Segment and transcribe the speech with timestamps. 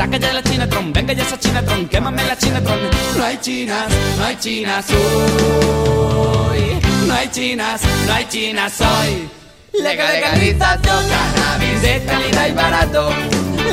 [0.00, 2.78] Saca ya la Chinatron, venga ya esa Chinatron, quémame la Chinatron.
[3.18, 6.80] No hay chinas, no hay chinas hoy.
[7.06, 9.28] No hay chinas, no hay chinas hoy.
[9.74, 13.10] Legal, legalización, cannabis de calidad y barato.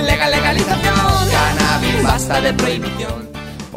[0.03, 3.26] Legal, legalización, cannabis, basta de prohibición.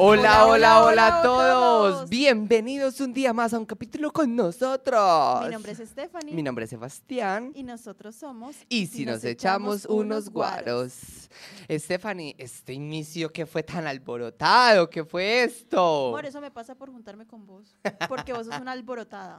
[0.03, 1.95] Hola, hola, hola a a todos.
[1.99, 2.09] todos.
[2.09, 5.45] Bienvenidos un día más a un capítulo con nosotros.
[5.45, 6.35] Mi nombre es Stephanie.
[6.35, 7.53] Mi nombre es Sebastián.
[7.55, 8.57] Y nosotros somos.
[8.71, 11.29] Y si nos echamos unos guaros.
[11.71, 16.13] Stephanie, este inicio que fue tan alborotado, ¿qué fue esto?
[16.13, 17.77] Por eso me pasa por juntarme con vos.
[18.09, 19.37] Porque vos sos una alborotada.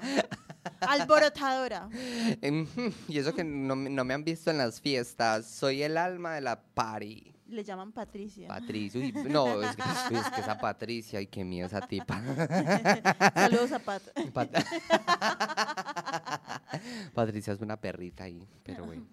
[0.81, 1.89] Alborotadora.
[2.43, 2.67] Em,
[3.07, 5.47] Y eso que no me han visto en las fiestas.
[5.47, 7.30] Soy el alma de la party.
[7.51, 8.47] Le llaman Patricia.
[8.47, 8.99] Patricia.
[9.01, 12.21] Uy, no, es que, es que esa Patricia, ay, qué miedo esa tipa.
[13.35, 14.01] Saludos a Pat.
[14.33, 14.51] Pat-
[17.13, 19.05] Patricia es una perrita ahí, pero bueno.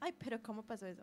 [0.00, 1.02] Ay, pero ¿cómo pasó eso?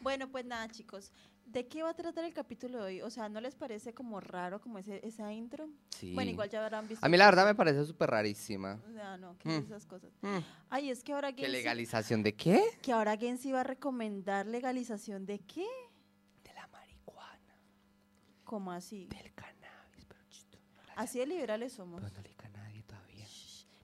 [0.00, 1.12] Bueno, pues nada, chicos.
[1.44, 3.00] ¿De qué va a tratar el capítulo de hoy?
[3.02, 5.68] O sea, ¿no les parece como raro como ese, esa intro?
[5.98, 6.14] Sí.
[6.14, 7.04] Bueno, igual ya habrán visto.
[7.04, 8.78] A mí la verdad me parece súper rarísima.
[8.88, 9.64] O sea, no, que Mm.
[9.64, 10.10] esas cosas.
[10.20, 10.38] Mm,
[10.70, 12.62] Ay, es que ahora ¿Qué Gensi, legalización de qué?
[12.82, 15.66] que ahora Gensi va a recomendar legalización de qué?
[18.48, 19.06] ¿Cómo así?
[19.08, 22.00] del cannabis, pero chito, no la- Así de liberales somos.
[22.02, 23.26] pero no le a nadie todavía.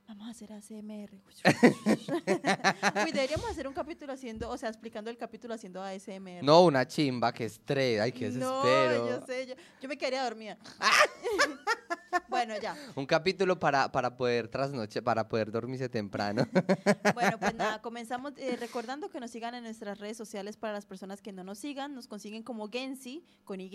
[0.09, 1.11] Vamos a hacer ASMR.
[3.05, 6.43] Uy, deberíamos hacer un capítulo haciendo, o sea, explicando el capítulo haciendo ASMR.
[6.43, 9.09] No, una chimba que estrés, ay, qué No, desespero.
[9.09, 10.57] yo sé, yo, yo me quedaría dormida.
[12.29, 12.77] bueno, ya.
[12.95, 16.47] Un capítulo para, para poder trasnoche, para poder dormirse temprano.
[17.15, 20.85] Bueno, pues nada, comenzamos eh, recordando que nos sigan en nuestras redes sociales para las
[20.85, 21.95] personas que no nos sigan.
[21.95, 23.71] Nos consiguen como Gensi, con Y.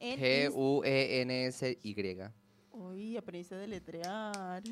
[0.00, 1.94] G-U-E-N-S-Y.
[2.72, 4.62] Uy, aprendiste a deletrear.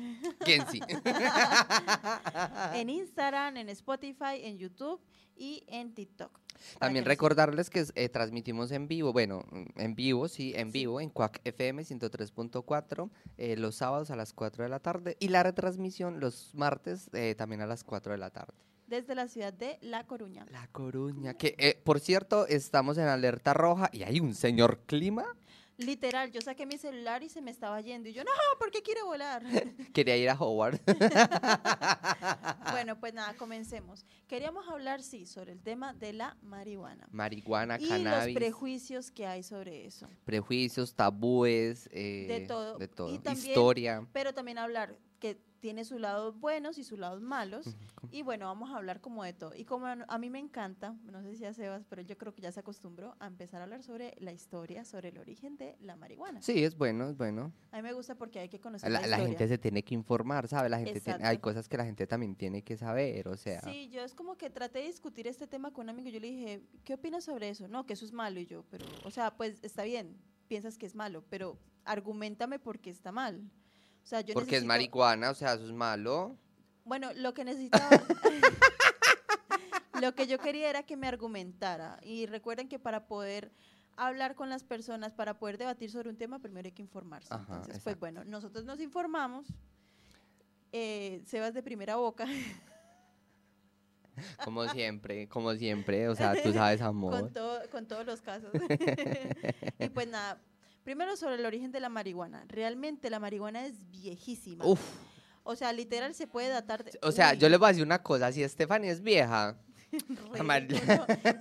[0.45, 0.79] Gensi.
[2.75, 5.01] en Instagram, en Spotify, en YouTube
[5.35, 6.39] y en TikTok.
[6.79, 9.43] También recordarles que eh, transmitimos en vivo, bueno,
[9.75, 10.79] en vivo, sí, en Sí.
[10.79, 15.29] vivo, en Quack FM 103.4, eh, los sábados a las 4 de la tarde y
[15.29, 18.53] la retransmisión los martes eh, también a las 4 de la tarde.
[18.87, 20.45] Desde la ciudad de La Coruña.
[20.51, 25.25] La Coruña, que eh, por cierto, estamos en alerta roja y hay un señor clima.
[25.77, 28.07] Literal, yo saqué mi celular y se me estaba yendo.
[28.07, 29.43] Y yo, no, ¿por qué quiere volar?
[29.93, 30.79] Quería ir a Howard.
[32.71, 34.05] bueno, pues nada, comencemos.
[34.27, 37.07] Queríamos hablar, sí, sobre el tema de la marihuana.
[37.11, 40.07] Marihuana, Y los cannabis, prejuicios que hay sobre eso.
[40.23, 42.77] prejuicios, tabúes, eh, todo.
[42.77, 43.13] de todo.
[43.13, 44.07] Y también- Historia.
[44.13, 47.75] Pero también hablar que tiene sus lados buenos y sus lados malos.
[48.11, 49.55] Y bueno, vamos a hablar como de todo.
[49.55, 52.43] Y como a mí me encanta, no sé si a Sebas, pero yo creo que
[52.43, 55.95] ya se acostumbró a empezar a hablar sobre la historia, sobre el origen de la
[55.95, 56.39] marihuana.
[56.43, 57.51] Sí, es bueno, es bueno.
[57.71, 59.27] A mí me gusta porque hay que conocer La, la, la historia.
[59.39, 60.69] gente se tiene que informar, ¿sabe?
[60.69, 63.61] La gente tiene- hay cosas que la gente también tiene que saber, o sea.
[63.61, 66.09] Sí, yo es como que traté de discutir este tema con un amigo.
[66.09, 67.67] Yo le dije, ¿qué opinas sobre eso?
[67.67, 68.39] No, que eso es malo.
[68.39, 70.15] Y yo, pero, o sea, pues está bien,
[70.47, 73.49] piensas que es malo, pero argumentame por qué está mal.
[74.05, 76.37] O sea, yo porque es marihuana, o sea, eso es malo.
[76.83, 77.89] Bueno, lo que necesitaba.
[80.01, 81.99] lo que yo quería era que me argumentara.
[82.03, 83.51] Y recuerden que para poder
[83.97, 87.33] hablar con las personas, para poder debatir sobre un tema, primero hay que informarse.
[87.33, 89.47] Ajá, Entonces, pues bueno, nosotros nos informamos.
[90.71, 92.27] Eh, Sebas de primera boca,
[94.43, 97.11] Como siempre, como siempre, o sea, tú sabes, amor.
[97.11, 98.51] con, todo, con todos los casos.
[99.79, 100.39] y pues nada,
[100.85, 102.45] primero sobre el origen de la marihuana.
[102.47, 104.65] Realmente la marihuana es viejísima.
[104.65, 104.79] Uf,
[105.43, 106.97] O sea, literal se puede datar de...
[107.01, 109.57] o sea, Uy, yo les voy a decir una cosa, si Stephanie es vieja.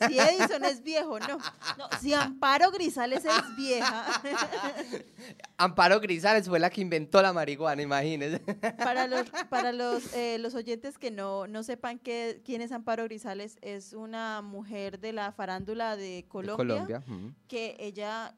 [0.09, 1.38] Si Edison es viejo, no.
[1.38, 1.88] no.
[2.00, 4.04] Si Amparo Grisales es vieja,
[5.56, 8.38] Amparo Grisales fue la que inventó la marihuana, imagínense.
[8.78, 13.04] para los, para los, eh, los oyentes que no, no sepan que, quién es Amparo
[13.04, 17.03] Grisales, es una mujer de la farándula de De Colombia, Colombia.
[17.09, 17.33] ujú.
[17.49, 18.34] que ella,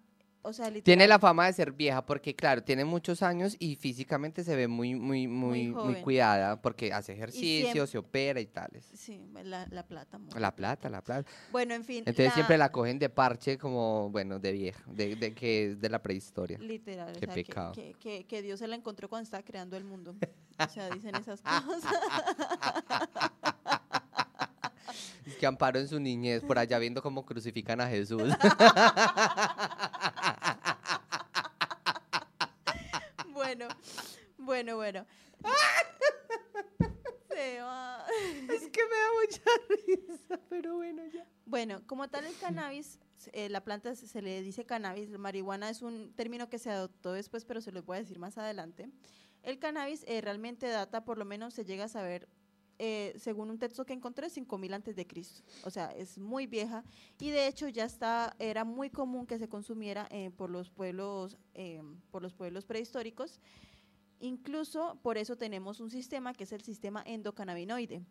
[0.46, 3.76] o sea, literal, Tiene la fama de ser vieja porque, claro, tiene muchos años y
[3.76, 8.46] físicamente se ve muy, muy, muy, muy, cuidada porque hace ejercicio, siempre- se opera y
[8.46, 8.88] tales.
[8.94, 10.16] Sí, la, la plata.
[10.16, 10.40] amor.
[10.40, 11.28] La plata, la plata.
[11.52, 11.98] Bueno, en fin.
[12.06, 15.88] Entonces siempre la cogen de parche como, bueno, de vieja, de, de que es de
[15.90, 16.58] la prehistoria.
[16.58, 17.72] Literal, o Qué sea, pecado.
[17.72, 20.14] Que, que- que Dios se la encontró cuando estaba creando el mundo.
[20.58, 21.92] O sea, dicen esas cosas.
[25.26, 28.22] Es que Amparo en su niñez, por allá viendo cómo crucifican a Jesús.
[33.32, 33.68] Bueno,
[34.56, 35.06] bueno, bueno.
[37.28, 38.06] Se va.
[38.54, 41.26] es que me da mucha risa, pero bueno, ya.
[41.44, 42.98] Bueno, como tal el cannabis,
[43.32, 46.70] eh, la planta se, se le dice cannabis, la marihuana es un término que se
[46.70, 48.88] adoptó después, pero se los voy a decir más adelante.
[49.42, 52.26] El cannabis eh, realmente data, por lo menos se llega a saber
[52.78, 55.42] eh, según un texto que encontré, 5000 antes de Cristo.
[55.64, 56.84] O sea, es muy vieja
[57.18, 61.38] y de hecho ya está, era muy común que se consumiera eh, por los pueblos,
[61.54, 63.40] eh, por los pueblos prehistóricos.
[64.20, 68.02] Incluso por eso tenemos un sistema que es el sistema endocannabinoide.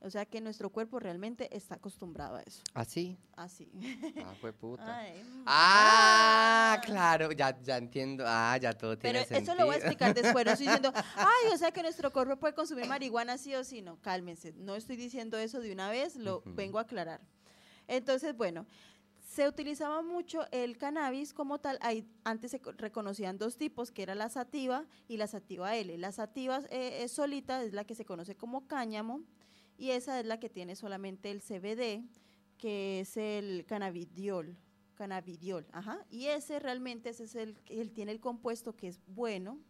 [0.00, 2.62] O sea que nuestro cuerpo realmente está acostumbrado a eso.
[2.74, 3.16] ¿Así?
[3.34, 3.70] Así.
[4.24, 4.98] Ah, fue puta.
[4.98, 6.80] Ay, Ah, ah.
[6.84, 8.22] claro, ya, ya entiendo.
[8.26, 9.52] Ah, ya todo Pero tiene sentido.
[9.54, 10.44] eso lo voy a explicar después.
[10.44, 13.80] No estoy diciendo, ay, o sea que nuestro cuerpo puede consumir marihuana sí o sí.
[13.82, 14.52] No, cálmense.
[14.52, 17.20] No estoy diciendo eso de una vez, lo vengo a aclarar.
[17.88, 18.66] Entonces, bueno,
[19.36, 21.78] se utilizaba mucho el cannabis como tal.
[21.82, 25.98] Hay, antes se co- reconocían dos tipos, que era la sativa y la sativa L.
[25.98, 29.20] La sativa eh, es solita, es la que se conoce como cáñamo,
[29.76, 32.02] y esa es la que tiene solamente el CBD,
[32.56, 34.56] que es el cannabidiol.
[34.94, 36.06] Cannabidiol, ajá.
[36.08, 39.60] Y ese realmente ese es el, él tiene el compuesto que es bueno,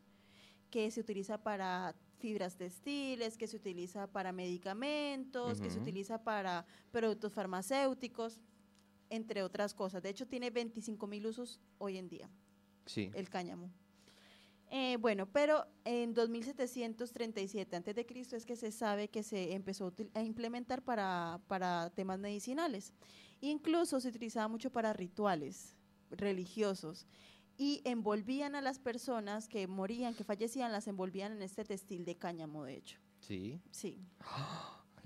[0.70, 6.64] que se utiliza para fibras textiles, que se utiliza para medicamentos, que se utiliza para
[6.92, 8.38] productos farmacéuticos,
[9.10, 10.02] entre otras cosas.
[10.02, 12.28] De hecho, tiene 25 mil usos hoy en día,
[12.86, 13.10] Sí.
[13.14, 13.70] el cáñamo.
[14.70, 19.92] Eh, bueno, pero en 2737 antes de Cristo es que se sabe que se empezó
[20.14, 22.92] a implementar para, para temas medicinales.
[23.40, 25.76] Incluso se utilizaba mucho para rituales
[26.10, 27.06] religiosos
[27.56, 32.16] y envolvían a las personas que morían, que fallecían, las envolvían en este textil de
[32.16, 32.98] cáñamo, de hecho.
[33.20, 33.60] Sí.
[33.70, 34.00] Sí,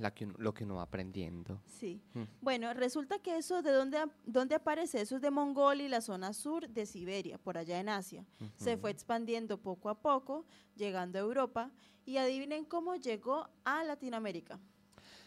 [0.00, 1.60] La que lo que uno va aprendiendo.
[1.66, 2.00] sí.
[2.14, 2.22] Mm.
[2.40, 6.32] Bueno, resulta que eso de dónde, dónde aparece, eso es de Mongolia y la zona
[6.32, 8.24] sur de Siberia, por allá en Asia.
[8.56, 8.80] Se Ujú.
[8.80, 11.70] fue expandiendo poco a poco, llegando a Europa
[12.06, 14.58] y adivinen cómo llegó a Latinoamérica.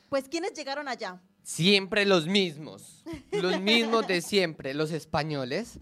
[0.10, 1.22] Pues ¿quiénes llegaron allá?
[1.44, 3.04] Siempre los mismos.
[3.32, 4.74] Los mismos de siempre.
[4.74, 5.78] Los españoles.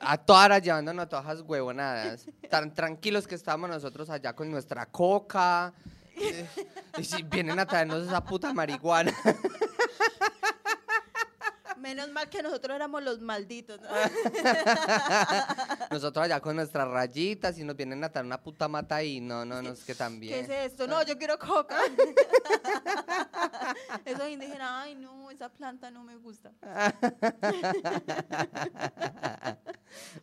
[0.00, 2.26] A todas horas llevándonos a todas las huevonadas.
[2.50, 5.72] Tan tranquilos que estábamos nosotros allá con nuestra coca.
[6.98, 9.12] Y si vienen a traernos esa puta marihuana.
[11.78, 13.88] Menos mal que nosotros éramos los malditos, ¿no?
[15.90, 19.44] Nosotros allá con nuestras rayitas y nos vienen a traer una puta mata y no,
[19.44, 20.44] no, no, es que ¿Qué también.
[20.44, 20.88] es esto?
[20.88, 21.78] No, yo quiero coca.
[24.04, 26.52] Esos indígenas, ay no, esa planta no me gusta.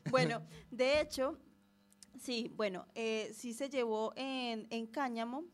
[0.10, 1.38] bueno, de hecho,
[2.22, 5.46] sí, bueno, eh, sí se llevó en, en cáñamo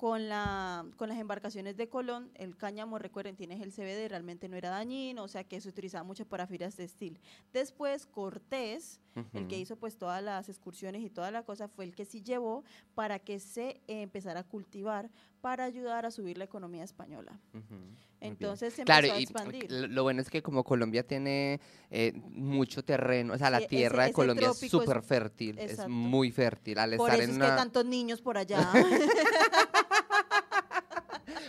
[0.00, 2.30] con, la, con las embarcaciones de Colón.
[2.34, 6.04] El cáñamo, recuerden, tiene el CBD, realmente no era dañino, o sea que se utilizaba
[6.04, 7.20] mucho para fibras textil.
[7.52, 8.98] Después, Cortés,
[9.34, 12.22] el que hizo pues todas las excursiones y toda la cosa, fue el que sí
[12.22, 12.64] llevó
[12.94, 15.10] para que se eh, empezara a cultivar
[15.42, 17.38] para ayudar a subir la economía española.
[17.52, 17.96] Muy bien.
[18.22, 19.70] Entonces se Claro, empezó a y expandir.
[19.72, 21.60] lo lo bueno es que como Colombia tiene
[21.90, 25.58] eh, mucho terreno, o sea, la Sí, ese- tierra de Colombia es es- súper fértil,
[25.58, 25.90] es exacto.
[25.92, 26.78] muy fértil.
[26.78, 27.56] Al Por estar eso en es que una...
[27.56, 28.70] tantos niños por allá.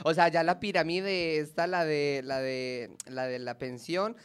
[0.04, 4.16] O sea, ya la pirámide está, la de la de la de la pensión,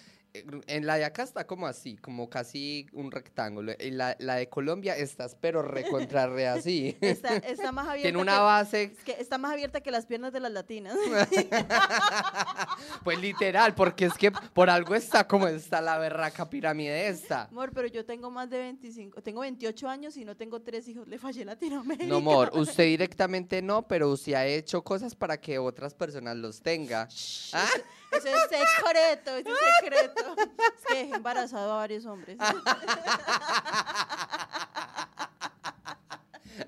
[0.66, 3.72] en la de acá está como así, como casi un rectángulo.
[3.78, 6.96] Y la, la de Colombia estás pero recontra re así.
[7.00, 10.06] está, está más abierta Tiene una que, base, es que está más abierta que las
[10.06, 10.96] piernas de las latinas.
[13.04, 17.44] pues literal, porque es que por algo está como está la berraca pirámide esta.
[17.44, 21.06] Amor, pero yo tengo más de 25, tengo 28 años y no tengo tres hijos,
[21.08, 22.06] le fallé Latinoamérica.
[22.06, 26.60] No, amor, usted directamente no, pero usted ha hecho cosas para que otras personas los
[26.60, 27.08] tenga.
[27.52, 27.68] ¿Ah?
[28.16, 29.44] Es secreto, es
[29.80, 30.36] secreto.
[30.76, 32.36] Es que he embarazado a varios hombres.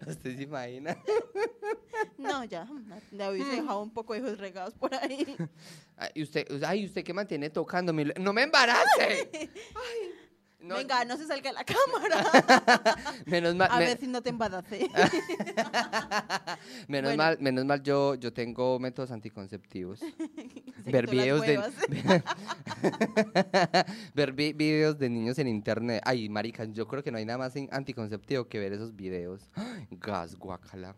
[0.07, 0.97] ¿Usted se imagina?
[2.17, 2.69] No, ya,
[3.11, 5.37] le hubiese dejado un poco de hijos regados por ahí.
[5.97, 8.13] Ay, usted, ay, usted que mantiene tocándome.
[8.19, 9.31] ¡No me embarace!
[9.33, 9.51] Ay,
[10.61, 11.65] no, Venga, no se salga la
[12.45, 13.15] cámara.
[13.27, 14.89] Menos mal, A me- ver si no te embarace.
[16.89, 17.17] menos bueno.
[17.17, 20.01] mal, menos mal yo, yo tengo métodos anticonceptivos.
[20.85, 21.61] Ver videos de
[24.15, 26.03] ver vi- videos de niños en internet.
[26.05, 29.49] Ay, marica, yo creo que no hay nada más anticonceptivo que ver esos videos.
[29.91, 30.97] Gas, guacala.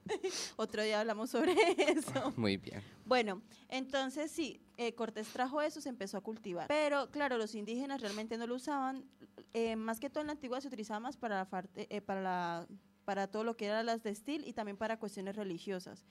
[0.57, 1.55] Otro día hablamos sobre
[1.89, 2.33] eso.
[2.37, 2.83] Muy bien.
[3.05, 6.67] Bueno, entonces sí, eh, Cortés trajo eso, se empezó a cultivar.
[6.67, 9.05] Pero claro, los indígenas realmente no lo usaban.
[9.53, 12.67] eh, más que todo en la antigua se utilizaba más para, la eh, para, la,
[13.05, 16.07] para todo lo que era las textil y también para cuestiones religiosas.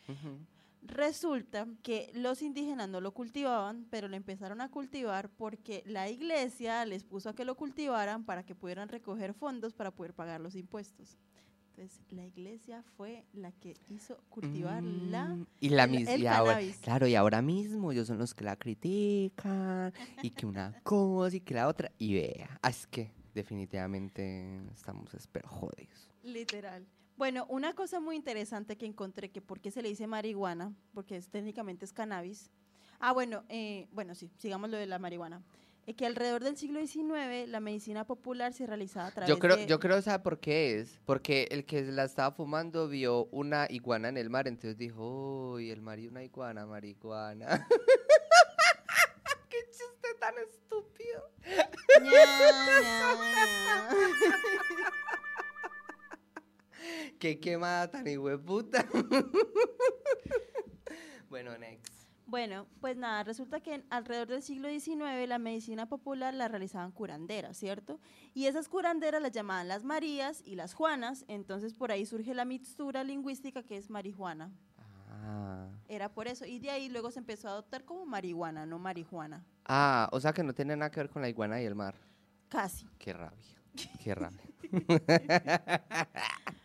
[0.83, 6.85] Resulta que los indígenas no lo cultivaban, pero lo empezaron a cultivar porque la iglesia
[6.85, 10.55] les puso a que lo cultivaran para que pudieran recoger fondos para poder pagar los
[10.55, 11.17] impuestos.
[11.79, 15.27] Entonces, la iglesia fue la que hizo cultivar la...
[15.29, 16.77] Mm, y la el- el y ahora, cannabis.
[16.79, 21.39] claro, y ahora mismo ellos son los que la critican y que una cosa y
[21.39, 25.09] que la otra y vea, ah, es que definitivamente estamos
[25.45, 26.09] jodidos.
[26.21, 26.86] Literal.
[27.15, 31.15] Bueno, una cosa muy interesante que encontré, que por qué se le dice marihuana, porque
[31.15, 32.51] es, técnicamente es cannabis.
[33.00, 35.41] Ah, bueno, eh, bueno, sí, sigamos lo de la marihuana.
[35.88, 39.57] Eh, que alrededor del siglo XIX la medicina popular se realizaba a través Yo creo,
[39.57, 39.65] de...
[39.65, 41.00] yo creo, ¿sabe por qué es?
[41.05, 45.71] Porque el que la estaba fumando vio una iguana en el mar, entonces dijo, uy,
[45.71, 47.67] el mar y una iguana, marihuana.
[49.50, 51.31] ¡Qué chiste tan estúpido!
[57.19, 58.86] ¡Qué quemada tan hijueputa!
[61.29, 61.99] bueno, next.
[62.29, 67.57] Bueno, pues nada, resulta que alrededor del siglo XIX la medicina popular la realizaban curanderas,
[67.57, 68.00] ¿cierto?
[68.36, 72.45] Y esas curanderas las llamaban las Marías y las Juanas, entonces por ahí surge la
[72.45, 74.51] mixtura lingüística que es marihuana.
[75.09, 75.69] Ah.
[75.88, 76.45] Era por eso.
[76.45, 79.43] Y de ahí luego se empezó a adoptar como marihuana, no marihuana.
[79.65, 81.95] Ah, o sea que no tiene nada que ver con la iguana y el mar.
[82.48, 82.88] Casi.
[83.00, 83.59] Qué rabia,
[84.03, 84.43] qué rabia.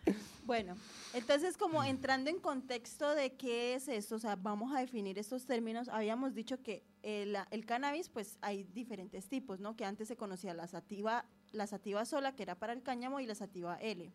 [0.44, 0.74] Bueno,
[1.14, 5.46] entonces como entrando en contexto de qué es esto, o sea, vamos a definir estos
[5.46, 5.88] términos.
[5.88, 9.74] Habíamos dicho que el, el cannabis, pues hay diferentes tipos, ¿no?
[9.74, 13.26] Que antes se conocía la sativa, la sativa sola, que era para el cáñamo, y
[13.26, 14.12] la sativa L.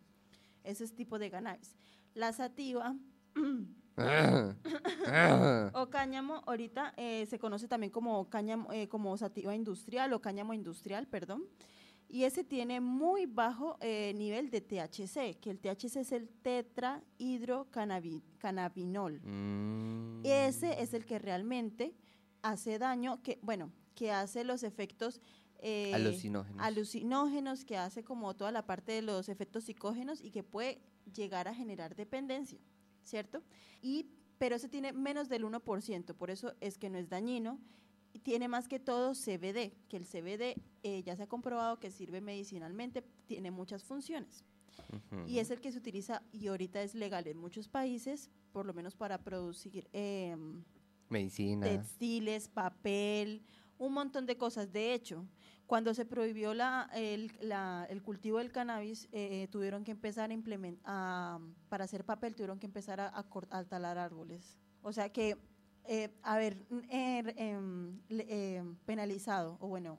[0.62, 1.76] Ese es tipo de cannabis.
[2.14, 2.94] La sativa
[5.74, 10.54] o cáñamo, ahorita eh, se conoce también como cáñamo, eh, como sativa industrial o cáñamo
[10.54, 11.44] industrial, perdón.
[12.12, 19.20] Y ese tiene muy bajo eh, nivel de THC, que el THC es el tetrahidrocannabinol.
[19.22, 20.22] Mm.
[20.24, 21.94] Ese es el que realmente
[22.42, 25.20] hace daño, que bueno, que hace los efectos
[25.60, 26.60] eh, Alucinógenos.
[26.60, 30.80] alucinógenos, que hace como toda la parte de los efectos psicógenos y que puede
[31.14, 32.58] llegar a generar dependencia,
[33.04, 33.42] ¿cierto?
[33.82, 34.06] Y
[34.38, 37.58] pero ese tiene menos del 1%, por eso es que no es dañino.
[38.22, 42.20] Tiene más que todo CBD, que el CBD eh, ya se ha comprobado que sirve
[42.20, 44.44] medicinalmente, tiene muchas funciones.
[45.26, 48.74] Y es el que se utiliza y ahorita es legal en muchos países, por lo
[48.74, 50.64] menos para producir em,
[51.08, 51.66] Medicina.
[51.66, 53.42] textiles, papel,
[53.78, 54.72] un montón de cosas.
[54.72, 55.26] De hecho,
[55.66, 60.34] cuando se prohibió la, el, la- el cultivo del cannabis, eh, tuvieron que empezar a
[60.34, 64.58] implementar, para hacer papel, tuvieron que empezar a, a cort- a talar árboles.
[64.82, 65.36] O sea que,
[65.84, 69.98] eh, haber eh, em, le- em, penalizado, o bueno,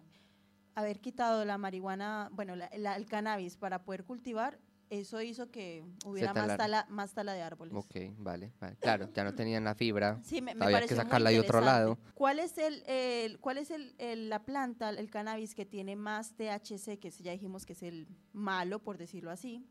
[0.76, 4.60] haber quitado la marihuana, bueno, la- la- el cannabis para poder cultivar,
[4.90, 7.74] eso hizo que hubiera más tala, más tala de árboles.
[7.76, 8.76] Ok, vale, vale.
[8.78, 10.20] Claro, ya no tenían la fibra.
[10.24, 11.98] Sí, me, me Había que sacarla de otro lado.
[12.14, 16.34] ¿Cuál es el, el- cuál es el, el- la planta, el cannabis que tiene más
[16.36, 19.66] THC, que ya dijimos que es el malo, por decirlo así?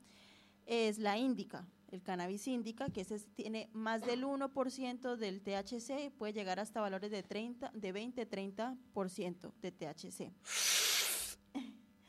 [0.64, 6.04] Es la índica, el cannabis índica, que ese es- tiene más del 1% del THC
[6.06, 10.32] y puede llegar hasta valores de 30, de 20-30% de THC.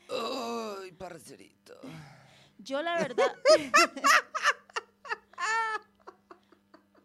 [0.09, 1.79] Ay, parcerito.
[2.57, 3.25] Yo la verdad...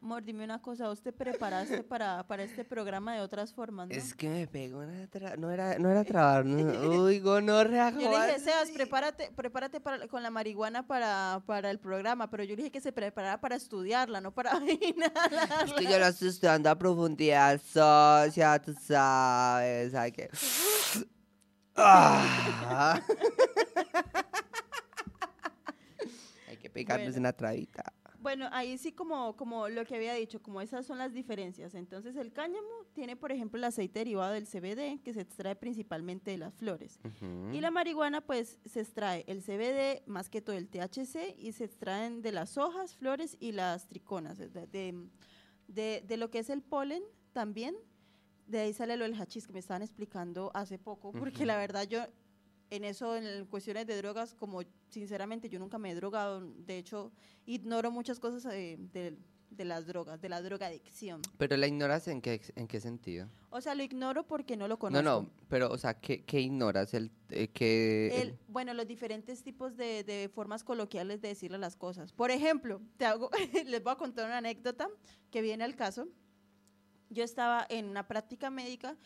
[0.07, 3.93] Amor, dime una cosa, ¿vos te preparaste para, para este programa de otras formas, no?
[3.97, 6.91] Es que me pegó una tra- no era no era trabar, no.
[7.03, 7.91] Uy, gonorrea.
[7.91, 8.39] Yo le dije.
[8.39, 12.71] Sebas, prepárate, prepárate para, con la marihuana para, para el programa, pero yo le dije
[12.71, 15.65] que se preparara para estudiarla, no para inhalarla.
[15.65, 20.31] Es que yo lo estoy estudiando a profundidad, socia, tú sabes, ¿sabes qué?
[21.75, 23.01] Ah.
[26.49, 27.21] Hay que pegarles Bueno.
[27.23, 27.93] una trabita.
[28.27, 31.77] Bueno, ahí sí como, como lo que había dicho, como esas son las diferencias.
[31.77, 36.33] Entonces el cáñamo tiene, por ejemplo, el aceite derivado del CBD, que se extrae principalmente
[36.33, 36.99] de las flores.
[37.55, 41.63] Y la marihuana, pues, se extrae el CBD, más que todo el THC, y se
[41.63, 45.07] extraen de las hojas, flores y las triconas, de, de,
[45.69, 47.77] de- de lo que es el polen también.
[48.49, 51.87] De ahí sale lo del hachís que me estaban explicando hace poco, porque la verdad
[51.89, 52.01] yo
[52.71, 57.13] en eso, en cuestiones de drogas, como sinceramente yo nunca me he drogado, de hecho,
[57.47, 59.17] ignoro muchas cosas eh, de,
[59.51, 61.23] de las drogas, de la drogadicción.
[61.39, 63.29] Pero la ignoras en qué, en qué sentido?
[63.51, 65.03] O sea, lo ignoro porque no lo conozco.
[65.03, 66.93] No, no, pero, o sea, ¿qué, qué ignoras?
[66.95, 71.77] El, eh, que, El- bueno, los diferentes tipos de, de formas coloquiales de decirle las
[71.77, 72.13] cosas.
[72.13, 73.31] Por ejemplo, te hago,
[73.67, 74.89] les voy a contar una anécdota
[75.31, 76.09] que viene al caso.
[77.09, 78.97] Yo estaba en una práctica médica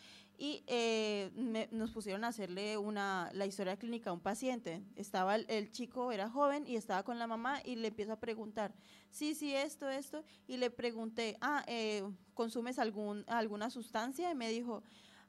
[0.41, 4.81] y eh, me- nos pusieron a hacerle una, la historia clínica a un paciente.
[4.95, 8.19] Estaba el, el chico, era joven y estaba con la mamá y le empiezo a
[8.19, 8.73] preguntar,
[9.11, 10.23] sí, sí, esto, esto.
[10.47, 12.01] Y le pregunté, ah, eh,
[12.33, 14.31] ¿consumes algún, alguna sustancia?
[14.31, 14.81] Y me dijo,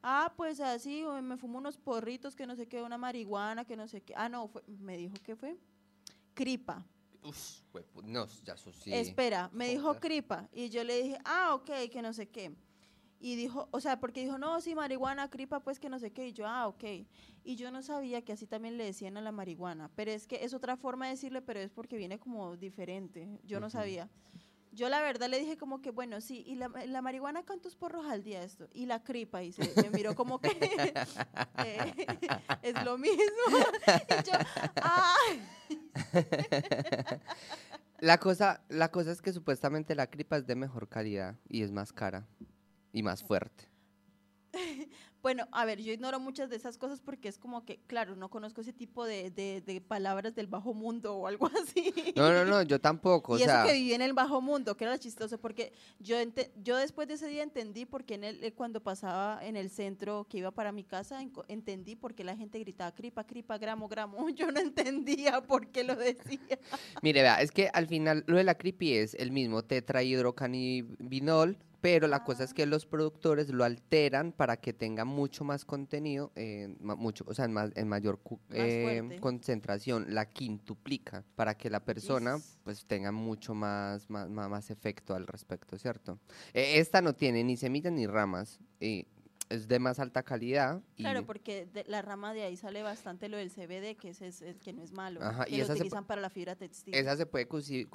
[0.03, 3.89] ah, pues así, me fumo unos porritos, que no sé qué, una marihuana, que no
[3.89, 4.15] sé qué.
[4.17, 5.59] Ah, no, fue- me dijo que fue
[6.33, 6.87] cripa.
[7.23, 7.61] Uf,
[8.03, 8.95] no, ya eso sí.
[8.95, 10.01] Espera, me dijo Joder.
[10.01, 10.49] cripa.
[10.55, 12.51] Y yo le dije, ah, ok, que no sé qué.
[13.25, 16.27] Y dijo, o sea, porque dijo, no, sí, marihuana, cripa, pues que no sé qué.
[16.27, 16.83] Y yo, ah, ok.
[17.45, 19.93] Y yo no sabía que así también le decían a la marihuana.
[19.95, 23.39] Pero es que es otra forma de decirle, pero es porque viene como diferente.
[23.45, 24.11] Yo no sabía.
[24.73, 28.07] Yo la verdad le dije como que, bueno, sí, y la, la marihuana, ¿cuántos porros
[28.07, 28.69] al día esto?
[28.73, 30.49] Y la cripa, y se me miró como que
[31.65, 32.07] eh,
[32.63, 33.23] es lo mismo.
[33.87, 34.33] y yo,
[34.83, 35.15] ah.
[38.01, 41.71] La cosa, la cosa es que supuestamente la cripa es de mejor calidad y es
[41.71, 42.27] más cara
[42.93, 43.69] y más fuerte.
[45.23, 48.29] Bueno, a ver, yo ignoro muchas de esas cosas porque es como que, claro, no
[48.29, 51.95] conozco ese tipo de, de, de palabras del bajo mundo o algo así.
[52.17, 53.39] No, no, no, yo tampoco.
[53.39, 56.17] y o sea, eso que viví en el bajo mundo, que era chistoso, porque yo
[56.19, 59.57] ente- yo después de ese día entendí por qué en el, eh, cuando pasaba en
[59.57, 63.59] el centro que iba para mi casa, entendí por qué la gente gritaba cripa, cripa,
[63.59, 64.29] gramo, gramo.
[64.35, 66.59] Yo no entendía por qué lo decía.
[67.01, 72.07] Mire, vea, es que al final lo de la creepy es el mismo tetrahidrocannabinol, pero
[72.07, 76.75] la cosa es que los productores lo alteran para que tenga mucho más contenido, eh,
[76.81, 78.21] ma- mucho, o sea, en, más- en mayor
[78.51, 84.71] eh, concentración, la quintuplica para que la persona pues tenga mucho más, más, más, más
[84.71, 86.21] efecto al respecto, ¿cierto?
[86.55, 89.07] Eh, esta no tiene ni semillas ni ramas, y
[89.49, 90.81] es de más alta calidad.
[90.97, 94.29] Y, Claro, porque de la rama de ahí sale bastante lo del CBD, que ese
[94.29, 96.95] es el que no es malo, Ajá, que y lo utilizan para la fibra textil.
[96.95, 97.49] Esa se puede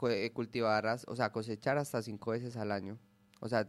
[0.10, 3.00] eh, cultivar, o sea, cosechar hasta cinco veces al año.
[3.40, 3.68] O sea,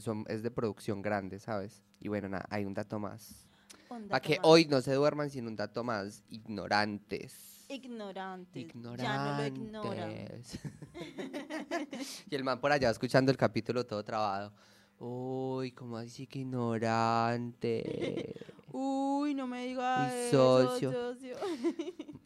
[0.00, 1.82] son, es de producción grande, ¿sabes?
[2.00, 3.46] Y bueno, nada, hay un dato más.
[3.88, 4.46] Para que más.
[4.46, 6.22] hoy no se duerman sin un dato más.
[6.28, 7.66] Ignorantes.
[7.68, 8.66] Ignorantes.
[8.96, 10.10] Ya no lo ignoran.
[10.10, 10.58] Ignorantes.
[12.30, 14.52] y el man por allá escuchando el capítulo todo trabado.
[14.98, 18.34] Uy, ¿cómo así que ignorante?
[18.72, 20.92] Uy, no me digas socio.
[20.92, 21.36] socio.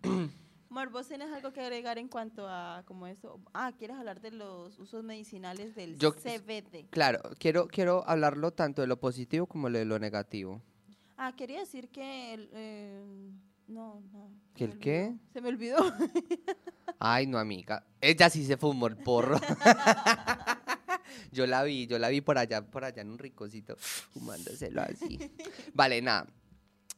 [0.72, 3.40] Mar, ¿vos tenés algo que agregar en cuanto a como eso?
[3.52, 6.88] Ah, ¿quieres hablar de los usos medicinales del Yo- CBD?
[6.90, 10.62] claro, quiero, quiero hablarlo tanto de lo positivo como de lo negativo.
[11.18, 12.32] Ah, quería decir que...
[12.34, 13.02] el, eh,
[13.68, 14.30] no, no.
[14.54, 15.14] ¿Que el qué?
[15.32, 15.76] Se me olvidó.
[16.98, 17.84] Ay, no, amiga.
[18.00, 19.38] Ella sí se fumó el porro.
[21.32, 25.18] yo la vi, yo la vi por allá, por allá en un ricocito, fumándoselo así.
[25.74, 26.26] Vale, nada.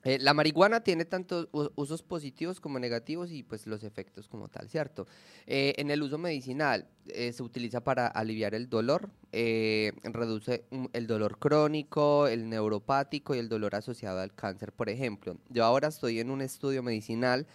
[0.04, 4.68] Eh, la marihuana tiene tantos usos positivos como negativos y pues los efectos como tal,
[4.68, 5.06] ¿cierto?
[5.46, 11.38] Eh, en el uso medicinal eh, se utiliza para aliviar el dolor, reduce el dolor
[11.38, 15.38] crónico, el neuropático y el dolor asociado al cáncer, por ejemplo.
[15.48, 17.46] Yo ahora estoy en un estudio medicinal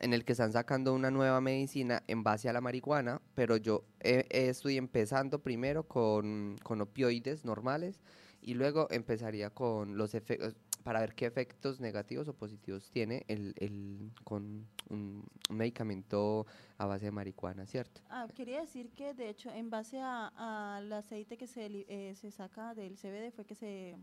[0.00, 3.84] en el que están sacando una nueva medicina en base a la marihuana, pero yo
[4.00, 8.00] estoy empezando primero con, con opioides normales
[8.40, 10.54] y luego empezaría con los efectos,
[10.88, 16.46] para ver qué efectos negativos o positivos tiene el, el- con un, medicamento
[16.78, 18.00] a base de marihuana, ¿cierto?
[18.08, 22.74] Ah, quería decir que de hecho en base al aceite que se, eh, se saca
[22.74, 23.98] del CBD fue que se...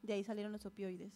[0.00, 1.12] De ahí salieron los opioides.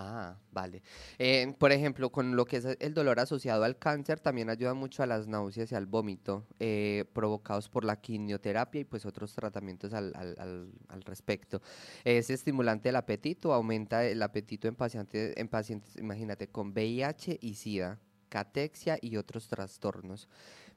[0.00, 0.80] Ah, vale.
[1.18, 5.02] Eh, por ejemplo, con lo que es el dolor asociado al cáncer, también ayuda mucho
[5.02, 9.92] a las náuseas y al vómito eh, provocados por la quimioterapia y pues otros tratamientos
[9.94, 11.60] al, al- al- al respecto.
[12.04, 17.54] Es estimulante del apetito, aumenta el apetito en pacientes, en pacientes, imagínate, con VIH y
[17.54, 20.28] SIDA, catexia y otros trastornos.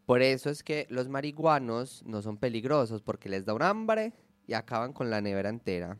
[0.07, 4.13] Por eso es que los marihuanos no son peligrosos, porque les da un hambre
[4.47, 5.99] y acaban con la nevera entera.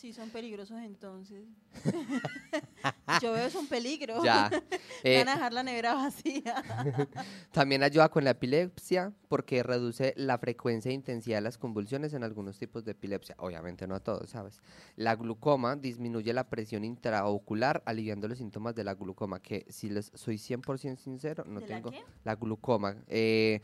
[0.00, 1.44] Sí, son peligrosos entonces.
[3.22, 4.22] Yo veo es un peligro.
[4.24, 4.48] Ya.
[5.02, 6.62] eh, Van a dejar la nevera vacía.
[7.52, 12.22] También ayuda con la epilepsia porque reduce la frecuencia e intensidad de las convulsiones en
[12.22, 13.34] algunos tipos de epilepsia.
[13.38, 14.60] Obviamente no a todos, ¿sabes?
[14.96, 20.10] La glucoma disminuye la presión intraocular aliviando los síntomas de la glucoma, que si les
[20.14, 22.02] soy 100% sincero, no ¿De la tengo qué?
[22.24, 23.60] la glucoma, eh,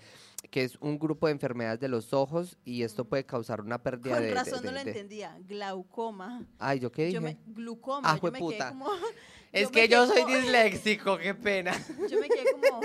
[0.51, 4.15] que es un grupo de enfermedades de los ojos y esto puede causar una pérdida
[4.15, 4.29] Con de...
[4.29, 5.39] de- razón de- no lo entendía.
[5.47, 6.24] Glaucoma.
[6.59, 7.15] Ay, ¿yo qué dije?
[7.15, 8.11] Yo me, glucoma.
[8.11, 8.69] Ah, yo me quedé jueputa.
[8.71, 8.89] como...
[9.53, 11.71] Es que yo soy como- disléxico, qué pena.
[12.11, 12.81] Yo me quedé como,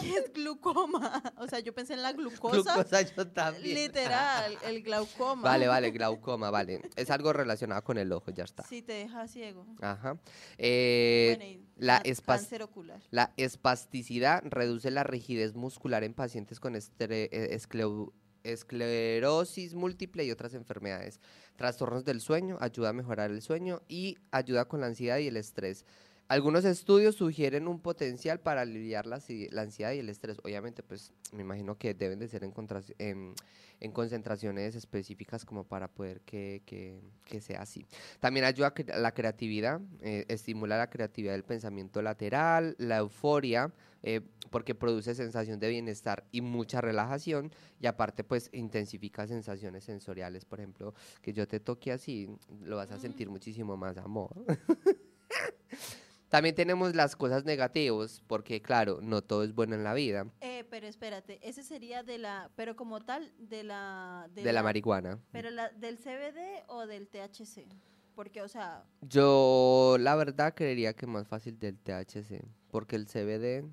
[0.00, 1.22] ¿qué es glucoma?
[1.38, 2.74] O sea, yo pensé en la glucosa.
[2.74, 3.74] Glucosa yo también.
[3.74, 5.40] Literal, el glaucoma.
[5.40, 6.82] Vale, vale, glaucoma, vale.
[6.94, 8.64] Es algo relacionado con el ojo, ya está.
[8.64, 9.64] Sí, te deja ciego.
[9.80, 10.18] Ajá.
[10.58, 13.00] Eh, Bueno, y la cáncer ocular.
[13.10, 18.12] la espasticidad reduce la rigidez muscular en pacientes con eh, escleu-
[18.44, 21.20] esclerosis múltiple y otras enfermedades.
[21.56, 25.36] Trastornos del sueño, ayuda a mejorar el sueño y ayuda con la ansiedad y el
[25.36, 25.84] estrés.
[26.30, 30.38] Algunos estudios sugieren un potencial para aliviar la, si- la ansiedad y el estrés.
[30.44, 33.34] Obviamente, pues me imagino que deben de ser en, contras- en,
[33.80, 37.84] en concentraciones específicas como para poder que, que- que sea así.
[38.20, 43.72] También ayuda a la creatividad, eh, estimula la creatividad del pensamiento lateral, la euforia,
[44.04, 50.44] eh, porque produce sensación de bienestar y mucha relajación y aparte pues intensifica sensaciones sensoriales,
[50.44, 52.28] por ejemplo, que yo te toque así,
[52.62, 54.30] lo vas a sentir muchísimo más amor.
[56.30, 60.64] También tenemos las cosas negativas, porque claro, no todo es bueno en la vida, Eh,
[60.70, 64.28] pero espérate, ese sería de la, pero como tal, de la...
[64.32, 65.18] de la marihuana.
[65.32, 67.66] Pero la, del CBD o del THC.
[68.14, 73.64] Porque, o sea, Yo la verdad creería que más fácil del THC, porque el CBD...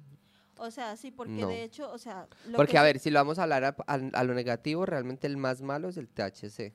[0.58, 1.48] o sea, sí, porque No.
[1.50, 2.28] de hecho, o sea...
[2.48, 4.86] lo Porque que a ver, si lo vamos a hablar a, a- a lo negativo,
[4.86, 6.74] realmente el más malo es el THC.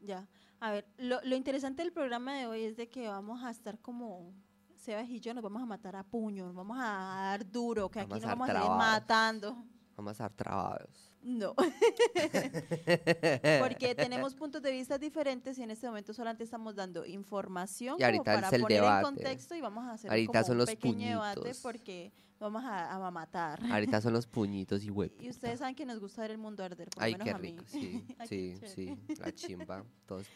[0.00, 0.26] Ya.
[0.58, 3.78] A ver, lo, lo interesante del programa de hoy es de que vamos a estar
[3.78, 4.34] como
[4.80, 8.00] Sebas y yo nos vamos a matar a puño, nos vamos a dar duro, que
[8.00, 9.56] Vamos aquí nos vamos a ir matando.
[9.96, 11.12] Vamos a estar trabados.
[11.22, 11.54] No.
[13.60, 18.02] Porque tenemos puntos de vista diferentes y en este momento solamente estamos dando información Y
[18.04, 18.98] ahorita como es para el poner debate.
[19.08, 21.62] en contexto y vamos a hacer Ahorita como son un los pequeño debate puñitos.
[21.62, 23.60] porque vamos a, a matar.
[23.70, 25.22] Ahorita son los puñitos y huevos.
[25.22, 27.30] Y ustedes saben que nos gusta ver el mundo arder, por lo Ay, menos qué
[27.34, 27.48] a mí.
[27.50, 30.26] rico, sí, sí, sí, la chimba, todos.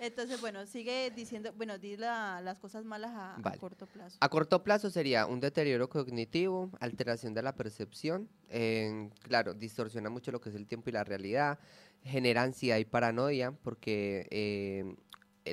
[0.00, 4.16] Entonces, bueno, sigue diciendo, bueno, di la- las cosas malas a, corto plazo.
[4.20, 10.32] A corto plazo sería un deterioro cognitivo, alteración de la percepción, eh, claro, distorsiona mucho
[10.32, 11.58] lo que es el tiempo y la realidad,
[12.02, 14.96] genera ansiedad y paranoia, porque eh,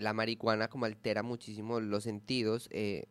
[0.02, 3.06] la marihuana como altera muchísimo los sentidos, eh,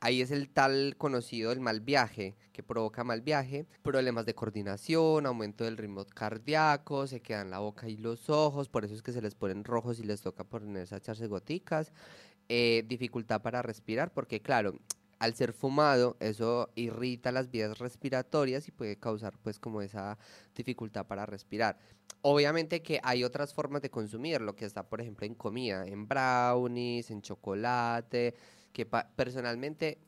[0.00, 5.26] ahí es el tal conocido el mal viaje, que provoca mal viaje, problemas de coordinación,
[5.26, 9.12] aumento del ritmo cardíaco, se quedan la boca y los ojos, por eso es que
[9.12, 11.92] se les ponen rojos y les toca ponerse a echarse goticas,
[12.48, 14.74] eh, dificultad para respirar, porque claro,
[15.20, 20.18] al ser fumado, eso irrita las vías respiratorias y puede causar pues como esa
[20.54, 21.78] dificultad para respirar.
[22.22, 26.08] Obviamente que hay otras formas de consumir, lo que está por ejemplo en comida, en
[26.08, 28.34] brownies, en chocolate,
[28.72, 29.98] que personalmente,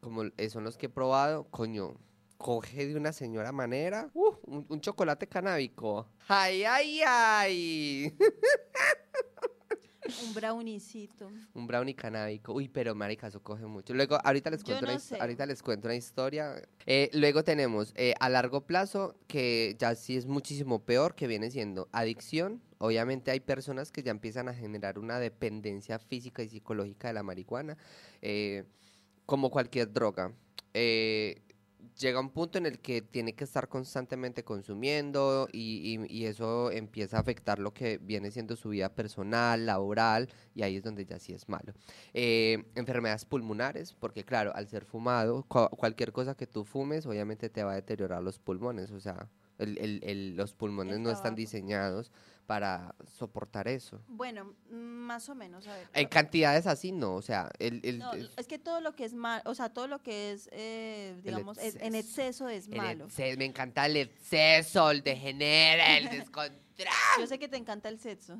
[0.00, 1.94] como eh, son los que he probado, coño,
[2.36, 6.08] coge de una señora manera, uh, un, un chocolate canábico.
[6.28, 8.16] ¡Ay, ay, ay!
[10.26, 11.30] Un browniecito.
[11.54, 12.52] Un brownie canábico.
[12.52, 13.92] Uy, pero marica, eso coge mucho.
[13.94, 15.18] Luego, ahorita les cuento, una, no his- sé.
[15.20, 16.62] ahorita les cuento una historia.
[16.86, 21.50] Eh, luego tenemos eh, a largo plazo, que ya sí es muchísimo peor, que viene
[21.50, 22.62] siendo adicción.
[22.78, 27.22] Obviamente hay personas que ya empiezan a generar una dependencia física y psicológica de la
[27.22, 27.76] marihuana,
[28.22, 28.64] eh,
[29.26, 30.32] como cualquier droga.
[30.74, 31.42] Eh,
[31.98, 36.70] llega un punto en el que tiene que estar constantemente consumiendo y, y- y eso
[36.70, 41.04] empieza a afectar lo que viene siendo su vida personal, laboral, y ahí es donde
[41.04, 41.72] ya sí es malo.
[42.14, 47.48] Eh, enfermedades pulmonares, porque claro, al ser fumado, cu- cualquier cosa que tú fumes, obviamente
[47.50, 51.34] te va a deteriorar los pulmones, o sea, el- el- el- los pulmones no están
[51.34, 52.12] diseñados
[52.48, 54.00] para soportar eso.
[54.08, 55.86] Bueno, más o menos, a ver.
[55.92, 57.82] En cantidades así, no, o sea, el...
[57.84, 60.32] el- No, el- es que todo lo que es mal, o sea, todo lo que
[60.32, 63.04] es, eh, digamos, es- en exceso es malo.
[63.04, 66.58] exceso- me encanta el exceso, el degenera, el descontrol.
[67.18, 68.38] Yo sé que te encanta el sexo.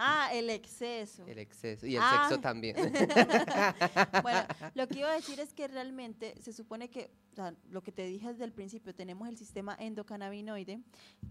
[0.00, 1.26] Ah, el exceso.
[1.26, 1.84] El exceso.
[1.86, 2.26] Y el Ah.
[2.28, 2.76] sexo también.
[4.22, 4.40] Bueno,
[4.74, 7.90] lo que iba a decir es que realmente se supone que, o sea, lo que
[7.92, 10.80] te dije desde el principio, tenemos el sistema endocannabinoide,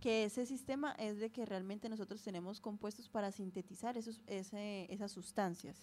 [0.01, 5.11] que ese sistema es de que realmente nosotros tenemos compuestos para sintetizar esos, ese- esas
[5.11, 5.77] sustancias.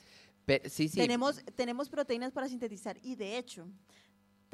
[0.66, 0.96] Sí, sí.
[0.98, 3.66] Tenemos, tenemos proteínas para sintetizar y de hecho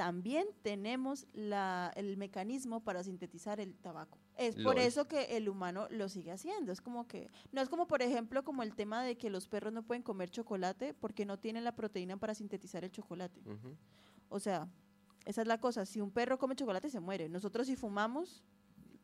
[0.00, 4.16] también tenemos la, el mecanismo para sintetizar el tabaco.
[4.38, 4.78] Es por Lol.
[4.78, 6.72] eso que el humano lo sigue haciendo.
[6.72, 9.74] Es como que, no es como por ejemplo como el tema de que los perros
[9.74, 13.42] no pueden comer chocolate porque no tienen la proteína para sintetizar el chocolate.
[13.44, 13.76] Ujú.
[14.30, 14.70] O sea,
[15.26, 15.84] esa es la cosa.
[15.84, 17.28] Si un perro come chocolate se muere.
[17.28, 18.42] Nosotros si fumamos,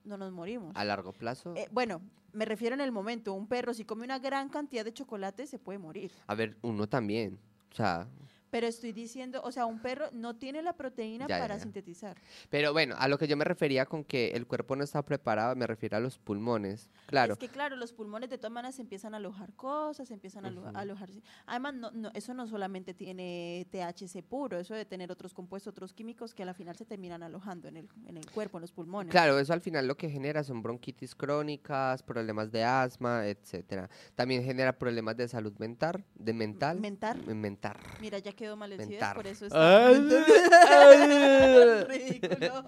[0.02, 0.74] no nos morimos.
[0.76, 1.52] A largo plazo.
[1.56, 2.00] Eh, bueno,
[2.32, 3.34] me refiero en el momento.
[3.34, 6.10] Un perro si come una gran cantidad de chocolate se puede morir.
[6.26, 7.38] A ver, uno también.
[7.70, 8.08] O sea,
[8.56, 11.62] Pero estoy diciendo, o sea, un perro no tiene la proteína Ya, ya, para ya.
[11.62, 12.16] sintetizar.
[12.48, 15.54] pero bueno, a lo que yo me refería con que el cuerpo no está preparado,
[15.56, 16.88] me refiero a los pulmones.
[17.04, 17.34] Claro.
[17.34, 20.62] Es que claro, los pulmones de todas maneras empiezan a alojar cosas, empiezan a alo-
[20.62, 20.70] Ujú.
[20.74, 21.10] a alojar.
[21.44, 25.92] Además, no, no, eso no solamente tiene THC puro, eso de tener otros compuestos, otros
[25.92, 28.72] químicos que a la final se terminan alojando en el, en el cuerpo, en los
[28.72, 29.10] pulmones.
[29.10, 33.90] Claro, eso al final lo que genera son bronquitis crónicas, problemas de asma, etcétera.
[34.14, 36.80] También genera problemas de salud mental, de mental.
[36.80, 37.18] Mentar.
[37.26, 37.76] Mental.
[38.00, 39.16] Mira, ya quedó mal el Mentar.
[39.16, 39.88] por eso está
[41.88, 42.64] ridículo.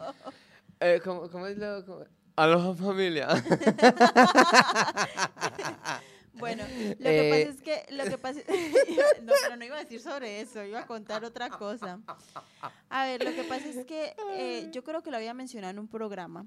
[0.80, 1.84] Eh, ¿cómo, cómo es lo...?
[1.86, 2.04] cómo-
[2.36, 3.28] Aloha familia.
[6.34, 8.40] Bueno, lo que Eh, pasa es que, lo que pasa
[9.22, 11.98] no, pero no iba a decir sobre eso, iba a contar otra cosa.
[12.90, 15.80] A ver, lo que pasa es que eh, yo creo que lo había mencionado en
[15.80, 16.46] un programa,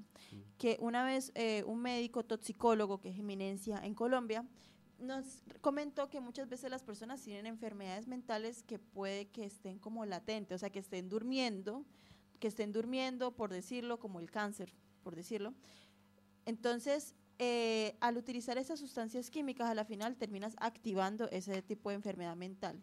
[0.56, 4.46] que una vez eh, un médico toxicólogo, que es eminencia en Colombia,
[5.02, 10.06] nos comentó que muchas veces las personas tienen enfermedades mentales que puede que estén como
[10.06, 11.84] latentes, o sea, que estén durmiendo,
[12.38, 15.54] que estén durmiendo, por decirlo, como el cáncer, por decirlo.
[16.44, 21.96] Entonces, eh, al utilizar esas sustancias químicas, a la final terminas activando ese tipo de
[21.96, 22.82] enfermedad mental.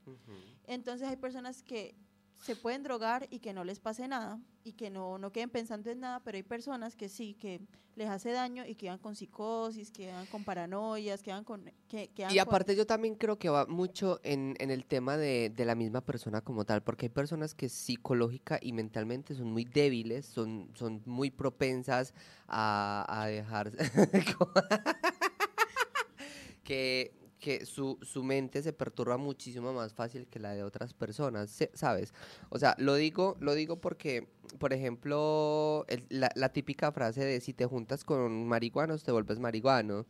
[0.67, 1.95] Entonces hay personas que
[2.41, 5.89] se pueden drogar y que no les pase nada y que no, no queden pensando
[5.89, 7.59] en nada, pero hay personas que sí, que
[7.95, 11.69] les hace daño y quedan con psicosis, quedan con paranoias, quedan con...
[11.89, 15.17] Que, quedan Y con- aparte yo también creo que va mucho en, en el tema
[15.17, 19.51] de, de la misma persona como tal, porque hay personas que psicológica y mentalmente son
[19.51, 22.13] muy débiles, son, son muy propensas
[22.47, 23.71] a, a dejar...
[26.63, 31.57] que que su, su mente se perturba muchísimo más fácil que la de otras personas,
[31.73, 32.13] ¿sabes?
[32.49, 34.27] O sea, lo digo, lo digo porque,
[34.59, 39.39] por ejemplo, el- la, la típica frase de si te juntas con marihuanos te vuelves
[39.39, 40.05] marihuano.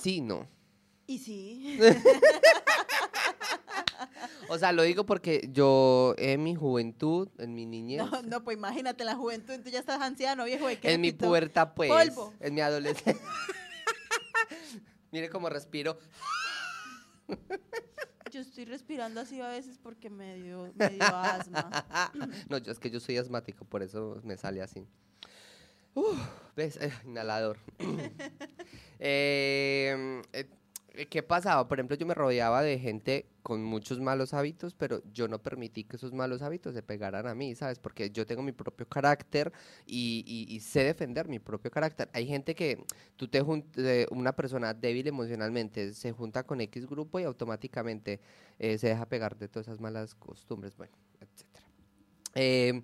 [0.00, 0.46] Sí, no.
[1.06, 1.78] Y sí,
[4.50, 8.56] O sea, lo digo porque yo en mi juventud, en mi niñez, no, no, pues
[8.56, 12.32] imagínate la juventud, tú ya estás anciano, viejo, en mi pubertad, pues, Polvo.
[12.40, 13.14] en mi adolescencia.
[15.10, 15.98] Mire cómo respiro.
[18.30, 21.70] Yo estoy respirando así a veces porque me dio, me dio asma.
[22.48, 24.86] no, yo, es que yo soy asmático, por eso me sale así.
[26.56, 26.76] ¿Ves?
[26.80, 27.58] Eh, inhalador.
[29.00, 30.50] Eh, eh,
[31.10, 31.68] ¿Qué pasaba?
[31.68, 35.84] Por ejemplo, yo me rodeaba de gente con muchos malos hábitos, pero yo no permití
[35.84, 37.78] que esos malos hábitos se pegaran a mí, ¿sabes?
[37.78, 39.52] Porque yo tengo mi propio carácter
[39.86, 42.08] y, sé defender mi propio carácter.
[42.12, 42.82] Hay gente que
[43.16, 43.44] tú te
[43.76, 48.20] eh, una persona débil emocionalmente se junta con X grupo y automáticamente
[48.58, 51.66] eh, se deja pegar de todas esas malas costumbres, bueno, etcétera.
[52.34, 52.82] Eh,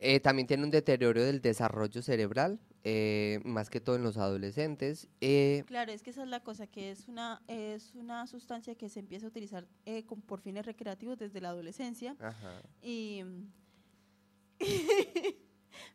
[0.00, 5.08] eh, también tiene un deterioro del desarrollo cerebral, eh, más que todo en los adolescentes.
[5.20, 8.88] eh, Claro, es que esa es la cosa, que es una, es una sustancia que
[8.90, 12.62] se empieza a utilizar eh, con- por fines recreativos desde la adolescencia ajá.
[12.82, 13.22] y...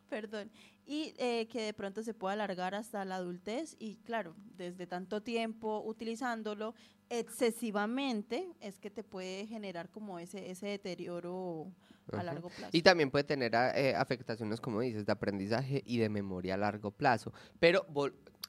[0.10, 0.50] Perdón.
[0.86, 5.22] Y eh, que de pronto se puede alargar hasta la adultez y claro, desde tanto
[5.22, 6.74] tiempo utilizándolo
[7.10, 11.72] excesivamente es que te puede generar como ese, ese deterioro
[12.18, 12.34] a Ajá.
[12.34, 12.70] largo plazo.
[12.72, 16.58] Y también puede tener a- eh, afectaciones, como dices, de aprendizaje y de memoria a
[16.58, 17.34] largo plazo.
[17.60, 17.86] Pero,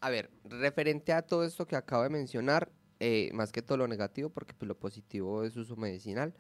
[0.01, 2.71] a ver, referente a todo esto que acabo de mencionar,
[3.01, 6.35] eh, más que todo lo negativo, porque pues, lo positivo es uso medicinal,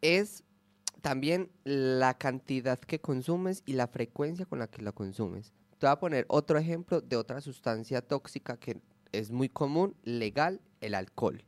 [0.00, 0.44] es
[1.00, 5.52] también la cantidad que consumes y la frecuencia con la que la consumes.
[5.78, 8.80] Te voy a poner otro ejemplo de otra sustancia tóxica que
[9.12, 11.44] es muy común, legal, el alcohol.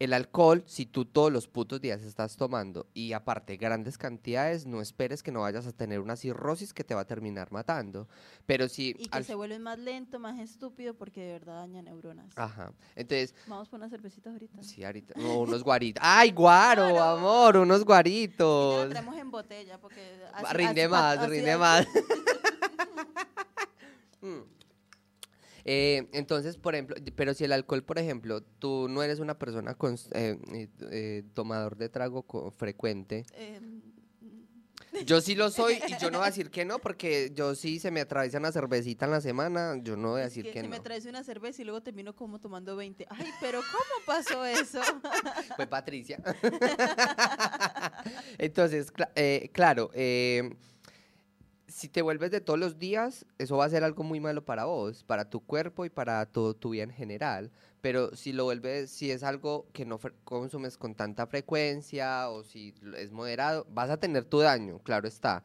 [0.00, 4.80] El alcohol, si tú todos los putos días estás tomando y aparte grandes cantidades, no
[4.80, 8.08] esperes que no vayas a tener una cirrosis que te va a terminar matando.
[8.44, 8.90] Pero si...
[8.98, 12.26] Y que al- se vuelve más lento, más estúpido, porque de verdad daña neuronas.
[12.36, 12.72] Ajá.
[12.96, 14.62] Entonces, Vamos por unas cervecitas ahorita.
[14.64, 15.14] sí, ahorita...
[15.16, 16.02] no, unos guaritos.
[16.04, 17.56] ¡Ay, guaro, amor!
[17.58, 18.88] Unos lo guaritos.
[18.90, 20.02] traemos en botella porque
[20.52, 21.86] rinde más, así rinde más.
[25.64, 29.76] Eh, entonces, por ejemplo, pero si el alcohol, por ejemplo, tú no eres una persona
[29.78, 33.60] cons- eh, eh, eh, tomador de trago co- frecuente, Eh,
[35.06, 37.80] yo sí lo soy y yo no voy a decir que no, porque yo sí
[37.80, 40.52] se me atraviesa una cervecita en la semana, yo no voy a es decir que,
[40.52, 40.82] que, que me no.
[40.82, 43.06] traes una cerveza y luego termino como tomando 20.
[43.10, 44.80] Ay, pero ¿cómo pasó eso?
[45.56, 46.18] Fue Patricia.
[48.38, 50.54] Entonces, eh, claro, eh,
[51.74, 54.64] si te vuelves de todos los días, eso va a ser algo muy malo para
[54.64, 57.50] vos, para tu cuerpo y para todo tu vida en general.
[57.80, 62.74] Pero si lo vuelves, si es algo que no consumes con tanta frecuencia o si
[62.96, 65.42] es moderado, vas a tener tu daño, claro está.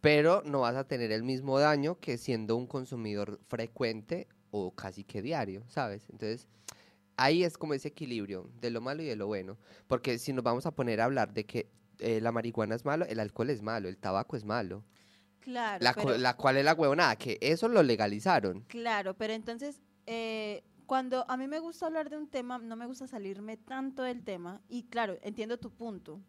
[0.00, 5.04] Pero no vas a tener el mismo daño que siendo un consumidor frecuente o casi
[5.04, 6.08] que diario, ¿sabes?
[6.08, 6.48] Entonces,
[7.18, 9.58] ahí es como ese equilibrio de lo malo y de lo bueno.
[9.88, 13.04] Porque si nos vamos a poner a hablar de que eh, la marihuana es malo,
[13.04, 14.82] el alcohol es malo, el tabaco es malo.
[15.46, 18.62] Claro, La, pero, la cual es la huevonada, que eso lo legalizaron.
[18.62, 22.84] claro, pero entonces, eh, cuando a mí me gusta hablar de un tema, no me
[22.86, 26.20] gusta salirme tanto del tema, y claro, entiendo tu punto.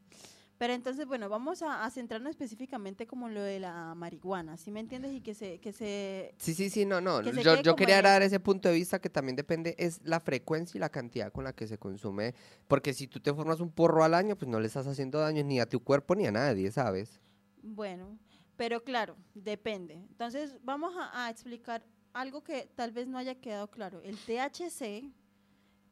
[0.59, 4.69] Pero entonces, bueno, vamos a, a centrarnos específicamente como en lo de la marihuana, ¿sí
[4.69, 5.13] me entiendes?
[5.13, 7.21] Y que se, que se Sí, sí, sí, no, no.
[7.21, 10.77] Que Yo, yo quería dar ese punto de vista que también depende, es la frecuencia
[10.77, 12.35] y la cantidad con la que se consume.
[12.67, 15.43] Porque si tú te formas un porro al año, pues no le estás haciendo daño
[15.43, 17.19] ni a tu cuerpo ni a nadie, ¿sabes?
[17.61, 18.17] Bueno,
[18.57, 19.93] pero claro, depende.
[19.93, 24.01] Entonces, vamos a, a explicar algo que tal vez no haya quedado claro.
[24.01, 25.11] El THC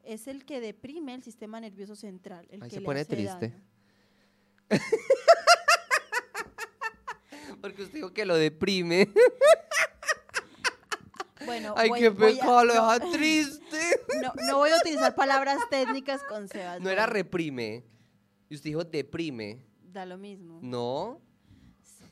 [0.02, 2.46] es el que deprime el sistema nervioso central.
[2.50, 3.48] El Ahí que se le pone hace triste.
[3.48, 3.62] daño.
[7.60, 9.08] Porque usted dijo que lo deprime.
[11.44, 14.00] Bueno, Ay, voy- qué pecado, lo no, deja triste.
[14.20, 16.80] no, no voy a utilizar palabras técnicas con Sebas.
[16.80, 17.84] No era bueno, reprime.
[18.48, 19.62] Y usted dijo deprime.
[19.92, 20.58] Da lo mismo.
[20.60, 21.20] No.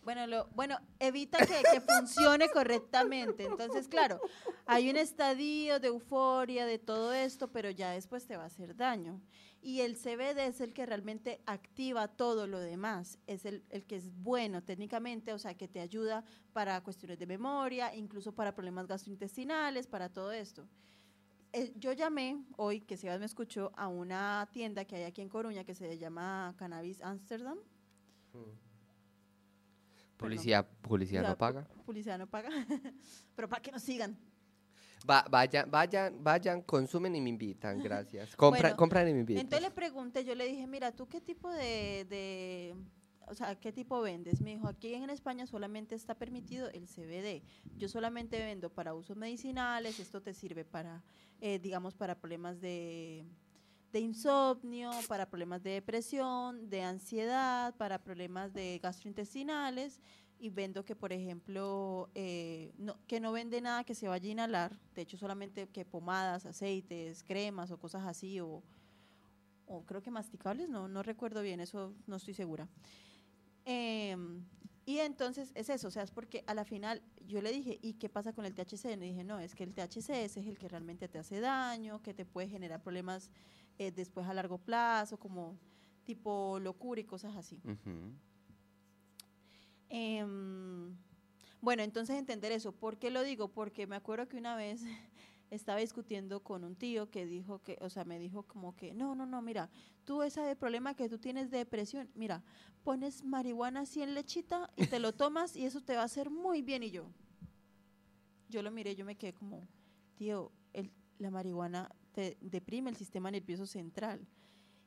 [0.04, 3.44] Bueno, lo, bueno, evita que, funcione correctamente.
[3.44, 4.20] Entonces, claro,
[4.66, 8.76] hay un estadio de euforia de todo esto, pero ya después te va a hacer
[8.76, 9.20] daño.
[9.62, 13.18] Y el CBD es el que realmente activa todo lo demás.
[13.26, 17.26] Es el, el que es bueno técnicamente, o sea, que te ayuda para cuestiones de
[17.26, 20.68] memoria, incluso para problemas gastrointestinales, para todo esto.
[21.56, 25.28] Eh, yo llamé hoy, que Sebas me escuchó, a una tienda que hay aquí en
[25.28, 27.58] Coruña que se llama Cannabis Amsterdam.
[30.16, 31.66] Publicidad, publicidad no paga.
[31.84, 32.50] Publicidad no paga.
[33.34, 34.16] Pero para que nos sigan.
[35.08, 38.34] Va- vayan, vayan, vayan, consumen y me invitan, gracias.
[38.36, 39.42] Compra, Bueno, compran y me invitan.
[39.44, 42.74] Entonces le pregunté, yo le dije, mira, ¿tú qué tipo de, de-
[43.26, 44.40] o sea, qué tipo vendes?
[44.40, 47.42] Me dijo, aquí en España solamente está permitido el CBD.
[47.76, 51.02] Yo solamente vendo para usos medicinales, esto te sirve para,
[51.40, 53.26] eh, digamos, para problemas de,
[53.94, 60.00] de insomnio, para problemas de depresión, de ansiedad, para problemas de gastrointestinales.
[60.40, 64.32] Y vendo que, por ejemplo, eh, no, que no vende nada que se vaya a
[64.32, 68.64] inhalar, de hecho solamente que pomadas, aceites, cremas o cosas así, o,
[69.66, 72.66] o creo que masticables, no, no recuerdo bien, eso no estoy segura.
[73.64, 74.44] Em,
[74.86, 77.94] y entonces es eso, o sea, es porque a la final yo le dije, ¿y
[77.94, 78.86] qué pasa con el THC?
[78.86, 82.02] Y le dije, no, es que el THC es el que realmente te hace daño,
[82.02, 83.30] que te puede generar problemas
[83.78, 85.56] eh, después a largo plazo, como
[86.04, 87.60] tipo locura y cosas así.
[89.88, 90.96] Em,
[91.60, 92.72] bueno, entonces entender eso.
[92.72, 93.48] ¿Por qué lo digo?
[93.48, 94.82] Porque me acuerdo que una vez
[95.50, 99.14] estaba discutiendo con un tío que dijo que, o sea, me dijo como que, no,
[99.14, 99.70] no, no, mira,
[100.04, 102.42] tú ese de problema que tú tienes de depresión, mira,
[102.82, 106.30] pones marihuana así en lechita y te lo tomas y eso te va a hacer
[106.30, 106.82] muy bien.
[106.82, 107.06] Y yo,
[108.48, 109.66] yo lo miré, yo me quedé como,
[110.16, 114.26] tío, el- la marihuana te deprime el sistema nervioso central.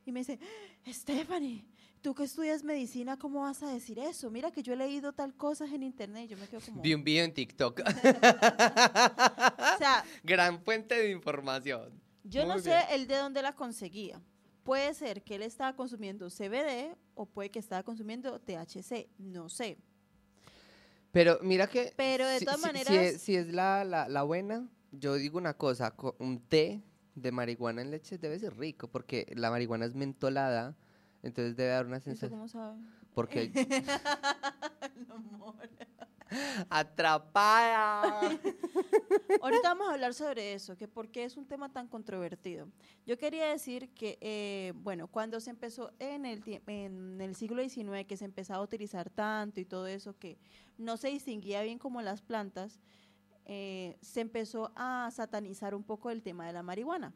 [0.06, 0.38] Y me dice,
[0.86, 1.66] Stephanie,
[2.00, 4.30] tú que estudias medicina, ¿cómo vas a decir eso?
[4.30, 6.24] Mira que yo he leído tal cosas en internet.
[6.24, 7.80] Y yo me quedo como, Vi un video en TikTok.
[7.84, 12.00] o sea, Gran fuente de información.
[12.24, 12.82] yo no Muy sé bien.
[12.90, 14.20] el de dónde la conseguía.
[14.64, 19.78] Puede ser que él estaba consumiendo CBD o puede que estaba consumiendo THC, no sé.
[21.10, 21.92] Pero mira que.
[21.96, 25.14] Pero de si- todas si- Si maneras- es, si es la, la, la buena, yo
[25.14, 26.82] digo una cosa: co- un té
[27.22, 30.76] de marihuana en leche debe ser rico, porque la marihuana es mentolada,
[31.22, 32.38] entonces debe dar una ¿Usted sensación.
[32.38, 32.78] cómo sabe?
[33.14, 33.52] Porque.
[36.68, 38.20] ¡Atrapada!
[39.42, 42.68] Ahorita vamos a hablar sobre eso, que por qué es un tema tan controvertido.
[43.06, 48.06] Yo quería decir que, eh, bueno, cuando se empezó en el, en el siglo XIX,
[48.06, 50.38] que se empezaba a utilizar tanto y todo eso, que
[50.76, 52.80] no se distinguía bien como las plantas,
[53.48, 57.14] eh, se empezó a satanizar un poco el tema de la marihuana,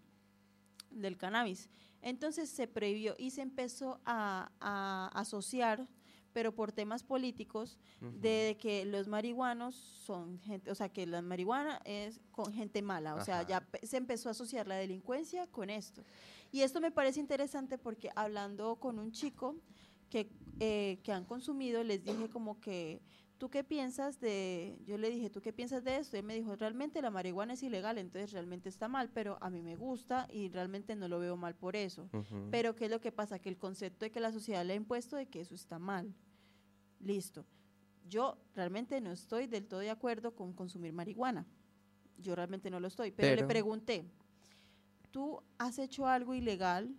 [0.90, 1.68] del cannabis.
[2.00, 5.86] Entonces se prohibió y se empezó a, a asociar,
[6.32, 11.80] pero por temas políticos, de que los marihuanos son gente, o sea, que la marihuana
[11.84, 16.02] es con gente mala, o sea, ya se empezó a asociar la delincuencia con esto.
[16.50, 19.56] Y esto me parece interesante porque hablando con un chico
[20.08, 23.02] que, eh, que han consumido, les dije como que,
[23.42, 26.14] ¿tú qué piensas de, yo le dije, ¿tú qué piensas de esto?
[26.14, 29.50] Y él me dijo, realmente la marihuana es ilegal, entonces realmente está mal, pero a
[29.50, 32.09] mí me gusta y realmente no lo veo mal por eso.
[32.52, 33.40] Pero ¿qué es lo que pasa?
[33.40, 36.14] Que el concepto de que la sociedad le ha impuesto de que eso está mal.
[37.00, 37.44] Listo.
[38.09, 41.44] Yo realmente no estoy del todo de acuerdo con consumir marihuana.
[42.18, 43.11] Yo realmente no lo estoy.
[43.11, 44.05] Pero, le pregunté,
[45.11, 46.94] ¿tú has hecho algo ilegal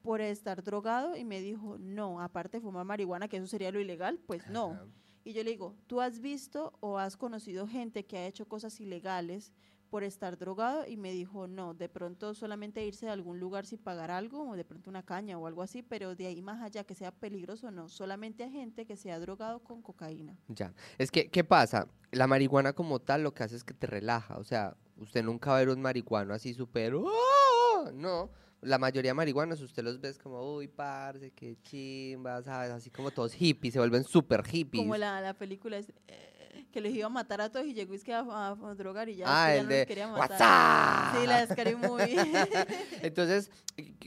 [0.00, 1.16] por estar drogado?
[1.16, 4.78] Y me dijo, no, aparte fumar marihuana, que eso sería lo ilegal, pues no.
[5.24, 8.80] Y yo le digo, ¿tú has visto o has conocido gente que ha hecho cosas
[8.80, 9.52] ilegales
[9.90, 10.86] por estar drogado?
[10.86, 14.56] Y me dijo, no, de pronto solamente irse a algún lugar sin pagar algo, o
[14.56, 17.70] de pronto una caña o algo así, pero de ahí más allá que sea peligroso,
[17.70, 20.38] no, solamente a gente que se ha drogado con cocaína.
[20.48, 20.72] Ya.
[20.96, 21.86] Es que, ¿qué pasa?
[22.12, 24.38] La marihuana como tal lo que hace es que te relaja.
[24.38, 26.94] O sea, usted nunca va a ver un marihuano así súper...
[26.94, 27.90] "¡Ah!".
[27.92, 28.30] No.
[28.62, 32.70] La mayoría de marihuanos usted los ves como, uy, parce, qué chimba, ¿sabes?
[32.70, 34.82] Así como todos hippies, se vuelven súper hippies.
[34.82, 37.94] Como la, la película es, eh, que les iba a matar a todos y llegó
[37.94, 40.08] y es que a, a- a drogar y ya, Ah, ya el no de quería
[40.08, 40.30] matar.
[40.40, 41.20] WhatsApp.
[41.20, 42.00] Sí, la descaré muy.
[43.02, 43.50] Entonces,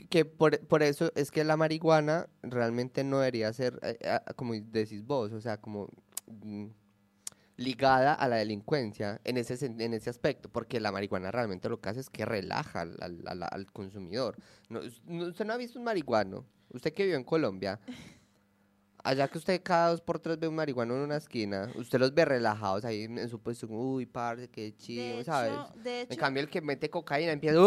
[0.08, 4.54] que- por, por eso es que la marihuana realmente no debería ser, eh, ah, como
[4.54, 5.88] decís vos, o sea, como
[6.26, 6.66] mm,
[7.56, 11.88] ligada a la delincuencia en ese, en ese aspecto, porque la marihuana realmente lo que
[11.88, 14.36] hace es que relaja al, al- al- consumidor.
[14.68, 17.78] No, us- no- usted no ha visto un marihuano, usted que vive en Colombia,
[19.04, 22.12] allá que usted cada dos por tres ve un marihuano en una esquina, usted los
[22.14, 25.52] ve relajados ahí en su puesto, uy, parce, qué chido, ¿sabes?
[25.52, 27.58] hecho, En cambio, el que mete cocaína empieza...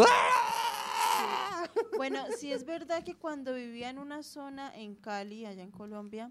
[1.98, 6.30] bueno, sí es verdad que cuando vivía en una zona en Cali, allá en Colombia,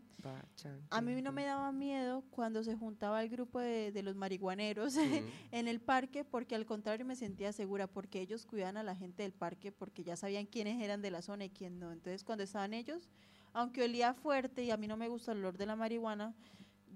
[0.89, 4.95] a mí no me daba miedo cuando se juntaba el grupo de, de los marihuaneros
[5.51, 9.23] en el parque, porque al contrario me sentía segura, porque ellos cuidaban a la gente
[9.23, 11.91] del parque, porque ya sabían quiénes eran de la zona y quién no.
[11.91, 13.09] Entonces, cuando estaban ellos,
[13.53, 16.33] aunque olía fuerte y a mí no me gusta el olor de la marihuana,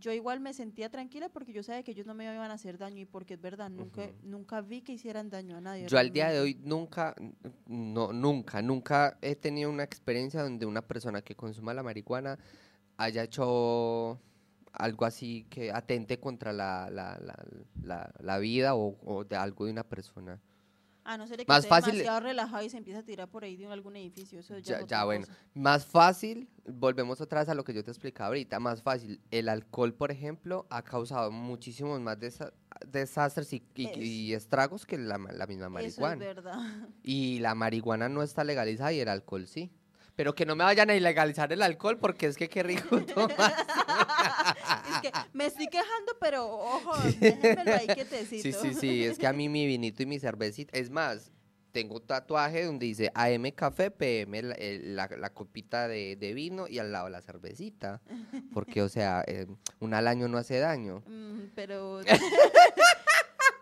[0.01, 2.77] yo igual me sentía tranquila porque yo sabía que ellos no me iban a hacer
[2.77, 5.87] daño y porque es verdad, nunca, nunca vi que hicieran daño a nadie.
[5.87, 7.15] Yo al día de hoy nunca,
[7.67, 12.37] no, nunca, nunca he tenido una experiencia donde una persona que consuma la marihuana
[12.97, 14.19] haya hecho
[14.73, 17.35] algo así que atente contra la, la, la,
[17.83, 20.39] la- la vida o, o de algo de una persona.
[21.03, 23.43] A no ser que Más esté fácil- demasiado relajado y se empieza a tirar por
[23.43, 24.39] ahí de algún edificio.
[24.39, 25.25] Eso ya, Ya, bueno.
[25.55, 29.19] Más fácil, volvemos otra vez a lo que yo te explicaba ahorita, más fácil.
[29.31, 32.53] El alcohol, por ejemplo, ha causado muchísimos más desa-
[32.87, 35.69] desastres y, y- Es- y estragos que la, la misma Eso
[36.01, 36.13] marihuana.
[36.13, 36.59] es verdad.
[37.03, 39.71] Y la marihuana no está legalizada y el alcohol sí.
[40.21, 43.05] Pero que no me vayan a ilegalizar el alcohol porque es que qué rico es
[45.01, 48.43] que me estoy quejando, pero ojo, déjenmelo ahí quietecito.
[48.43, 49.03] Sí, sí, sí.
[49.03, 50.77] Es que a mí mi vinito y mi cervecita.
[50.77, 51.31] Es más,
[51.71, 56.33] tengo un tatuaje donde dice AM café, PM la, el- la- la copita de, de
[56.35, 57.99] vino y al lado la cervecita.
[58.53, 59.47] Porque, o sea, eh,
[59.79, 61.01] una al año no hace daño.
[61.07, 62.01] Mm, pero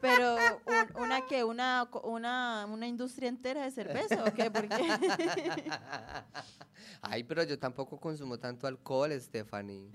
[0.01, 0.35] pero
[0.65, 4.77] un- una que una una una industria entera de cerveza o porque
[7.01, 9.89] Ay, pero yo tampoco consumo tanto alcohol, Stephanie.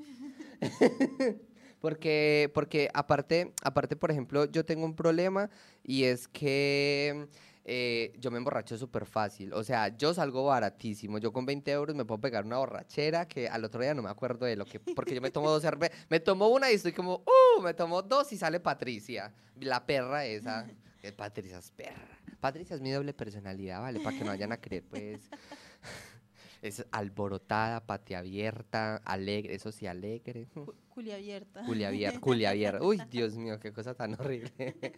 [1.81, 5.51] porque, porque aparte, aparte, por ejemplo, yo tengo un problema
[5.83, 7.29] y es que
[7.65, 9.53] eh, yo me emborracho súper fácil.
[9.55, 11.19] O sea, yo salgo baratísimo.
[11.19, 14.11] Yo con 20 euros me puedo pegar una borrachera que al otro día no me
[14.11, 14.81] acuerdo de lo que...
[14.81, 15.97] Porque yo me tomo dos cervezas.
[16.11, 17.63] Me tomo una y estoy como, ¡uh!
[17.63, 19.33] Me tomo dos y sale Patricia.
[19.61, 20.67] La perra esa.
[21.03, 22.19] Eh, Patricia es perra.
[22.41, 24.01] Patricia es mi doble personalidad, ¿vale?
[24.01, 25.31] Para que no vayan a creer, pues...
[26.63, 30.47] Es alborotada, patia abierta, alegre, eso sí, alegre.
[30.47, 31.63] cu- culia abierta.
[31.67, 32.83] Culia abierta, culia abierta.
[32.83, 34.51] Uy, Dios mío, qué cosa tan horrible.
[34.57, 34.95] Pero,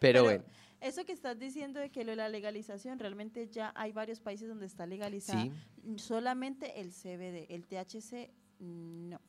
[0.00, 0.44] Pero bueno,
[0.88, 4.48] Eso que estás diciendo de que lo de la legalización, realmente ya hay varios países
[4.48, 5.42] donde está legalizada.
[5.42, 5.50] sí.
[5.82, 8.30] Mm, Solamente el CBD, el THC
[8.60, 9.20] no.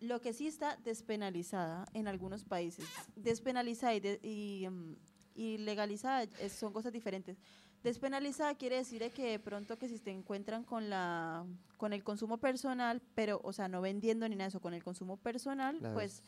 [0.00, 2.84] Lo que sí está despenalizada en algunos países.
[3.16, 4.96] Despenalizada y, de- y, mm,
[5.34, 7.36] y legalizada es- son cosas diferentes.
[7.82, 11.46] Despenalizada quiere decir de que de pronto que si te encuentran con la
[11.76, 14.82] con el consumo personal, pero o sea, no vendiendo ni nada de eso, con el
[14.82, 16.24] consumo personal, pues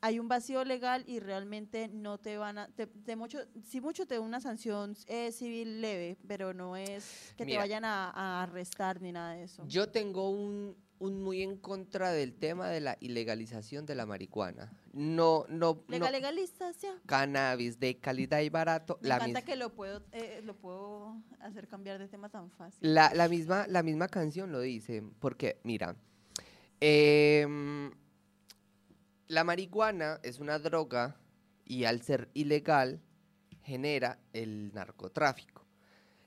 [0.00, 4.06] hay un vacío legal y realmente no te van a, te, te mucho, si mucho
[4.06, 7.56] te da una sanción eh, civil leve, pero no es que Mira.
[7.56, 9.64] te vayan a, a arrestar ni nada de eso.
[9.66, 14.72] Yo tengo un, un muy en contra del tema de la ilegalización de la marihuana.
[14.92, 16.12] No, no, Legal, no.
[16.12, 16.98] legalización.
[17.06, 18.98] Cannabis de calidad y barato.
[19.02, 22.78] Me la encanta que lo puedo, eh, lo puedo hacer cambiar de tema tan fácil.
[22.82, 25.96] La, la misma, la misma canción lo dice, porque mira,
[26.80, 27.90] em,
[29.28, 31.16] la marihuana es una droga
[31.64, 33.02] y al ser ilegal
[33.62, 35.66] genera el narcotráfico.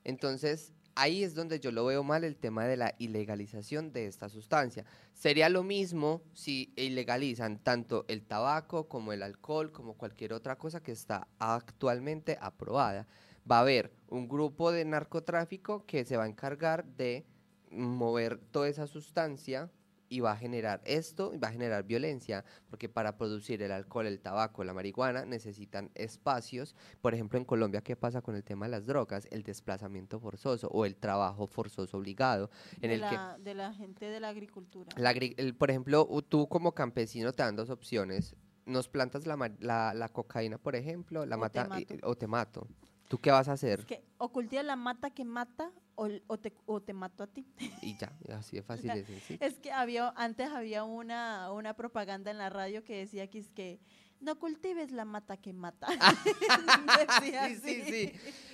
[0.04, 4.30] Entonces, ahí es donde yo lo veo mal el tema de la ilegalización de esta
[4.30, 4.86] sustancia.
[5.14, 10.84] Sería lo mismo si ilegalizan tanto el tabaco como el alcohol, como cualquier otra cosa
[10.84, 13.08] que está actualmente aprobada.
[13.50, 17.26] Va a haber un grupo de narcotráfico que se va a encargar de
[17.72, 19.72] mover toda esa sustancia
[20.12, 24.06] y va a generar esto y va a generar violencia, porque para producir el alcohol,
[24.06, 26.76] el tabaco, la marihuana necesitan espacios.
[27.02, 29.26] Por ejemplo, en Colombia, ¿qué pasa con el tema de las drogas?
[29.32, 32.50] El desplazamiento forzoso o el trabajo forzoso obligado,
[32.82, 34.92] en de, el que la, de la gente de la agricultura.
[34.98, 38.36] la agri- el- por ejemplo, tú como campesino te dan dos opciones.
[38.66, 42.08] Nos plantas la, la, la cocaína, por ejemplo, la O mata te y- mato.
[42.10, 42.68] o te mato.
[43.08, 43.80] ¿Tú qué vas a hacer?
[43.80, 47.28] Es que o cultivas la mata que mata o, o te, o te mato a
[47.28, 47.46] ti.
[47.82, 49.40] Y ya, así de fácil es sencillo.
[49.46, 53.50] Es que había, antes había una, una propaganda en la radio que decía que es
[53.52, 53.80] que
[54.20, 55.88] no cultives la mata que mata.
[57.22, 57.92] Decía Sí, sí, así.
[57.92, 58.14] sí.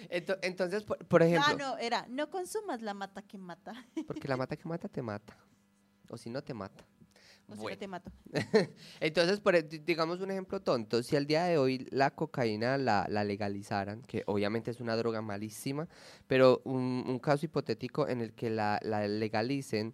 [0.10, 3.74] Ento- Entonces, por, por ejemplo, Ah, no, era, no consumas la mata que mata.
[4.08, 5.38] porque la mata que mata te mata.
[6.10, 6.86] O si no te mata.
[7.50, 7.78] O si no Bueno.
[7.78, 8.12] te mato.
[9.00, 12.78] Entonces, por, e- di- digamos un ejemplo tonto, si al día de hoy la cocaína
[12.78, 15.88] la, la legalizaran, que obviamente es una droga malísima,
[16.28, 19.94] pero un, un caso hipotético en el que la, la legalicen,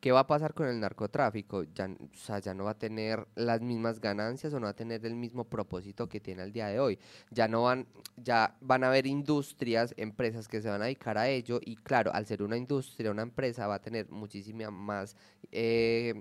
[0.00, 1.64] ¿Qué va a pasar con el narcotráfico?
[1.74, 4.76] Ya, o sea, ya no va a tener las mismas ganancias o no va a
[4.76, 7.00] tener el mismo propósito que tiene al día de hoy.
[7.32, 7.84] Ya no van,
[8.16, 12.12] ya van a haber industrias, empresas que se van a dedicar a ello y claro,
[12.14, 15.16] al ser una industria, una empresa va a tener muchísima más
[15.50, 16.14] eh,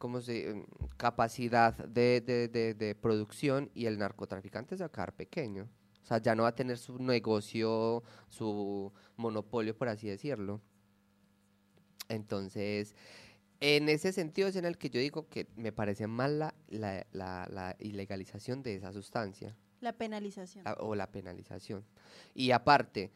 [0.00, 0.64] ¿cómo se,
[0.96, 5.68] capacidad de, de, de, de producción y el narcotraficante se va a quedar pequeño.
[6.02, 10.62] O sea, ya no va a tener su negocio, su monopolio, por así decirlo.
[12.08, 12.94] Entonces,
[13.60, 17.06] en ese sentido es en el que yo digo que me parece mal la, la,
[17.12, 20.64] la- la ilegalización de esa sustancia La penalización.
[20.64, 21.84] la- o la penalización.
[22.34, 23.10] Y aparte,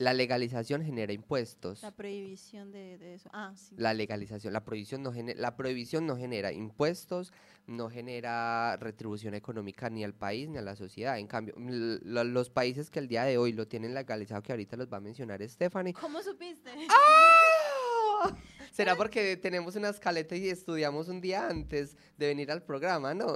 [0.00, 1.82] la legalización genera impuestos.
[1.82, 3.28] La prohibición de, de eso.
[3.34, 3.74] Ah, sí.
[3.76, 7.34] La legalización, la prohibición no genera, la prohibición no genera impuestos,
[7.66, 11.18] no genera retribución económica ni al país ni a la sociedad.
[11.18, 14.78] En cambio, lo- los países que el día de hoy lo tienen legalizado, que ahorita
[14.78, 16.70] los va a mencionar Stephanie, ¿Cómo supiste?
[16.88, 18.34] ¡Ah!
[18.72, 23.26] será porque tenemos una escaleta y estudiamos un día antes de venir al programa, ¿no?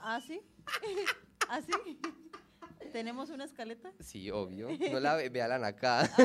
[0.00, 0.40] ¿Ah, sí?
[1.48, 1.72] ¿Ah, sí?
[2.92, 3.92] ¿Tenemos una escaleta?
[4.00, 4.68] Sí, obvio.
[4.90, 6.10] No la ve, acá.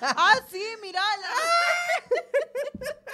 [0.00, 0.62] ¡Ah, sí!
[0.82, 1.28] ¡Mírala!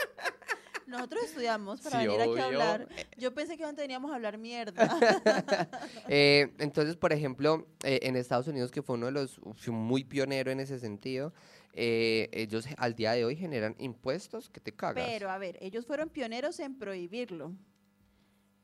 [0.86, 2.42] Nosotros estudiamos para Sí, venir aquí obvio.
[2.42, 2.88] a hablar.
[3.16, 4.88] Yo pensé que antes veníamos a hablar mierda.
[6.08, 10.04] Eh, entonces, por ejemplo, eh, en Estados Unidos, que fue uno de los, fue muy
[10.04, 11.32] pionero en ese sentido,
[11.72, 15.06] eh, ellos al día de hoy generan impuestos que te cagas.
[15.06, 17.52] Pero, a ver, ellos fueron pioneros en prohibirlo.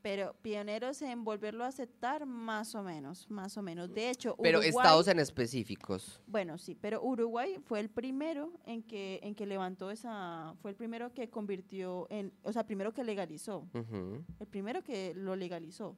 [0.03, 3.92] Pero pioneros en volverlo a aceptar, más o menos, más o menos.
[3.92, 6.20] De hecho, Pero Uruguay, estados en específicos.
[6.26, 10.76] Bueno, sí, pero Uruguay fue el primero en que, en que levantó esa, fue el
[10.76, 15.96] primero que convirtió en, o sea, primero que legalizó, el primero que lo legalizó.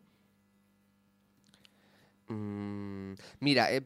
[2.30, 3.82] Mm, mira, eh,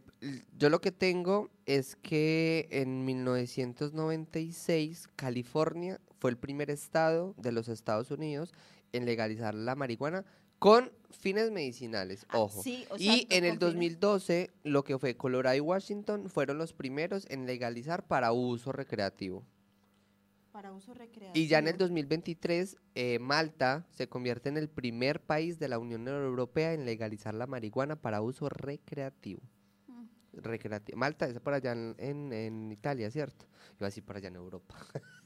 [0.59, 7.69] yo lo que tengo es que en 1996 California fue el primer estado de los
[7.69, 8.53] Estados Unidos
[8.97, 10.25] en legalizar la marihuana
[10.59, 12.63] con fines medicinales, Ah, ojo.
[12.63, 16.29] sí, o y exacto, en el con fines- 2012 lo que fue Colorado y Washington
[16.31, 19.45] fueron los primeros en legalizar para uso recreativo.
[20.53, 21.33] Para uso recreativo.
[21.35, 25.79] Y ya en el 2023 eh, Malta se convierte en el primer país de la
[25.81, 29.43] Unión Europea en legalizar la marihuana para uso recreativo.
[29.89, 30.05] Mm.
[30.35, 30.97] Recreativo.
[30.97, 33.47] Malta es por allá en, en- en Italia, ¿cierto?
[33.79, 34.77] Iba a decir por allá en Europa.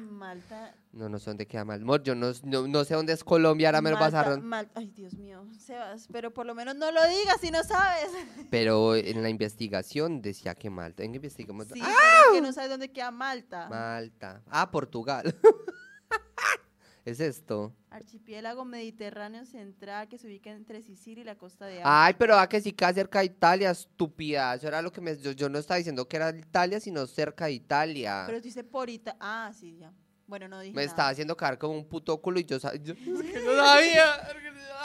[0.00, 0.74] Malta.
[0.92, 2.02] No, no sé dónde queda Malta.
[2.02, 4.44] Yo no, no, no sé dónde es Colombia, ahora me lo pasaron.
[4.44, 8.08] Malta- Ay, Dios mío, Sebas, pero por lo menos no lo digas si no sabes.
[8.50, 11.02] Pero en la investigación decía que Malta.
[11.04, 11.68] ¿En qué investigamos?
[11.68, 11.86] Sí, ¡Ah!
[11.86, 13.68] pero es que no sabes dónde queda Malta.
[13.68, 14.42] Malta.
[14.50, 15.34] Ah, Portugal.
[17.10, 17.74] es esto.
[17.90, 22.04] Archipiélago Mediterráneo Central que se ubica entre Sicilia y la costa de África.
[22.06, 24.54] Ay, pero a que sí queda cerca de Italia, estúpida.
[24.54, 25.16] Eso era lo que me.
[25.18, 28.24] Yo, yo no estaba diciendo que era Italia, sino cerca de Italia.
[28.26, 29.92] Pero dice por Ita- Ah, sí, ya.
[30.26, 30.90] Bueno, no dije me nada.
[30.90, 34.28] estaba haciendo caer como un puto culo y yo, sa- yo- es que no sabía.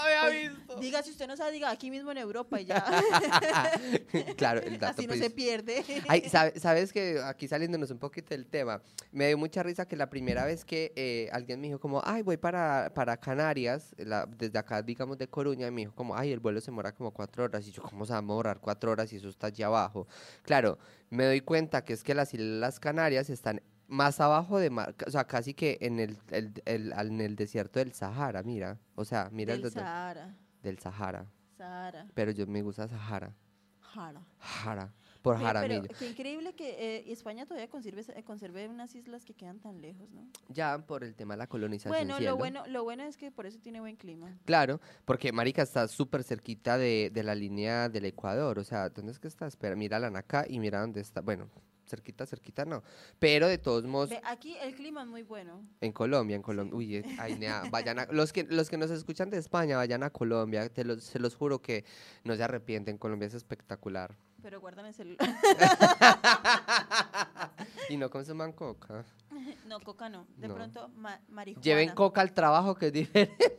[0.03, 0.75] Había Pues, visto.
[0.79, 2.83] diga, si usted no sabe, diga aquí mismo en Europa y ya.
[4.37, 4.93] claro, el dato.
[4.99, 5.83] Así no pues, se pierde.
[6.07, 8.81] Ay, sabe- sabes que aquí saliéndonos un poquito del tema,
[9.11, 12.21] me dio mucha risa que la primera vez que eh, alguien me dijo como, ay,
[12.21, 16.31] voy para, para Canarias, la- desde acá, digamos, de Coruña, y me dijo como, ay,
[16.31, 18.91] el vuelo se demora como cuatro horas, y yo, ¿cómo se va a demorar cuatro
[18.91, 20.07] horas si eso está allá abajo?
[20.43, 20.77] Claro,
[21.09, 25.11] me doy cuenta que es que las Islas Canarias están más abajo de mar, o
[25.11, 29.29] sea, casi que en el, el- el- en el desierto del Sahara, mira, o sea,
[29.31, 30.35] mira el Del de- Sahara.
[30.61, 31.25] del Sahara,
[31.57, 32.07] Sahara.
[32.13, 33.33] pero yo me gusta Sahara,
[33.79, 34.21] Jara.
[34.39, 35.83] Jara, por Jaramillo.
[35.83, 39.79] Pero qué increíble que eh, España todavía conserve, eh, conserve unas islas que quedan tan
[39.81, 40.27] lejos, ¿no?
[40.49, 41.91] Ya por el tema de la colonización.
[41.95, 42.31] Bueno, cielo.
[42.31, 44.35] lo bueno, lo bueno es que por eso tiene buen clima.
[44.45, 48.57] Claro, porque Marica está súper cerquita de, de la línea del Ecuador.
[48.57, 49.45] O sea, ¿dónde es que está?
[49.45, 51.21] Espera, mírala acá y mira dónde está.
[51.21, 51.47] Bueno,
[51.87, 52.83] cerquita, cerquita no.
[53.19, 55.61] Pero de todos modos, Ve, aquí el clima es muy bueno.
[55.81, 56.75] en Colombia, en Colombia.
[56.75, 60.03] Uy, eh, ay, nea, vayan a, los, que, los que nos escuchan de España, vayan
[60.03, 60.67] a Colombia.
[60.69, 61.85] Te los, se los juro que
[62.23, 62.97] no se arrepienten.
[62.97, 64.15] Colombia es espectacular.
[64.41, 65.19] Pero guardan el celular.
[67.89, 69.05] y no consuman coca.
[69.67, 70.27] no, coca no.
[70.37, 70.55] De No.
[70.55, 71.63] pronto, ma- marihuana.
[71.63, 73.55] Lleven coca al trabajo, que es diferente.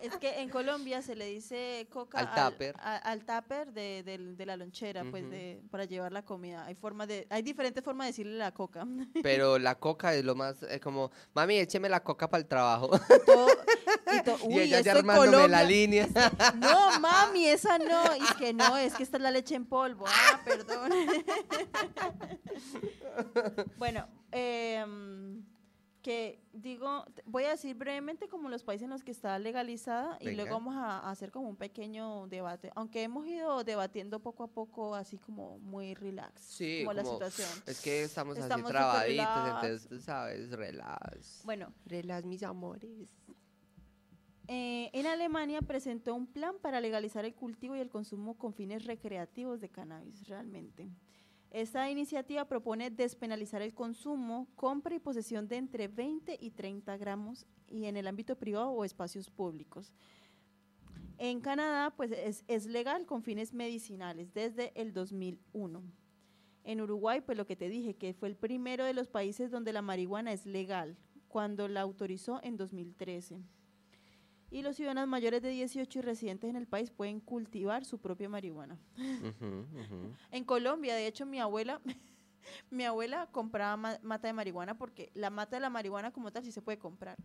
[0.00, 2.74] Es que en Colombia se le dice coca Al tupper.
[2.78, 6.64] a- al tupper de, del- de la lonchera, pues, de, para llevar la comida.
[6.64, 8.86] Hay forma de, hay diferentes formas de decirle la coca.
[9.22, 12.90] Pero la coca es lo más, es como, mami, écheme la coca para el trabajo.
[13.26, 13.48] Todo-
[14.48, 16.08] y y ella ya armándome la línea.
[16.56, 18.16] No, mami, esa no.
[18.16, 20.04] Y es que no, es que esta es la leche en polvo.
[20.08, 20.90] Ah, perdón.
[23.76, 25.42] bueno, em,
[26.02, 30.32] que digo, voy a decir brevemente como los países en los que está legalizada y
[30.32, 34.48] luego vamos a, a hacer como un pequeño debate, aunque hemos ido debatiendo poco a
[34.48, 37.48] poco así como muy relax, Sí, como, la situación.
[37.66, 41.42] Es que estamos, Estamos así trabaditos, entonces tú sabes, relax.
[41.44, 43.08] Bueno, Relax, mis amores.
[44.48, 48.84] eh, en Alemania presentó un plan para legalizar el cultivo y el consumo con fines
[48.84, 50.90] recreativos de cannabis, realmente.
[51.52, 57.46] Esta iniciativa propone despenalizar el consumo, compra y posesión de entre 20 y 30 gramos
[57.68, 59.92] y en el ámbito privado o espacios públicos.
[61.18, 65.82] En Canadá, pues es, es legal con fines medicinales desde el 2001.
[66.64, 69.74] En Uruguay, pues lo que te dije, que fue el primero de los países donde
[69.74, 70.96] la marihuana es legal,
[71.28, 73.42] cuando la autorizó en 2013.
[74.52, 78.28] Y los ciudadanos mayores de 18 y residentes en el país pueden cultivar su propia
[78.28, 78.78] marihuana.
[80.30, 81.80] En Colombia, de hecho, mi abuela,
[82.70, 86.44] mi abuela compraba ma- mata de marihuana porque la mata de la marihuana como tal
[86.44, 87.16] sí se puede comprar.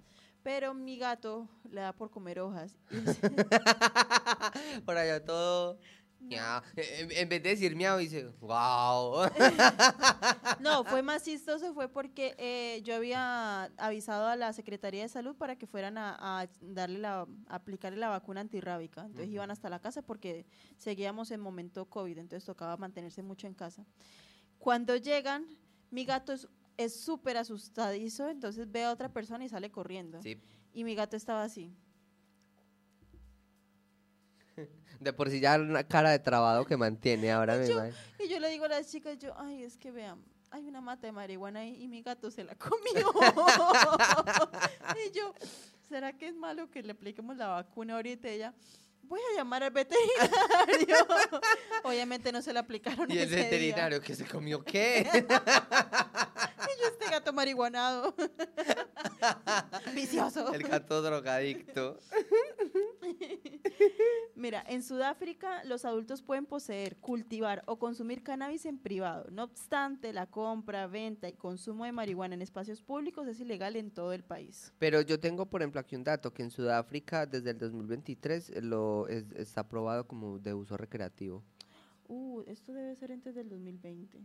[0.41, 2.77] Pero mi gato le da por comer hojas.
[4.85, 5.77] Por allá todo.
[6.19, 6.61] Miau.
[6.75, 9.25] En, en vez de decir miau, dice, wow.
[10.59, 15.35] No, fue más chistoso, fue porque eh, yo había avisado a la Secretaría de Salud
[15.35, 19.05] para que fueran a, a darle la, a aplicarle la vacuna antirrábica.
[19.05, 20.45] Entonces iban hasta la casa porque
[20.77, 23.85] seguíamos en momento COVID, entonces tocaba mantenerse mucho en casa.
[24.59, 25.45] Cuando llegan,
[25.91, 26.47] mi gato es
[26.77, 30.21] es súper asustadizo, entonces ve a otra persona y sale corriendo.
[30.21, 30.39] Sí,
[30.73, 31.73] Y mi gato estaba así.
[34.99, 37.81] de por sí ya una cara de trabado que mantiene ahora mismo.
[38.19, 41.07] Y yo le digo a las chicas, yo, ay, es que vean, hay una mata
[41.07, 43.11] de marihuana ahí y mi gato se la comió.
[45.07, 45.33] y yo,
[45.87, 48.29] ¿será que es malo que le apliquemos la vacuna ahorita?
[48.29, 48.53] Y ella,
[49.07, 50.95] voy a llamar al veterinario.
[51.83, 53.43] Obviamente no se la aplicaron Y el ese día.
[53.45, 55.07] veterinario que se comió qué?
[56.67, 58.13] Y yo, este gato marihuanado.
[59.95, 60.53] Vicioso.
[60.53, 61.97] el gato drogadicto.
[64.35, 69.27] Mira, en Sudáfrica los adultos pueden poseer, cultivar o consumir cannabis en privado.
[69.31, 73.89] No obstante, la compra, venta y consumo de marihuana en espacios públicos es ilegal en
[73.91, 74.73] todo el país.
[74.77, 78.51] Pero yo tengo, por ejemplo, aquí un dato, que en Sudáfrica desde el 2023
[79.07, 81.43] es- está aprobado como de uso recreativo.
[82.07, 84.19] Uh, esto debe ser antes del 2020.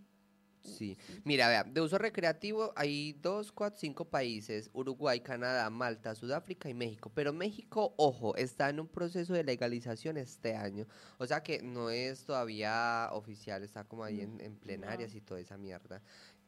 [0.63, 0.97] Sí.
[1.25, 6.75] Mira, vea, de uso recreativo hay dos, cuatro, cinco países, Uruguay, Canadá, Malta, Sudáfrica y
[6.75, 7.11] México.
[7.13, 10.87] Pero México, ojo, está en un proceso de legalización este año.
[11.19, 15.41] O sea que no es todavía oficial, está como ahí en, en plenarias y toda
[15.41, 16.01] esa mierda.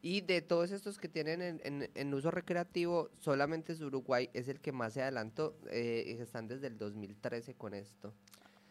[0.05, 4.47] Y de todos estos que tienen en, en- en uso recreativo, solamente es Uruguay, es
[4.49, 8.13] el que más se adelantó, eh, están desde el 2013 con esto.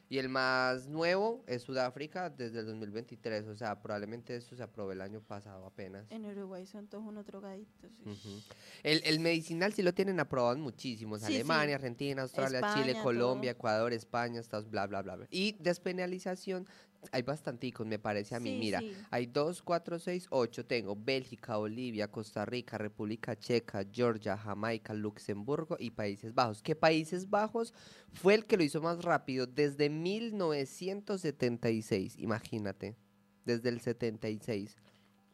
[0.08, 4.92] Y el más nuevo es Sudáfrica desde el 2023, o sea, probablemente esto se aprobó
[4.92, 6.06] el año pasado apenas.
[6.12, 7.90] En Uruguay son todos unos drogaditos.
[8.04, 8.40] Ujú.
[8.84, 11.20] El, el medicinal sí lo tienen aprobado en muchísimos.
[11.22, 11.34] Sí, sí.
[11.34, 13.58] Alemania, Argentina, Australia, Chile, España, Colombia, todo.
[13.58, 15.16] Ecuador, España, Estados, bla, bla, bla.
[15.16, 15.26] bla.
[15.30, 16.68] Y despenalización,
[17.12, 18.54] hay bastanticos, me parece a mí.
[18.54, 18.92] Sí, Mira, sí.
[19.10, 20.64] hay dos, cuatro, seis, ocho.
[20.64, 26.62] Tengo Bélgica, Bolivia, Costa Rica, República Checa, Georgia, Jamaica, Luxemburgo y Países Bajos.
[26.62, 27.72] Que Países Bajos
[28.12, 32.96] fue el que lo hizo más rápido desde 1976, imagínate.
[33.44, 34.76] Desde el 76.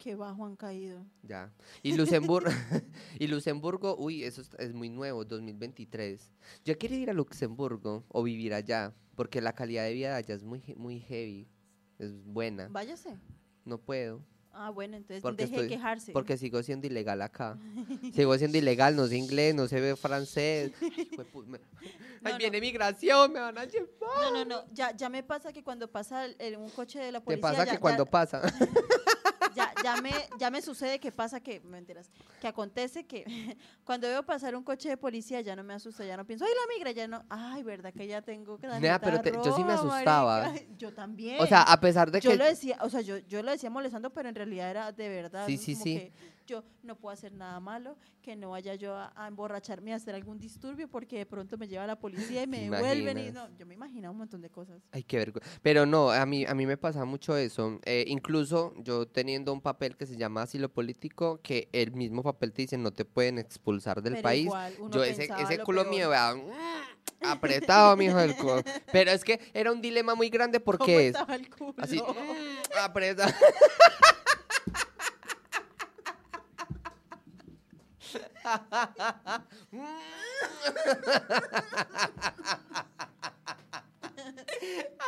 [0.00, 1.04] Qué bajo han caído.
[1.22, 1.52] Ya.
[1.82, 2.50] Y Luxemburgo,
[3.18, 6.32] y Luxemburgo, uy, eso es, muy nuevo, 2023.
[6.64, 10.34] Yo quiero ir a Luxemburgo o vivir allá, porque la calidad de vida de allá
[10.34, 11.46] es muy, muy heavy,
[12.00, 12.68] es buena.
[12.68, 13.16] Váyase.
[13.64, 14.22] No puedo,
[14.52, 16.12] Ah, bueno, entonces Porque deje de estoy- quejarse.
[16.12, 17.56] porque sigo siendo ilegal acá.
[18.12, 20.72] Sigo siendo ilegal, no sé inglés, no sé francés.
[22.24, 22.60] Ahí No, viene no.
[22.60, 23.88] migración, me van a llevar.
[24.00, 24.64] No, no, no.
[24.72, 27.42] Ya, ya me pasa que cuando pasa el- el- un coche de la Te policía.
[27.50, 28.42] pasa ya- que cuando pasa.
[29.54, 32.10] ya, ya, me, ya me sucede que pasa que, mentiras,
[32.40, 33.24] que acontece que
[33.84, 36.50] cuando veo pasar un coche de policía ya no me asusta, ya no pienso, ay,
[36.54, 39.64] la migra, ya no, ay, verdad que ya tengo que Nea, pero te- yo sí
[39.64, 40.42] me roja, asustaba.
[40.42, 40.64] marica".
[40.78, 41.40] Yo también.
[41.40, 42.36] O sea, a pesar de yo que...
[42.36, 45.46] lo decía, o sea, yo, yo lo decía molestando, pero en realidad era de verdad.
[45.46, 45.94] Sí, sí, Como sí.
[45.94, 46.12] que
[46.46, 50.14] yo no puedo hacer nada malo, que no vaya yo a, a emborracharme a hacer
[50.14, 53.48] algún disturbio porque de pronto me lleva la policía y me ¿Te devuelven y no,
[53.56, 54.82] yo me imaginaba un montón de cosas.
[54.92, 55.48] Ay, qué vergüenza.
[55.62, 57.78] Pero no, a mí, a mí me pasa mucho eso.
[57.84, 62.52] Eh, incluso yo teniendo un papel que se llama asilo político, que el mismo papel
[62.52, 64.44] te dice no te pueden expulsar del Pero país.
[64.46, 65.94] igual, yo ese, ese lo culo peor.
[65.94, 66.34] mío, vea,
[67.22, 68.62] mm, apretado, mijo del culo.
[68.92, 71.74] Pero es que era un dilema muy grande ¿Cómo porque es estaba el culo?
[71.78, 73.32] así, mm, apretado.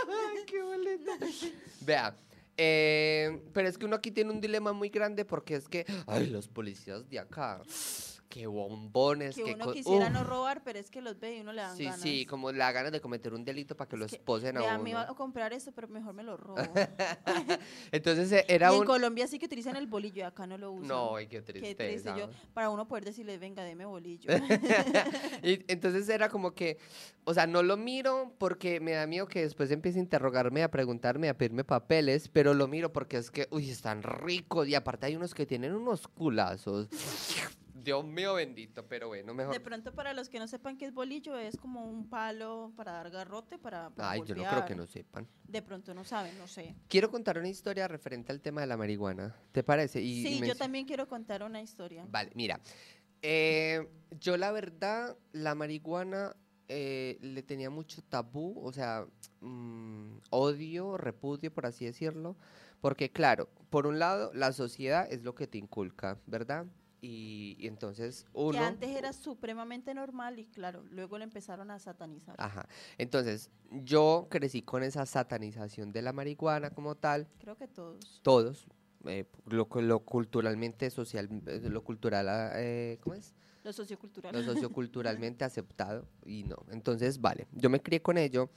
[0.08, 1.12] Ay, qué boleta.
[1.80, 2.14] Vea,
[2.56, 6.26] eh, pero es que uno aquí tiene un dilema muy grande porque es que, ay,
[6.28, 7.62] los policías de acá,
[8.32, 10.12] qué bombones, que qué uno quisiera uf.
[10.12, 12.00] no robar, pero es que los ve y uno le dan Sí, ganas.
[12.00, 14.78] sí, como la ganas de cometer un delito para que lo Es que, esposen a
[14.78, 14.88] uno.
[14.88, 16.56] iba a comprar esto, pero mejor me lo robo.
[17.92, 18.86] Entonces eh, era y en un...
[18.86, 20.88] Colombia sí que utilizan el bolillo, y acá no lo usan.
[20.88, 21.84] No, ay, qué Qué tristeza.
[22.14, 22.14] triste.
[22.18, 24.30] Yo, para uno poder decirle, venga, deme bolillo.
[25.42, 26.78] y entonces era como que,
[27.24, 30.70] o sea, no lo miro porque me da miedo que después empiece a interrogarme, a
[30.70, 35.04] preguntarme, a pedirme papeles, pero lo miro porque es que, uy, están ricos y aparte
[35.04, 36.88] hay unos que tienen unos culazos.
[37.82, 39.52] Dios mío bendito, pero bueno, mejor.
[39.54, 42.92] De pronto, para los que no sepan qué es bolillo, es como un palo para
[42.92, 44.64] dar garrote, para, para Ay, yo no creo golpear.
[44.66, 45.26] que no sepan.
[45.48, 46.74] De pronto no saben, no sé.
[46.88, 49.34] Quiero contar una historia referente al tema de la marihuana.
[49.52, 50.00] ¿Te parece?
[50.00, 52.06] Y, y sí, yo mencio- también quiero contar una historia.
[52.10, 52.60] Vale, mira.
[53.22, 53.88] eh,
[54.20, 56.34] yo la verdad, la marihuana
[56.68, 59.06] eh, le tenía mucho tabú, o sea,
[59.40, 62.36] mm, odio, repudio, por así decirlo.
[62.80, 66.66] Porque claro, por un lado, la sociedad es lo que te inculca, ¿verdad?
[67.04, 68.64] Y, y entonces Que uno...
[68.64, 72.36] antes era supremamente normal y claro, luego lo empezaron a satanizar.
[72.38, 72.68] Ajá.
[72.96, 77.26] Entonces, yo crecí con esa satanización de la marihuana como tal.
[77.40, 78.20] Creo que todos.
[78.22, 78.68] todos,
[79.06, 83.34] eh, lo, lo culturalmente social, eh, lo cultural, eh, ¿cómo es?
[83.64, 84.32] Lo sociocultural.
[84.32, 86.56] Lo socioculturalmente aceptado y no.
[86.70, 88.48] Entonces, vale, yo me crié con ello.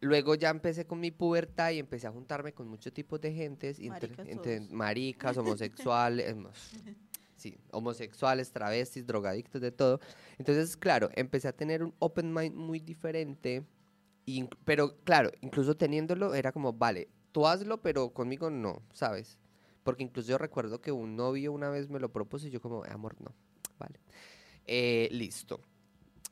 [0.00, 3.78] Luego ya empecé con mi pubertad y empecé a juntarme con muchos tipos de gentes,
[3.78, 4.70] entre- Maricas entre todos.
[4.72, 6.46] maricas, homosexuales, em,
[7.36, 10.00] sí, homosexuales, travestis, drogadictos, de todo.
[10.38, 13.64] Entonces, claro, empecé a tener un open mind muy diferente,
[14.26, 19.38] inc- pero claro, incluso teniéndolo era como, vale, tú hazlo, pero conmigo no, ¿sabes?
[19.84, 22.82] Porque incluso yo recuerdo que un novio una vez me lo propuso y yo como,
[22.84, 23.32] amor, no,
[23.78, 24.00] vale.
[24.66, 25.60] Eh, listo.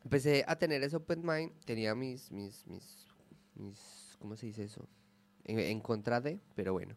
[0.02, 3.06] Empecé a tener ese open mind, tenía mis, mis, mis,
[3.54, 4.86] mis, ¿cómo se dice eso?
[5.44, 6.96] En, en contra de, pero bueno.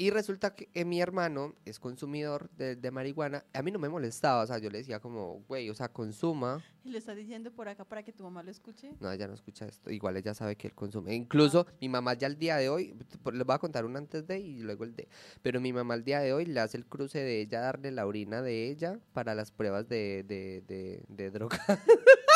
[0.00, 3.44] Y resulta que eh, mi hermano es consumidor de, de marihuana.
[3.52, 6.64] A mí no me molestaba, o sea, yo le decía como, güey, o sea, consuma.
[6.84, 8.94] Y le estás diciendo por acá para que tu mamá lo escuche.
[8.98, 9.90] No, ella no escucha esto.
[9.90, 11.14] Igual ella sabe que él consume.
[11.14, 12.96] Incluso mi mamá ya al día de hoy,
[13.30, 15.06] les voy a contar un antes de y luego el de.
[15.42, 18.06] Pero mi mamá al día de hoy le hace el cruce de ella darle la
[18.06, 21.60] orina de ella para las pruebas de, de, de, de droga.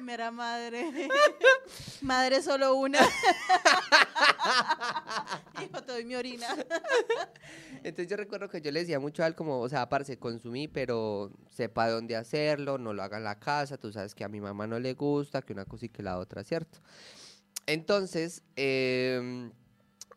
[0.00, 1.08] Mera madre.
[2.02, 3.00] madre solo una.
[5.96, 6.46] Doy mi orina.
[7.82, 10.68] Entonces yo recuerdo que yo le decía mucho a él como, o sea, parce, consumí,
[10.68, 14.38] pero sepa dónde hacerlo, no lo haga en la casa, tú sabes que a mi
[14.42, 16.80] mamá no le gusta, que una cosa y que la otra, ¿cierto?
[17.66, 19.50] Entonces, em,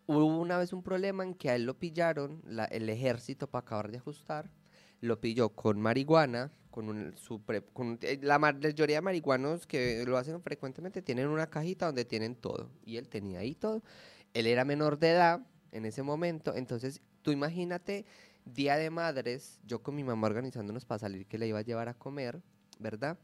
[0.06, 3.62] hubo una vez un problema en que a él lo pillaron, la- el ejército para
[3.62, 4.52] acabar de ajustar,
[5.00, 9.66] lo pilló con marihuana, con un, su pre- con, eh, la ma- mayoría de marihuanos
[9.66, 13.82] que lo hacen frecuentemente tienen una cajita donde tienen todo, y él tenía ahí todo.
[14.34, 15.40] Él era menor de edad
[15.72, 18.06] en ese momento, entonces tú imagínate,
[18.46, 21.90] Día de Madres, yo con mi mamá organizándonos para salir que le iba a llevar
[21.90, 22.42] a comer,
[22.80, 23.18] ¿verdad?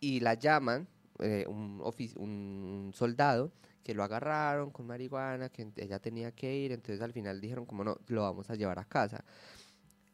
[0.00, 0.88] Y la llaman,
[1.18, 1.82] eh, un,
[2.16, 3.52] un soldado,
[3.82, 7.84] que lo agarraron con marihuana, que ella tenía que ir, entonces al final dijeron como
[7.84, 9.24] no, lo vamos a llevar a casa.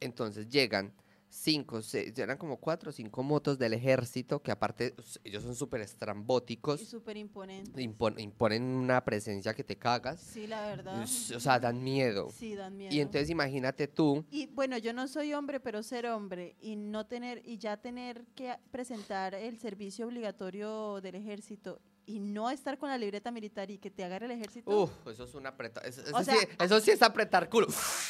[0.01, 0.93] Entonces llegan
[1.37, 5.81] cinco, seis, eran como cuatro o cinco motos del ejército, que aparte ellos son súper
[5.81, 7.83] Y estrambóticos, súper imponente.
[7.83, 11.03] impon- imponen una presencia que te cagas, Sí, la verdad.
[11.03, 12.31] o sea, dan miedo.
[12.31, 12.95] Sí, dan miedo.
[12.95, 17.07] Y entonces imagínate tú, Y bueno, yo no soy hombre, pero ser hombre y no
[17.07, 22.89] tener y ya tener que presentar el servicio obligatorio del ejército y no estar con
[22.89, 24.71] la libreta militar y que te agarre el ejército.
[24.71, 27.67] uff, eso es un apretar, eso, sí, sea, eso sí es apretar culo.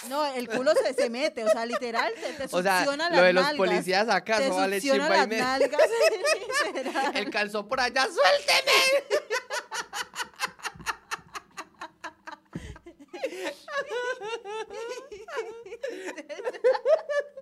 [0.09, 3.16] No, el culo se, se mete, o sea, literal, te, te O sea, succiona lo
[3.16, 3.59] las de los nalgas.
[3.59, 5.90] policías acá, te vale succiona chimba y las nalgas,
[6.74, 7.16] literal.
[7.16, 8.72] El calzón por allá, suélteme.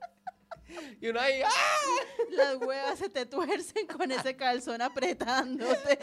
[1.00, 1.50] y uno ahí, ¡ah!
[2.30, 5.98] Las huevas se te tuercen con ese calzón apretándote.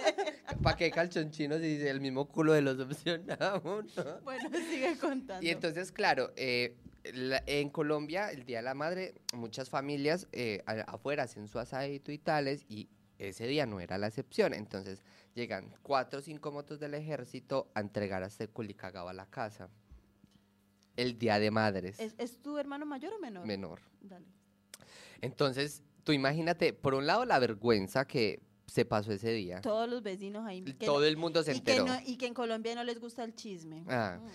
[0.61, 3.95] ¿Para qué calzonchinos si el mismo culo de los opcionamos?
[3.95, 4.21] no?
[4.23, 5.45] Bueno, sigue contando.
[5.45, 6.75] Y entonces, claro, eh,
[7.13, 12.11] la- en Colombia, el Día de la Madre, muchas familias eh, afuera hacen su asadito
[12.11, 14.53] y tales, y ese día no era la excepción.
[14.53, 15.01] Entonces,
[15.35, 19.69] llegan cuatro o cinco motos del ejército a entregar a este culicagao a la casa.
[20.95, 23.45] El Día de Madres, ¿Es, es tu hermano mayor o menor?
[23.45, 23.79] menor.
[24.01, 24.25] Dale.
[25.21, 29.61] Entonces, tú imagínate, por un lado, la vergüenza que se pasó ese día.
[29.61, 30.61] Todos los vecinos ahí.
[30.63, 31.85] que Todo no- el mundo se y que, enteró.
[31.87, 33.83] no- y que en Colombia no les gusta el chisme.
[33.87, 34.19] Ah.
[34.21, 34.27] Mm.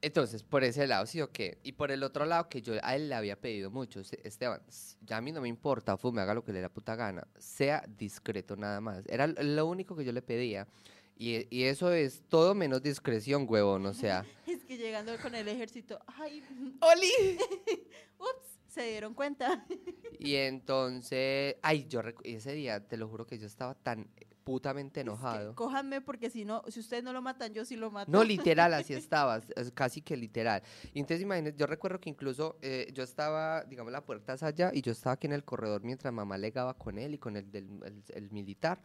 [0.00, 1.58] Entonces, por ese lado, sí o qué.
[1.64, 4.62] Y por el otro lado, que yo a él le había pedido mucho, "Se- Esteban,
[5.02, 7.26] ya a mí no me importa, fume, haga lo que le dé la puta gana,
[7.36, 9.02] sea discreto nada más.
[9.08, 10.68] Era lo único que yo le pedía.
[11.16, 14.24] Y, y eso es todo menos discreción, huevón, o sea.
[14.46, 16.44] Es que llegando con el ejército, ay,
[16.80, 17.10] ¡Oli!
[18.20, 19.64] ups, Se dieron cuenta.
[20.20, 24.08] Y entonces, ay, yo ese día, te lo juro que yo estaba tan
[24.42, 25.54] putamente enojado.
[25.54, 28.10] Cójanme porque si no, si ustedes no lo matan, yo sí lo mato.
[28.10, 30.62] No, literal, así estaba, es casi que literal.
[30.92, 34.72] Y entonces imagínate, yo recuerdo que incluso eh, yo estaba, digamos, la puerta es allá
[34.74, 37.50] y yo estaba aquí en el corredor mientras mamá legaba con él y con el
[37.52, 38.80] del el- el militar.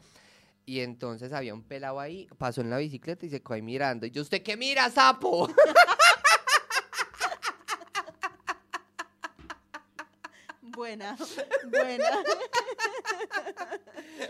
[0.65, 4.05] Y entonces había un pelado ahí, pasó en la bicicleta y se quedó ahí mirando.
[4.05, 5.47] Y yo, ¿usted qué mira, sapo?
[10.75, 11.15] Buena,
[11.71, 12.09] buena.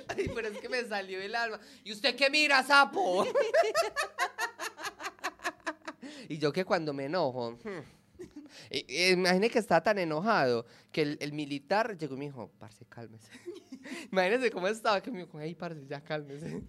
[0.09, 1.59] Ay, pero es que me salió el alma.
[1.83, 3.25] ¿Y usted qué mira, sapo?
[6.29, 7.79] y yo que cuando me enojo, hmm,
[8.69, 12.51] eh, eh, imagine que estaba tan enojado que el, el militar llegó y me dijo,
[12.59, 13.29] parce, cálmese.
[14.11, 16.61] Imagínese cómo estaba, que me dijo, ay, parce, ya cálmese.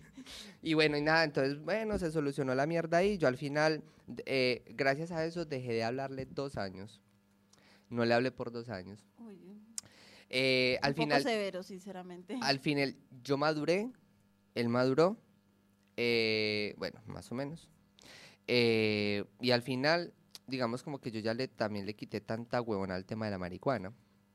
[0.63, 3.19] y bueno, y nada, entonces, bueno, se solucionó la mierda ahí.
[3.19, 3.83] Yo al final,
[4.25, 7.01] eh, gracias a eso, dejé de hablarle dos años.
[7.95, 9.07] No le hablé por dos años.
[9.19, 9.65] Uy, un
[10.29, 12.37] Eh, al poco final, severo, sinceramente.
[12.43, 13.89] al final, yo maduré,
[14.57, 15.17] él maduró,
[15.97, 17.69] eh, bueno, más o menos.
[18.49, 20.13] Eh, y al final,
[20.49, 23.39] digamos como que yo ya le, también le quité tanta huevona al tema de la
[23.39, 23.93] marihuana.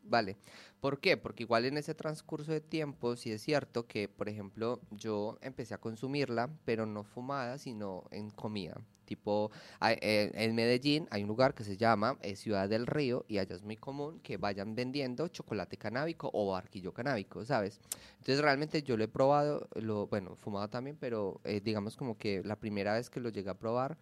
[0.09, 0.37] Vale.
[0.81, 1.17] ¿Por qué?
[1.17, 5.75] Porque igual en ese transcurso de tiempo, sí es cierto que, por ejemplo, yo empecé
[5.75, 8.81] a consumirla, pero no fumada, sino en comida.
[9.05, 9.51] Tipo,
[9.81, 13.55] eh, en Medellín hay un lugar que se llama eh, Ciudad del Río y allá
[13.55, 17.79] es muy común que vayan vendiendo chocolate canábico o barquillo canábico, ¿sabes?
[18.19, 22.43] Entonces realmente yo lo he probado, lo, bueno, fumado también, pero eh, digamos como que
[22.43, 23.97] la primera vez que lo llegué a probar,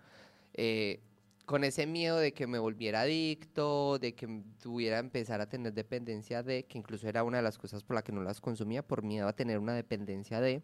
[0.53, 0.99] eh,
[1.47, 6.43] con ese miedo de que me volviera adicto, de que tuviera empezar a tener dependencia
[6.43, 9.01] de, que incluso era una de las cosas por las que no las consumía, por
[9.01, 10.61] miedo a tener una dependencia de,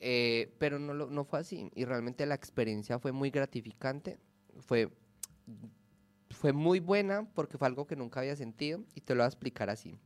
[0.00, 1.70] eh, pero no, no fue así.
[1.72, 4.18] Y realmente la experiencia fue muy gratificante,
[4.58, 4.90] fue,
[6.30, 9.28] fue muy buena porque fue algo que nunca había sentido y te lo voy a
[9.28, 9.96] explicar así.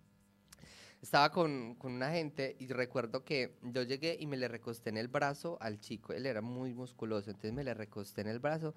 [1.01, 4.99] Estaba con, con una gente y recuerdo que yo llegué y me le recosté en
[4.99, 6.13] el brazo al chico.
[6.13, 8.75] Él era muy musculoso, entonces me le recosté en el brazo.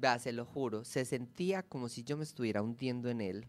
[0.00, 3.46] Vea, se lo juro, se sentía como si yo me estuviera hundiendo en él.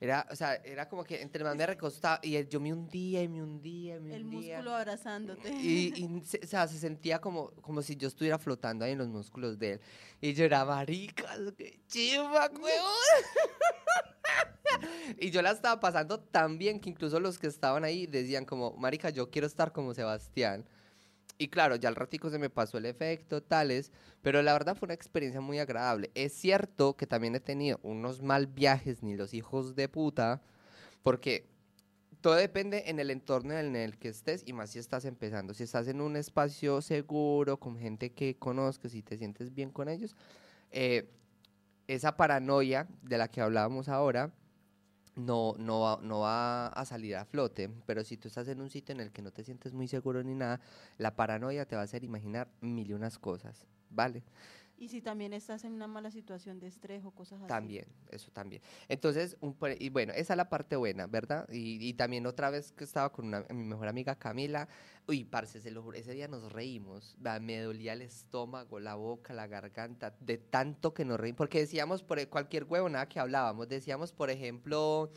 [0.00, 3.28] Era, o sea, era como que entre más me recostaba y yo me hundía y
[3.28, 4.56] me hundía y me El hundía.
[4.56, 5.52] músculo abrazándote.
[5.52, 8.98] Y, y se, o sea, se sentía como, como si yo estuviera flotando ahí en
[8.98, 9.80] los músculos de él.
[10.20, 12.50] Y yo era, marica, qué chiva,
[15.20, 18.72] y yo la estaba pasando tan bien que incluso los que estaban ahí decían como,
[18.72, 20.64] marica, yo quiero estar como Sebastián.
[21.38, 23.90] Y claro, ya al ratico se me pasó el efecto, tales,
[24.22, 26.10] pero la verdad fue una experiencia muy agradable.
[26.14, 30.42] Es cierto que también he tenido unos mal viajes, ni los hijos de puta,
[31.02, 31.48] porque
[32.20, 35.54] todo depende en el entorno en el que estés y más si estás empezando.
[35.54, 39.88] Si estás en un espacio seguro, con gente que conozcas y te sientes bien con
[39.88, 40.14] ellos,
[40.70, 41.10] eh,
[41.88, 44.32] esa paranoia de la que hablábamos ahora
[45.16, 47.70] no, no, va, no va a salir a flote.
[47.86, 50.22] Pero si tú estás en un sitio en el que no te sientes muy seguro
[50.22, 50.60] ni nada,
[50.98, 54.22] la paranoia te va a hacer imaginar mil y unas cosas, ¿vale?
[54.76, 57.48] Y si también estás en una mala situación de estrés o cosas así.
[57.48, 58.62] También, eso también.
[58.88, 61.48] Entonces, un y bueno, esa es la parte buena, ¿verdad?
[61.50, 64.68] Y, y también otra vez que estaba con mi mejor amiga Camila,
[65.06, 69.32] uy, parce, se lo juro, ese día nos reímos, me dolía el estómago, la boca,
[69.34, 73.20] la garganta, de tanto que nos reímos, porque decíamos por e- cualquier huevo, nada que
[73.20, 75.12] hablábamos, decíamos, por ejemplo,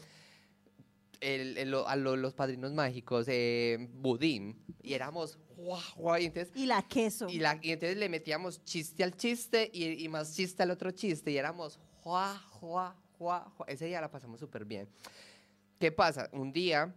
[1.22, 6.66] el- a lo- los padrinos mágicos, eh, budín, y éramos, guau, guau, y entonces Y
[6.66, 7.28] la queso.
[7.30, 10.92] y, la, y entonces le metíamos chiste al chiste y, y más chiste al otro
[10.92, 13.54] chiste y éramos juá, juá, juá.
[13.68, 14.88] Ese día la pasamos súper bien.
[15.80, 16.30] ¿Qué pasa?
[16.34, 16.94] Un día,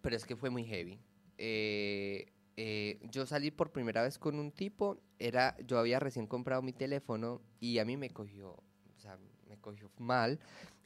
[0.00, 0.98] pero es que fue muy heavy.
[1.38, 2.26] eh,
[2.56, 6.72] eh, yo salí por primera vez con un tipo, era, yo había recién comprado mi
[6.74, 9.18] teléfono y a mí me cogió, o sea,
[9.48, 10.38] me cogió mal.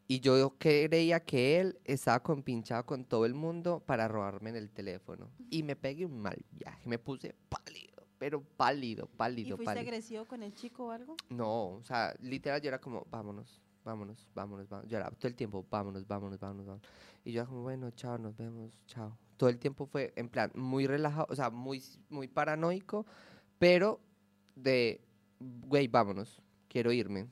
[0.09, 4.71] Y yo creía que él estaba compinchado con todo el mundo para robarme en el
[4.71, 5.31] teléfono.
[5.51, 9.89] Y me pegué un mal viaje, me puse pálido, pero pálido, ¿Y pálido, fuiste pálido.
[9.89, 11.17] agresivo con el chico o algo?
[11.29, 14.91] No, o sea, literal yo era como, vámonos, vámonos, vámonos, vámonos.
[14.91, 16.89] Yo era todo el tiempo, vámonos, vámonos, vámonos, vámonos.
[17.25, 19.19] Y yo era como, bueno, chao, nos vemos, chao.
[19.37, 23.05] Todo el tiempo fue en plan muy relajado, o sea, muy, muy paranoico,
[23.59, 24.01] pero
[24.55, 25.01] de,
[25.41, 27.27] güey, vámonos, quiero irme.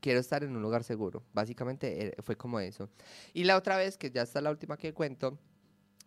[0.00, 1.22] Quiero estar en un lugar seguro.
[1.32, 2.88] Básicamente eh, fue como eso.
[3.32, 5.38] Y la otra vez, que ya está la última que cuento,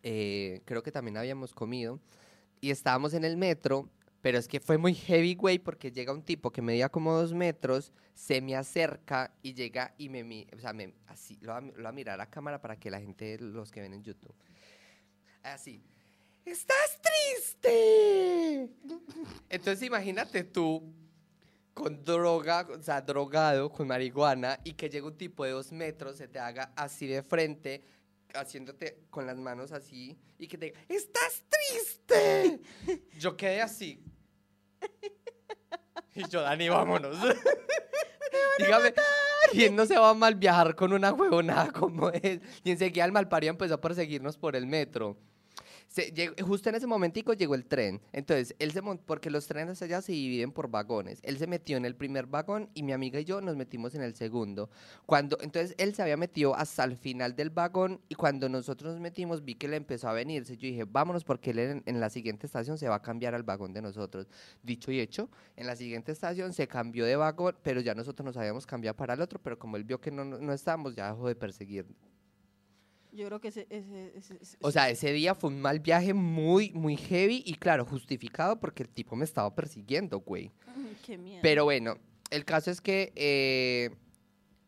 [0.03, 1.99] eh, creo que también habíamos comido
[2.59, 3.89] y estábamos en el metro,
[4.21, 7.91] pero es que fue muy heavy, porque llega un tipo que medía como dos metros,
[8.13, 11.89] se me acerca y llega y me, o sea, me, así, lo va, lo va
[11.89, 14.33] a mirar a cámara para que la gente, los que ven en YouTube,
[15.41, 15.83] así,
[16.45, 18.69] ¿estás triste?
[19.49, 20.93] Entonces imagínate tú,
[21.73, 26.17] con droga, o sea, drogado, con marihuana, y que llegue un tipo de dos metros,
[26.17, 27.83] se te haga así de frente,
[28.33, 32.61] haciéndote con las manos así, y que te diga, ¡estás triste!
[33.19, 34.03] Yo quedé así.
[36.15, 37.17] Y yo, Dani, vámonos.
[38.59, 38.93] Dígame,
[39.51, 42.39] ¿quién no se va a mal viajar con una huevonada como es?
[42.63, 45.17] Y enseguida el malparido empezó a perseguirnos por el metro.
[46.41, 48.01] Justo en ese momentico llegó el tren.
[48.11, 51.19] Entonces, él se porque los trenes allá se dividen por vagones.
[51.23, 54.01] Él se metió en el primer vagón y mi amiga y yo nos metimos en
[54.01, 54.69] el segundo.
[55.05, 59.01] Cuando, entonces, él se había metido hasta el final del vagón y cuando nosotros nos
[59.01, 60.57] metimos vi que él empezó a venirse.
[60.57, 63.73] Yo dije, vámonos porque él en, la siguiente estación se va a cambiar al vagón
[63.73, 64.27] de nosotros.
[64.63, 68.37] Dicho y hecho, en la siguiente estación se cambió de vagón, pero ya nosotros nos
[68.37, 71.27] habíamos cambiado para el otro, pero como él vio que no, no, estábamos, ya dejó
[71.27, 71.85] de perseguir.
[73.13, 73.67] Yo creo que ese...
[73.69, 77.53] ese- ese- ese- O sea, ese día fue un mal viaje muy, muy heavy y
[77.55, 80.51] claro, justificado porque el tipo me estaba persiguiendo, güey.
[80.67, 81.39] Ay, qué miedo.
[81.43, 81.97] Pero bueno,
[82.31, 83.91] el caso es que eh,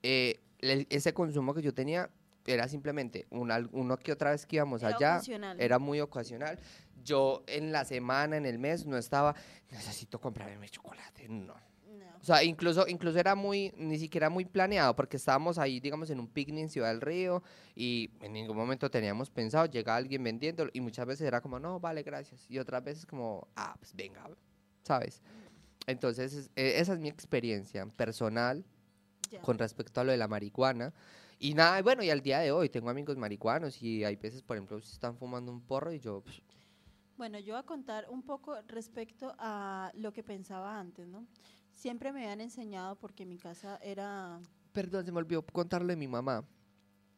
[0.04, 2.10] eh, el- ese consumo que yo tenía
[2.46, 5.60] era simplemente una, uno que otra vez que íbamos Era allá, ocasional.
[5.60, 6.60] era muy ocasional.
[7.04, 9.36] Yo en la semana, en el mes, no estaba,
[9.72, 11.56] necesito comprarme mi chocolate, no.
[11.96, 12.06] No.
[12.22, 16.20] O sea, incluso, incluso era muy, ni siquiera muy planeado, porque estábamos ahí, digamos, en
[16.20, 17.44] un picnic en Ciudad del Río
[17.76, 21.80] y en ningún momento teníamos pensado, llega alguien vendiendo y muchas veces era como, no,
[21.80, 22.46] vale, gracias.
[22.50, 24.28] Y otras veces como, ah, pues venga,
[24.84, 25.22] ¿sabes?
[25.88, 28.66] Entonces, es- eh, esa es mi experiencia personal
[29.30, 29.42] Ya.
[29.42, 30.94] con respecto a lo de la marihuana.
[31.38, 34.58] Y nada, bueno, y al día de hoy tengo amigos marihuanos y hay veces, por
[34.58, 36.42] ejemplo, si están fumando un porro y yo, pues,
[37.18, 41.26] Bueno, yo voy a contar un poco respecto a lo que pensaba antes, ¿no?
[41.76, 44.40] Siempre me habían enseñado, porque mi casa era...
[44.72, 46.44] perdón, se me olvidó contarle de mi mamá.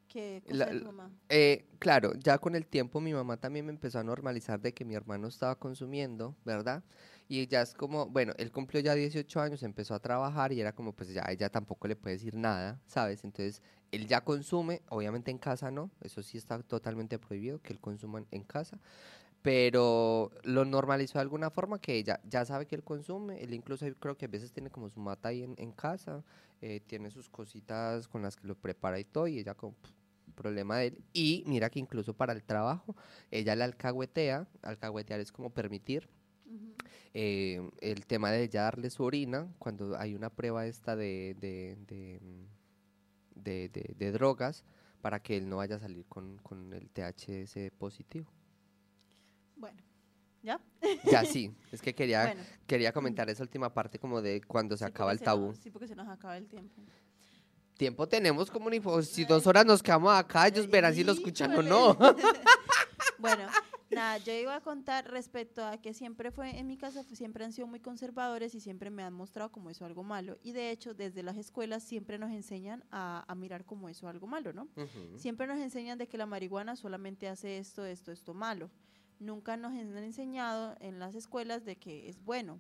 [0.08, 1.12] ¿Qué La- cosa de tu la- mamá?
[1.30, 4.86] Eh, claro, ya con el tiempo mi mamá también me empezó a normalizar de que
[4.86, 6.84] mi hermano estaba consumiendo, ¿verdad?
[7.28, 10.72] Y ya es como, bueno, él cumplió ya 18 años, empezó a trabajar y era
[10.74, 13.26] como, pues ya ella tampoco le puede decir nada, ¿sabes?
[13.26, 17.82] Entonces, él ya consume, obviamente en casa no, eso sí está totalmente prohibido que él
[17.82, 18.80] consuma en casa,
[19.42, 23.86] pero lo normalizó de alguna forma que ella ya sabe que él consume, él incluso
[24.00, 26.24] creo que a veces tiene como su mata ahí en, en casa,
[26.62, 29.92] eh, tiene sus cositas con las que lo prepara y todo, y ella como, "Pff,
[30.36, 31.04] problema de él.
[31.14, 32.96] Y mira que incluso para el trabajo,
[33.32, 36.10] ella le alcahuetea, alcahuetear es como permitir
[37.14, 41.78] eh, el tema de ella darle su orina, cuando hay una prueba esta de, de,
[41.88, 42.20] de,
[43.36, 44.64] de- de- de drogas,
[45.02, 48.32] para que él no vaya a salir con, con el THC positivo.
[49.58, 49.82] Bueno,
[50.44, 50.60] ¿ya?
[51.12, 52.42] Ya sí, es que quería, Bueno.
[52.66, 55.54] quería comentar esa última parte como de cuando se Sí, acaba el tabú.
[55.56, 56.82] sí, porque se nos acaba el tiempo.
[57.78, 61.54] Tiempo tenemos como ni si dos horas nos quedamos acá, ellos verán si lo escuchan
[61.56, 61.98] o no.
[63.20, 63.48] Bueno,
[63.90, 67.52] nada, yo iba a contar respecto a que siempre fue, en mi casa siempre han
[67.52, 70.38] sido muy conservadores y siempre me han mostrado como eso algo malo.
[70.44, 74.28] Y de hecho, desde las escuelas siempre nos enseñan a, a mirar como eso algo
[74.28, 74.68] malo, ¿no?
[75.16, 78.70] Siempre nos enseñan de que la marihuana solamente hace esto, esto, esto malo.
[79.20, 82.60] Nunca nos han enseñado en las escuelas de que es bueno.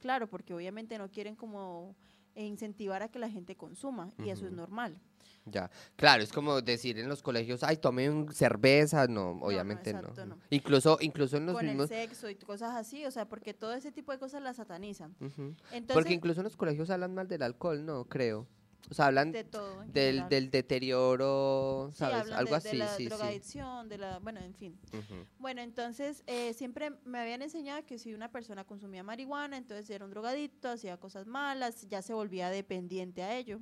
[0.00, 1.94] Claro, porque obviamente no quieren como
[2.34, 4.98] incentivar a que la gente consuma y eso es normal.
[5.44, 9.98] Ya, claro, es como decir en los colegios, ay, tomen cerveza, no, no, obviamente no.
[9.98, 10.38] exacto, no.
[10.50, 13.72] Incluso, incluso en los Con el mismos, sexo y cosas así, o sea, porque todo
[13.74, 15.16] ese tipo de cosas las satanizan.
[15.20, 15.54] Ujú.
[15.72, 18.46] Entonces, porque incluso en los colegios hablan mal del alcohol, no, creo.
[18.90, 19.84] O sea, hablan de todo.
[19.86, 22.22] del, del deterioro, Sí, ¿sabes?
[22.22, 23.08] hablan Algo de, así, de la sí, sí.
[23.08, 24.78] drogadicción, de la, bueno, en fin.
[24.92, 25.26] Ujú.
[25.38, 30.04] Bueno, entonces eh, siempre me habían enseñado que si una persona consumía marihuana, entonces era
[30.04, 33.60] un drogadicto, hacía cosas malas, ya se volvía dependiente a ello.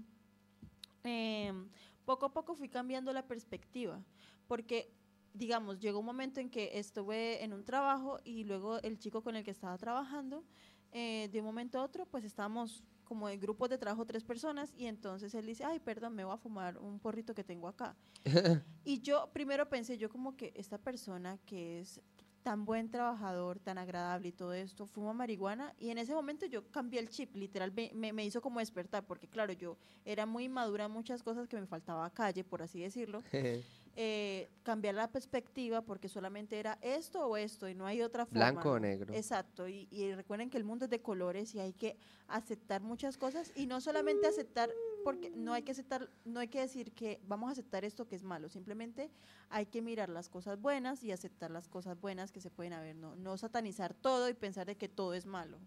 [1.05, 1.69] Em,
[2.05, 4.03] poco a poco fui cambiando la perspectiva,
[4.49, 4.93] porque,
[5.33, 9.37] digamos, llegó un momento en que estuve en un trabajo y luego el chico con
[9.37, 10.45] el que estaba trabajando,
[10.93, 14.73] eh, de un momento a otro, pues estábamos como en grupos de trabajo tres personas
[14.77, 17.97] y entonces él dice, ay, perdón, me voy a fumar un porrito que tengo acá.
[18.85, 22.01] Y yo primero pensé, yo como que esta persona que es
[22.45, 26.63] tan buen trabajador, tan agradable y todo esto, fuma marihuana y en ese momento yo
[26.71, 30.49] cambié el chip, literal me, me- me hizo como despertar, porque claro, yo era muy
[30.49, 33.23] madura en muchas cosas que me faltaba calle, por así decirlo,
[33.97, 38.51] eh, cambiar la perspectiva porque solamente era esto o esto y no hay otra forma.
[38.51, 39.13] Blanco o negro.
[39.15, 41.97] Exacto, y, y recuerden que el mundo es de colores y hay que
[42.29, 44.71] aceptar muchas cosas y no solamente aceptar,
[45.05, 48.17] porque no hay que aceptar, no hay que decir que vamos a aceptar esto que
[48.17, 49.11] es malo, simplemente
[49.49, 52.97] hay que mirar las cosas buenas y aceptar las cosas buenas que se pueden haber,
[52.97, 55.59] no, no satanizar todo y pensar de que todo es malo.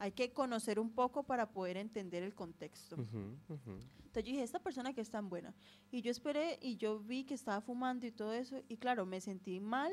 [0.00, 2.96] Hay que conocer un poco para poder entender el contexto.
[2.96, 3.70] Ujú, ujú.
[3.98, 5.54] Entonces yo dije, esta persona que es tan buena.
[5.92, 8.62] Y yo esperé y yo vi que estaba fumando y todo eso.
[8.66, 9.92] Y claro, me sentí mal,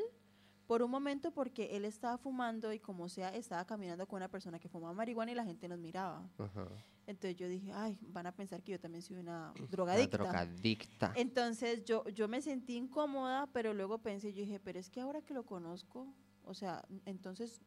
[0.66, 4.60] por un momento porque él estaba fumando y como sea, estaba caminando con una persona
[4.60, 6.30] que fumaba marihuana y la gente nos miraba.
[6.38, 6.68] Ajá.
[7.06, 10.18] Entonces yo dije, ay, van a pensar que yo también soy una Una drogadicta.
[10.18, 11.14] drogadicta.
[11.16, 15.22] Entonces yo, yo me sentí incómoda, pero luego pensé, yo dije, pero es que ahora
[15.22, 17.62] que lo conozco, o sea, entonces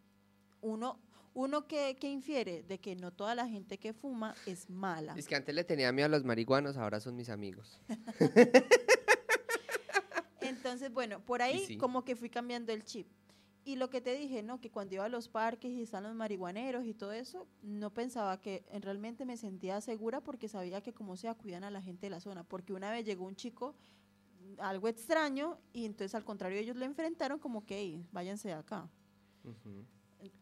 [0.61, 0.99] uno,
[1.35, 5.15] uno que, que infiere de que no toda la gente que fuma es mala.
[5.17, 7.81] Es que antes le tenía miedo a los marihuanos, ahora son mis amigos.
[10.41, 11.77] Entonces, bueno, por ahí sí.
[11.77, 13.07] como que fui cambiando el chip.
[13.65, 14.61] Y lo que te dije, ¿no?
[14.61, 18.41] Que cuando iba a los parques y están los marihuaneros y todo eso, no pensaba
[18.41, 22.11] que realmente me sentía segura porque sabía que como sea cuidan a la gente de
[22.11, 22.43] la zona.
[22.43, 23.75] Porque una vez llegó un chico,
[24.59, 28.89] algo extraño, y entonces al contrario ellos le enfrentaron como que, "Ey, váyanse de acá.
[29.45, 29.85] Ujú.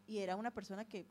[0.07, 1.05] Y era una persona que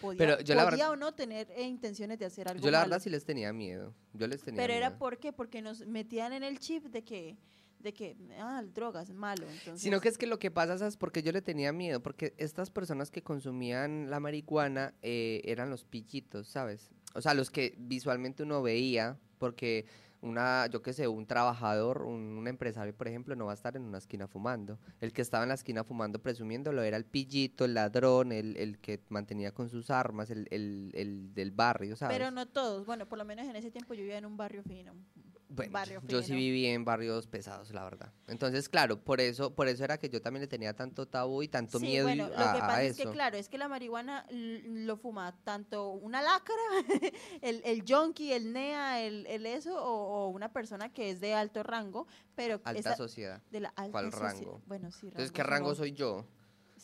[0.00, 2.70] podía, Pero yo la podía verdad- o no tener eh, intenciones de hacer algo Yo
[2.70, 2.90] la malo.
[2.90, 3.94] verdad sí les tenía miedo.
[4.12, 7.36] Yo les tenía Pero era porque porque nos metían en el chip de que
[7.80, 10.96] de que ah, drogas malo, entonces Sino que es que lo que pasa, ¿sabes?
[10.96, 15.84] Porque yo le tenía miedo, porque estas personas que consumían la marihuana eh, eran los
[15.84, 16.90] pillitos, ¿sabes?
[17.14, 19.84] O sea, los que visualmente uno veía, porque
[20.24, 23.76] una, yo qué sé, un trabajador, un, un empresario, por ejemplo, no va a estar
[23.76, 24.78] en una esquina fumando.
[25.00, 28.78] El que estaba en la esquina fumando presumiéndolo era el pillito, el ladrón, el, el
[28.78, 32.16] que mantenía con sus armas, el, el, el del barrio, ¿sabes?
[32.16, 34.62] Pero no todos, bueno, por lo menos en ese tiempo yo vivía en un barrio
[34.62, 34.94] fino.
[35.54, 38.12] Bueno, barrio yo sí viví en barrios pesados, la verdad.
[38.26, 41.48] Entonces, claro, por eso, por eso era que yo también le tenía tanto tabú y
[41.48, 43.68] tanto Sí, miedo bueno, lo a, que a pasa es que claro, es que la
[43.68, 46.54] marihuana lo fuma tanto una lacra,
[47.42, 51.34] el, el yonki, el nea, el, el eso, o, o una persona que es de
[51.34, 53.40] alto rango, pero Alta esa- sociedad.
[53.50, 54.62] de la alta ¿Cuál rango?
[54.66, 55.74] Bueno, sí, Entonces, ¿qué rango no.
[55.74, 56.26] soy yo?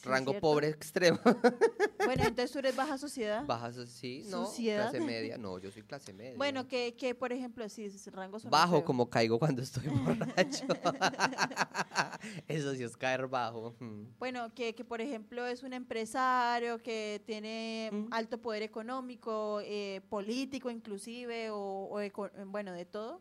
[0.03, 0.41] Sí, rango ¿cierto?
[0.49, 1.19] pobre extremo.
[2.03, 3.45] Bueno, entonces tú eres baja sociedad.
[3.47, 4.91] Baja, sí, no, Sociedad.
[4.91, 5.37] clase media.
[5.37, 6.35] No, yo soy clase media.
[6.37, 8.85] Bueno, que, que por ejemplo, sí, es rango suena Bajo feo.
[8.85, 10.65] como caigo cuando estoy borracho.
[12.49, 13.77] Eso sí es caer bajo.
[14.19, 18.07] Bueno, que, que por ejemplo es un empresario que tiene Mm.
[18.13, 21.59] alto poder económico, eh, político inclusive, o,
[21.91, 23.21] o eco- bueno, de todo.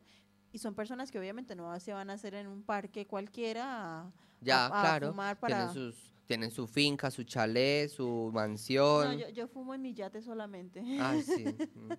[0.52, 4.12] Y son personas que obviamente no se van a hacer en un parque cualquiera a,
[4.42, 5.10] Ya, a- a claro.
[5.10, 5.72] fumar para...
[5.72, 9.18] Tienen, sus, tienen su finca, su chalet, su No, mansión.
[9.18, 10.80] yo, yo fumo en mi yate solamente.
[11.00, 11.44] Ah, sí.
[11.74, 11.90] mm.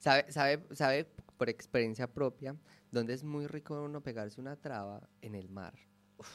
[0.00, 1.04] ¿Sabe, sabe, sabe
[1.36, 2.56] por experiencia propia
[2.90, 5.08] dónde es muy rico uno pegarse una traba?
[5.22, 5.74] En el mar.
[6.16, 6.26] Uf,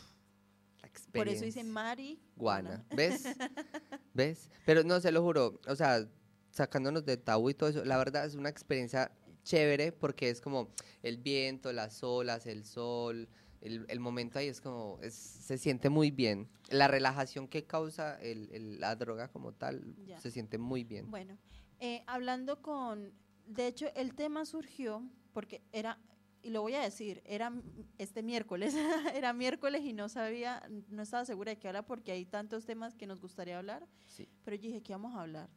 [0.82, 1.64] la Por eso dice experiencia.
[1.66, 2.20] Mari.
[2.38, 2.86] Guana.
[2.96, 3.26] ¿Ves?
[4.14, 4.50] ¿Ves?
[4.66, 6.08] Pero no, se lo juro, o sea,
[6.50, 9.12] sacándonos de tabú y todo eso, la verdad es una experiencia
[9.44, 10.70] chévere porque es como
[11.02, 13.28] el viento, las olas, el sol,
[13.64, 16.48] el, el momento ahí es como, es- se siente muy bien.
[16.70, 20.20] La relajación que causa el- el- la droga como tal, Ya.
[20.20, 21.10] se siente muy bien.
[21.10, 21.38] Bueno,
[21.80, 23.14] eh, hablando con,
[23.48, 25.04] de hecho, el tema surgió
[25.34, 25.98] porque era,
[26.42, 27.52] y lo voy a decir, era
[27.98, 28.74] este miércoles,
[29.16, 32.96] era miércoles y no sabía, no estaba segura de qué hablar porque hay tantos temas
[32.96, 34.28] que nos gustaría hablar, Sí.
[34.44, 35.50] pero yo dije, ¿qué vamos a hablar?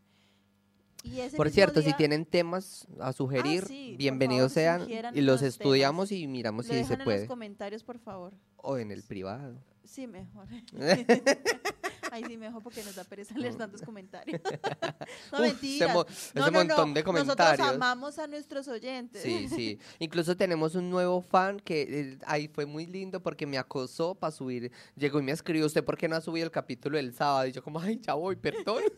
[1.36, 6.12] Por cierto, si tienen temas a sugerir, Ah, sí, bienvenidos favor, sean y los estudiamos
[6.12, 7.26] y miramos lo si dejan se en los puede.
[7.26, 8.34] comentarios, por favor.
[8.56, 9.56] O en el privado.
[9.84, 10.48] Sí, mejor.
[12.16, 14.40] Ay, sí, mejor porque nos da pereza leer tantos comentarios.
[15.32, 15.92] no, Uf, mentiras.
[15.94, 16.04] mo-
[16.34, 16.58] No, ese no, no.
[16.64, 17.36] montón de comentarios.
[17.58, 19.22] Nosotros amamos a nuestros oyentes.
[19.22, 19.78] Sí, sí.
[19.98, 24.30] Incluso tenemos un nuevo fan que eh, ahí fue muy lindo porque me acosó para
[24.30, 24.72] subir.
[24.96, 27.46] Llegó y me escribió, ¿usted por qué no ha subido el capítulo del sábado?
[27.46, 28.82] Y yo como, ay, ya voy, perdón.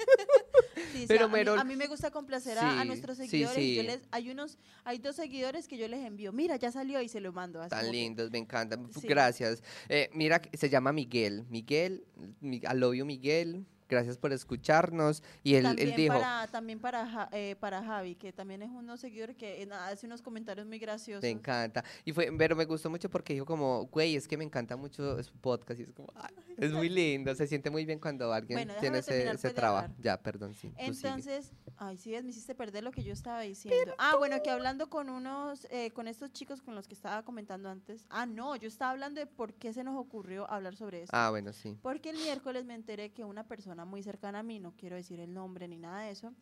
[0.93, 3.17] Sí, sí, Pero a, mí, Merol- a mí me gusta complacer a, a Sí, nuestros
[3.19, 3.59] sí, seguidores.
[3.59, 3.87] y yo sí.
[3.87, 6.33] les, hay unos, hay dos seguidores que yo les envío.
[6.33, 7.61] Mira, ya salió y se lo mando.
[7.61, 8.89] así Tan que- lindos, me encantan.
[8.93, 9.07] Sí.
[9.07, 9.63] Gracias.
[9.89, 11.45] Eh, mira, se llama Miguel.
[11.51, 12.05] Miguel,
[12.41, 13.65] mi, I love you, Miguel.
[13.89, 15.23] Gracias por escucharnos.
[15.43, 18.71] Y él, también él dijo, para, también para, Ja- eh, para Javi, que también es
[18.71, 21.23] uno seguidor que eh, hace unos comentarios muy graciosos.
[21.23, 21.83] me encanta.
[22.05, 25.23] Y fue, pero me gustó mucho porque dijo como, güey, es que me encanta mucho
[25.23, 25.81] su podcast.
[25.81, 27.35] Y es como, "Ay, es muy lindo.
[27.35, 29.93] Se siente muy bien cuando alguien Bueno, tiene ese, ese trabajo.
[29.99, 30.73] Ya, perdón, sí.
[30.77, 33.95] Entonces, ay, sí, me hiciste perder lo que yo estaba diciendo.
[33.99, 37.69] Ah, bueno, que hablando con unos, eh, con estos chicos con los que estaba comentando
[37.71, 38.05] antes.
[38.11, 41.17] Ah, no, yo estaba hablando de por qué se nos ocurrió hablar sobre esto.
[41.17, 41.77] Ah, bueno, sí.
[41.83, 45.21] Porque el miércoles me enteré que una persona muy cercana a mí, no quiero decir
[45.21, 46.33] el nombre ni nada de eso,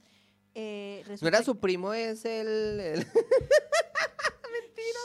[0.54, 2.80] eh, ¿No era su primo, es el...
[2.80, 3.06] el-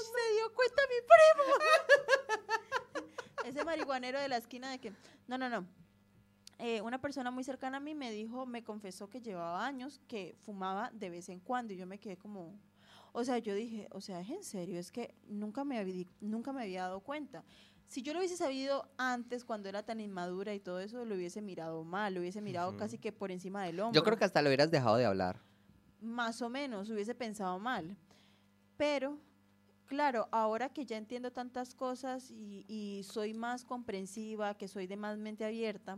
[0.01, 3.05] se dio cuenta mi primo.
[3.45, 4.93] Ese marihuanero de la esquina de que,
[5.27, 5.65] no, no, no.
[6.59, 10.35] Eh, una persona muy cercana a mí me dijo, me confesó que llevaba años que
[10.41, 12.53] fumaba de vez en cuando y yo me quedé como,
[13.13, 16.53] o sea, yo dije, o sea, es en serio, es que nunca me había, nunca
[16.53, 17.43] me había dado cuenta.
[17.91, 21.41] Si yo lo hubiese sabido antes, cuando era tan inmadura y todo eso, lo hubiese
[21.41, 24.41] mirado mal, lo hubiese mirado casi que por encima del hombro Yo creo que hasta
[24.41, 25.41] lo hubieras dejado de hablar.
[25.99, 27.97] más o menos, hubiese pensado mal.
[28.77, 29.17] Pero
[29.87, 34.95] claro, ahora que ya entiendo tantas cosas y, y soy más comprensiva, que soy de
[34.95, 35.97] más mente abierta,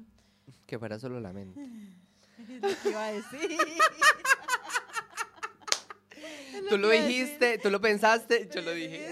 [0.66, 1.60] Que fuera solo la mente.
[2.60, 3.52] lo que iba a decir.
[6.70, 9.10] Tú lo dijiste, tú lo pensaste, yo lo dije.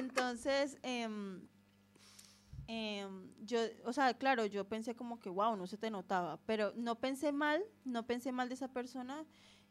[0.00, 1.46] Entonces, em,
[2.66, 6.72] em, yo, o sea, claro, yo pensé como que, wow, no se te notaba, pero
[6.74, 9.26] no pensé mal, no pensé mal de esa persona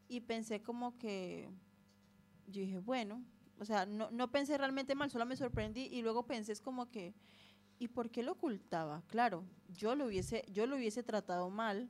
[0.07, 1.49] y pensé como que,
[2.47, 3.23] yo dije, bueno,
[3.59, 6.89] o sea, no, no pensé realmente mal, solo me sorprendí y luego pensé es como
[6.91, 7.15] que,
[7.79, 9.03] ¿y por qué lo ocultaba?
[9.07, 11.89] Claro, yo lo hubiese, yo lo hubiese tratado mal.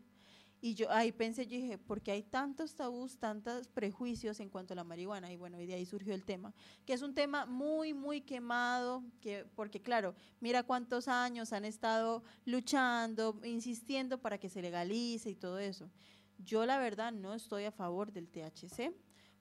[0.62, 4.76] Y yo ahí pensé, yo dije, porque hay tantos tabús, tantos prejuicios en cuanto a
[4.76, 5.32] la marihuana?
[5.32, 6.54] Y bueno, y de ahí surgió el tema,
[6.86, 12.24] que es un tema muy, muy quemado, que, porque claro, mira cuántos años han estado
[12.46, 15.90] luchando, insistiendo para que se legalice y todo eso.
[16.38, 18.94] Yo la verdad no estoy a favor del THC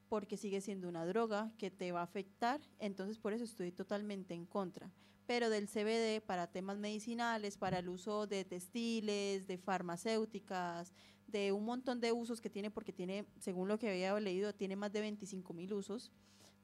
[0.09, 4.35] porque sigue siendo una droga que te va a afectar, entonces por eso estoy totalmente
[4.35, 4.91] en contra.
[5.29, 10.95] Pero del CBD para temas medicinales, para el uso de textiles, de farmacéuticas,
[11.27, 14.75] de un montón de usos que tiene, porque tiene, según lo que había leído, tiene
[14.75, 16.11] más de 25 mil usos.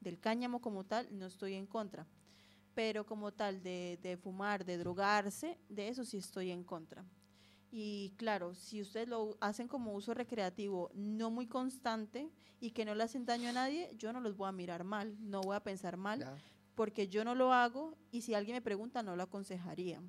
[0.01, 2.07] Del cáñamo como tal, no estoy en contra.
[2.73, 7.05] Pero como tal, de, de fumar, de drogarse, de eso sí estoy en contra.
[7.69, 12.95] Y claro, si ustedes lo hacen como uso recreativo, no muy constante y que no
[12.95, 15.63] le hacen daño a nadie, yo no los voy a mirar mal, no voy a
[15.63, 16.41] pensar mal.
[16.75, 20.01] Porque yo no lo hago y si alguien me pregunta, no lo aconsejaría.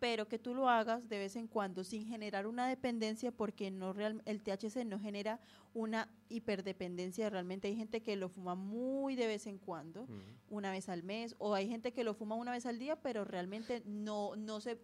[0.00, 3.92] Pero que tú lo hagas de vez en cuando sin generar una dependencia, porque no
[3.92, 5.38] real, el THC no genera
[5.74, 7.30] una hiperdependencia.
[7.30, 10.08] Realmente hay gente que lo fuma muy de vez en cuando,
[10.48, 13.24] una vez al mes, o hay gente que lo fuma una vez al día, pero
[13.24, 14.80] realmente no, no se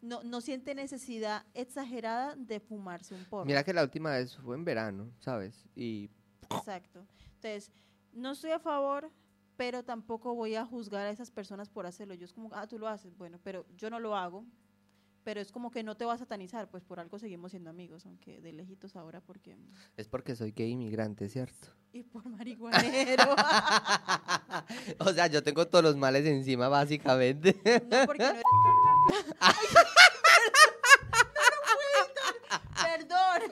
[0.00, 3.46] no, no siente necesidad exagerada de fumarse un porro.
[3.46, 5.66] Mira que la última vez fue en verano, ¿sabes?
[5.74, 6.10] Y
[6.50, 7.06] Exacto.
[7.34, 7.72] Entonces,
[8.12, 9.10] no estoy a favor,
[9.58, 12.14] pero tampoco voy a juzgar a esas personas por hacerlo.
[12.14, 14.46] Yo es como, ah, tú lo haces, bueno, pero yo no lo hago.
[15.24, 18.06] Pero es como que no te vas a satanizar, pues por algo seguimos siendo amigos,
[18.06, 19.58] aunque de lejitos ahora, porque.
[19.96, 21.68] es porque soy gay inmigrante, ¿cierto?
[21.92, 23.34] Y por marihuanero.
[25.00, 27.60] o sea, yo tengo todos los males encima, básicamente.
[27.90, 28.44] no, porque no eres.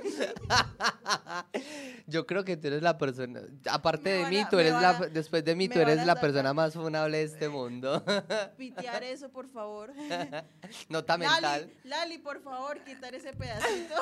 [2.07, 5.07] Yo creo que tú eres la persona, aparte de mí, a- tú eres la, a-
[5.09, 8.05] después de mí, tú eres la persona más funable de este mundo.
[8.57, 9.93] Pitear eso, por favor.
[10.89, 11.73] Nota mental.
[11.85, 13.95] Lali, por favor, quitar ese pedacito.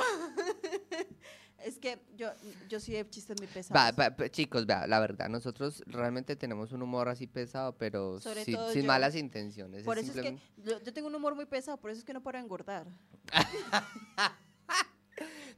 [1.58, 2.30] es que yo,
[2.68, 3.80] yo sí de chistes muy pesados.
[3.80, 8.20] Va, va, va, chicos, vea, la verdad, nosotros realmente tenemos un humor así pesado, pero
[8.20, 8.88] Sobre sin, todo sin yo.
[8.88, 9.82] malas intenciones.
[9.84, 12.12] Por eso es que yo, yo tengo un humor muy pesado, por eso es que
[12.12, 12.86] no paro de engordar.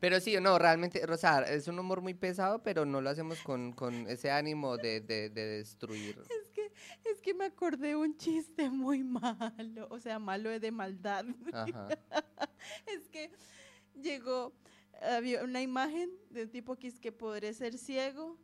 [0.00, 3.72] Pero sí, no, realmente, sea, es un humor muy pesado, pero no lo hacemos con,
[3.72, 6.20] con ese ánimo de, de, de destruir.
[6.20, 6.72] Es que,
[7.04, 11.24] es que me acordé un chiste muy malo, o sea, malo de maldad.
[11.52, 11.88] Ajá.
[12.86, 13.30] es que
[13.94, 14.52] llegó,
[15.00, 18.38] había una imagen de un tipo que es que podré ser ciego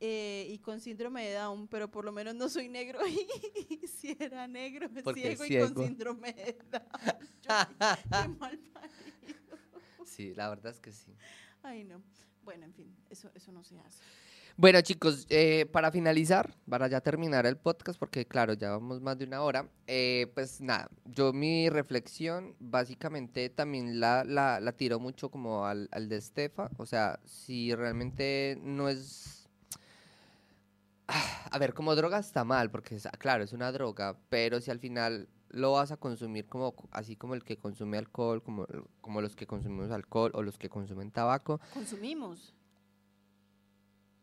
[0.00, 4.16] eh, y con síndrome de Down, pero por lo menos no soy negro y si
[4.18, 5.74] era negro, es ciego, y ciego.
[5.74, 6.84] con síndrome de Down.
[7.42, 7.48] Yo,
[8.22, 9.07] qué mal parido.
[10.18, 11.14] Sí, la verdad es que sí.
[11.62, 12.02] Ay, no.
[12.42, 14.02] Bueno, en fin, eso, eso no se hace.
[14.56, 19.16] Bueno, chicos, eh, para finalizar, para ya terminar el podcast, porque claro, ya vamos más
[19.16, 24.98] de una hora, eh, pues nada, yo mi reflexión básicamente también la, la, la tiro
[24.98, 29.48] mucho como al, al de Estefa, o sea, si realmente no es...
[31.50, 35.28] A ver, como droga está mal, porque claro, es una droga, pero si al final
[35.50, 38.66] lo vas a consumir como así como el que consume alcohol, como,
[39.00, 42.54] como los que consumimos alcohol o los que consumen tabaco, Consumimos.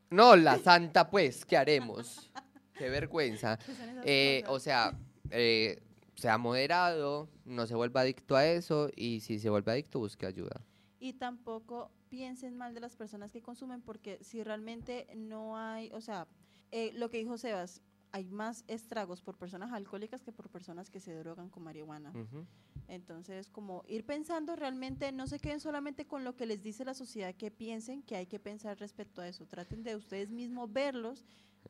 [0.09, 2.31] no, la santa, pues, ¿qué haremos?
[2.77, 3.57] Qué vergüenza.
[3.57, 4.97] ¿Qué son esas Eh, o sea,
[5.31, 5.81] eh,
[6.15, 10.61] sea moderado, no se vuelva adicto a eso y si se vuelve adicto, busque ayuda.
[10.99, 16.01] Y tampoco piensen mal de las personas que consumen, porque si realmente no hay, o
[16.01, 16.27] sea,
[16.71, 17.81] eh, lo que dijo Sebas,
[18.15, 22.11] hay más estragos por personas alcohólicas que por personas que se drogan con marihuana.
[22.11, 22.45] Ujú.
[22.87, 26.93] Entonces, como ir pensando realmente, no se queden solamente con lo que les dice la
[26.93, 29.45] sociedad que piensen, que hay que pensar respecto a eso.
[29.45, 31.25] Traten de ustedes mismos verlos,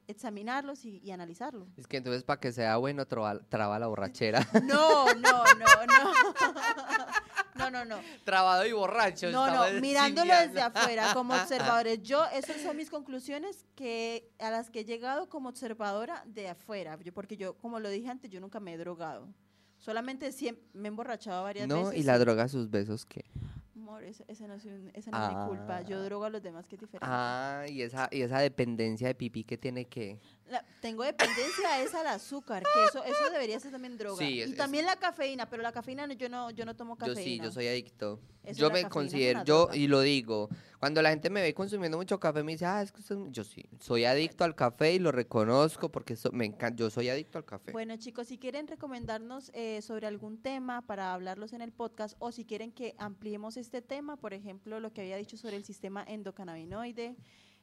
[0.05, 1.65] examinarlos y, y analizarlo.
[1.77, 4.47] Es que entonces para que sea bueno traba, traba la borrachera.
[4.65, 6.11] No, no, no, no.
[7.55, 7.97] No, no, no.
[8.25, 9.31] Trabado y borracho.
[9.31, 12.01] No, no, mirándolo desde afuera como observadores.
[12.03, 16.97] Yo, esas son mis conclusiones que a las que he llegado como observadora de afuera.
[17.03, 19.27] Yo, porque yo, como lo dije antes, yo nunca me he drogado.
[19.77, 21.99] Solamente siempre me he emborrachado varias No, veces.
[21.99, 23.25] y la droga a sus besos, ¿qué?
[23.75, 25.81] amor, ese, ese no, es, un- esa no es mi culpa.
[25.83, 26.01] Yo Ah.
[26.03, 27.05] drogo a los demás, que es diferente.
[27.07, 30.19] Ah, y esa, y esa dependencia de pipí que tiene que.
[30.47, 34.17] La- tengo dependencia es al azúcar, que eso, eso debería ser también droga.
[34.23, 36.75] Sí, es- y es- también la cafeína, pero la cafeína no- yo no, yo no
[36.75, 37.21] tomo Yo cafeína.
[37.23, 38.19] sí, yo soy adicto.
[38.43, 40.49] Eso yo me considero, yo, y lo digo,
[40.79, 43.19] cuando la gente me ve consumiendo mucho café, me dice, ah, es que usted, es
[43.21, 43.31] muy-".
[43.31, 47.09] yo sí, soy adicto al café y lo reconozco porque so- me encanta, yo soy
[47.09, 47.71] adicto al café.
[47.71, 52.31] Bueno, chicos, si quieren recomendarnos eh, sobre algún tema para hablarlos en el podcast o
[52.31, 56.03] si quieren que ampliemos este tema, por ejemplo, lo que había dicho sobre el sistema
[56.07, 57.15] endocannabinoide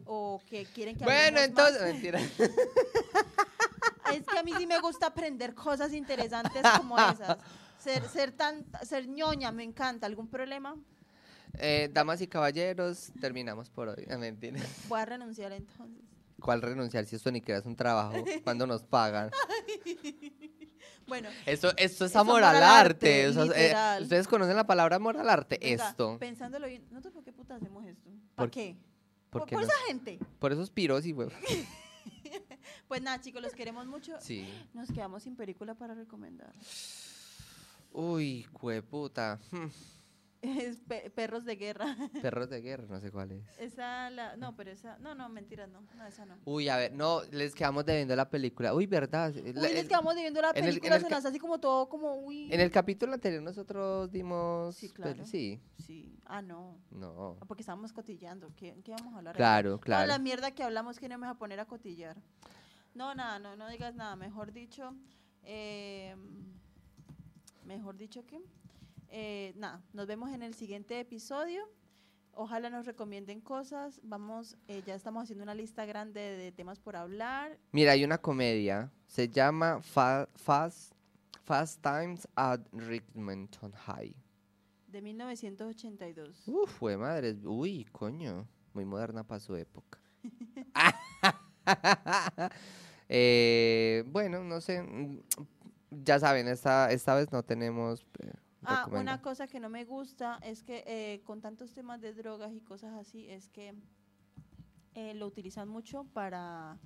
[0.06, 2.20] o que quieren que Bueno, entonces, más- mentira.
[4.12, 7.38] es que a mí sí me gusta aprender cosas interesantes como esas.
[7.78, 10.06] Ser, ser tan, ser ñoña, me encanta.
[10.06, 10.76] ¿Algún problema?
[11.58, 14.06] Eh, damas y caballeros, terminamos por hoy.
[14.10, 14.60] Ah, mentira.
[14.88, 16.02] Voy a renunciar entonces.
[16.40, 18.24] ¿Cuál renunciar si esto ni que es un trabajo?
[18.44, 19.30] cuando nos pagan?
[21.06, 23.26] Bueno, Esto, esto es amor al arte.
[23.26, 24.02] arte, o sea, eh.
[24.02, 25.58] ¿Ustedes conocen la palabra amor al arte?
[25.60, 26.16] venga, esto.
[26.18, 28.08] pensándolo bien, ¿nosotros por qué puta hacemos esto?
[28.08, 28.76] ¿Por- ¿Para qué?
[29.32, 29.60] ¿Por Por, no?
[29.60, 30.18] esa gente.
[30.38, 31.34] Por esos piros y huevos.
[32.88, 34.20] Pues nada, chicos, los queremos mucho.
[34.20, 34.46] Sí.
[34.74, 36.52] Nos quedamos sin película para recomendar.
[37.90, 38.46] Uy,
[38.82, 39.40] puta.
[40.42, 41.96] Es pe- Perros de Guerra.
[42.20, 43.44] Perros de guerra, no sé cuál es.
[43.60, 46.36] Esa, la, no, pero esa, no, no, mentiras, no, no, esa no.
[46.44, 48.74] Uy, a ver, no, les quedamos debiendo la película.
[48.74, 49.32] Uy, ¿verdad?
[49.36, 51.38] Uy, La- les quedamos viendo la en el- en película, el se nos hace así
[51.38, 52.52] como todo, como, uy.
[52.52, 54.74] En el capítulo anterior nosotros dimos...
[54.74, 55.24] Sí, pel- claro.
[55.26, 57.38] Sí, Sí, ah, no, no.
[57.40, 59.36] ah, porque estábamos cotillando, ¿qué, qué vamos a hablar?
[59.36, 60.08] Claro, claro.
[60.08, 62.16] la mierda que hablamos que no me a poner a cotillar.
[62.94, 64.92] No, nada, no, no digas nada, mejor dicho,
[65.44, 66.16] eh,
[67.64, 68.40] mejor dicho que,
[69.12, 71.62] eh, nada, nos vemos en el siguiente episodio.
[72.34, 74.00] Ojalá nos recomienden cosas.
[74.02, 77.58] Vamos, eh, ya estamos haciendo una lista grande de temas por hablar.
[77.72, 78.90] Mira, hay una comedia.
[79.06, 80.94] Se llama Fa- Fast,
[81.44, 83.54] Fast Times at Richmond
[83.86, 84.14] High.
[84.88, 86.48] De 1982.
[86.48, 87.36] Uf, fue madre.
[87.44, 88.48] Uy, coño.
[88.72, 89.98] Muy moderna para su época.
[93.14, 94.82] Eh, bueno, no sé.
[94.82, 95.20] mm,
[95.90, 98.06] Ya saben, esta, esta vez no tenemos.
[98.64, 102.52] Ah, una cosa que no me gusta es que eh, con tantos temas de drogas
[102.52, 103.74] y cosas así, es que
[104.94, 106.78] eh, lo utilizan mucho para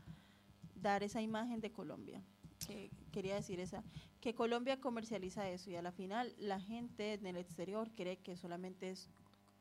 [0.74, 2.22] dar esa imagen de Colombia.
[2.66, 3.84] Que quería decir esa,
[4.20, 8.36] que Colombia comercializa eso y a la final la gente en el exterior cree que
[8.36, 9.08] solamente es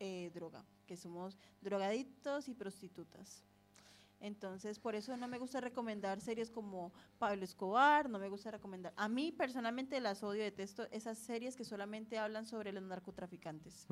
[0.00, 3.44] eh, droga, que somos drogadictos y prostitutas.
[4.20, 8.92] Entonces, por eso no me gusta recomendar series como Pablo Escobar, no me gusta recomendar.
[8.96, 13.86] A mí personalmente las odio, detesto esas series que solamente hablan sobre los narcotraficantes.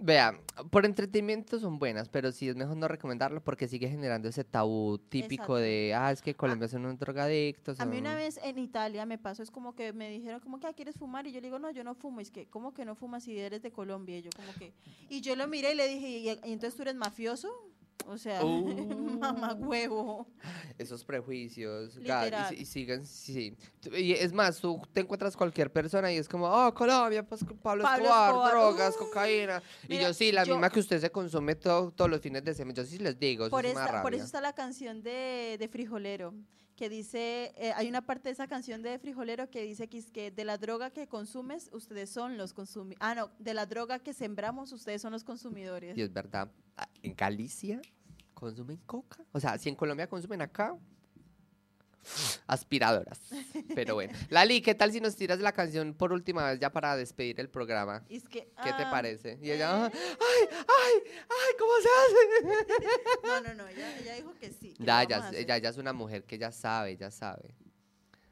[0.00, 0.40] Vea,
[0.70, 4.98] por entretenimiento son buenas, pero sí es mejor no recomendarlo porque sigue generando ese tabú
[4.98, 5.54] típico Exacto.
[5.56, 7.80] de, ah, es que Colombia son unos drogadictos.
[7.80, 8.18] A mí una son-".
[8.18, 11.26] vez en Italia me pasó, es como que me dijeron, como que "Ah, quieres fumar?
[11.26, 12.20] Y yo le digo, no, yo no fumo.
[12.20, 14.18] Y es que, ¿cómo que no fumas si eres de Colombia?
[14.18, 14.72] Y yo como que,
[15.08, 17.48] y yo lo miré y le dije, ¿y, y entonces tú eres mafioso?
[18.06, 18.40] O sea,
[19.20, 19.66] mamá Uh.
[19.66, 20.26] huevo.
[20.78, 21.98] Esos prejuicios,
[22.56, 23.54] y siguen, sí.
[23.92, 27.82] Y es más, tú te encuentras cualquier persona y es como, oh, Colombia, pues Pablo,
[27.84, 29.62] Pablo Escobar, Escobar, drogas, uh, cocaína.
[29.88, 32.54] y yo sí, la yo- misma que usted se consume todo- todos los fines de
[32.54, 32.74] semana.
[32.76, 35.56] Yo sí les digo, eso Por, es una esta- por eso está la canción de,
[35.58, 36.32] de Frijolero,
[36.78, 40.30] que dice, eh, hay una parte de esa canción de Frijolero que dice que, que
[40.30, 42.98] de la droga que consumes, ustedes son los consumidores.
[43.00, 45.98] Ah, no, de la droga que sembramos, ustedes son los consumidores.
[45.98, 47.82] Y es verdad, ah, en Galicia
[48.32, 49.24] consumen coca.
[49.32, 50.78] O sea, si en Colombia consumen acá,
[52.46, 53.20] aspiradoras.
[53.74, 54.12] Pero bueno.
[54.30, 57.48] Lali, ¿qué tal si nos tiras la canción por última vez ya para despedir el
[57.48, 58.04] programa?
[58.08, 59.38] Y es que, ¿Qué te ah, parece?
[59.42, 61.54] Y ella, eh, ¡ay, ay, ay!
[61.58, 62.18] ¿Cómo se hace?
[63.24, 64.74] No, no, no, ella, ella dijo que sí.
[64.74, 67.54] que Ya, ya, ella ya es una mujer que ya sabe, ya sabe.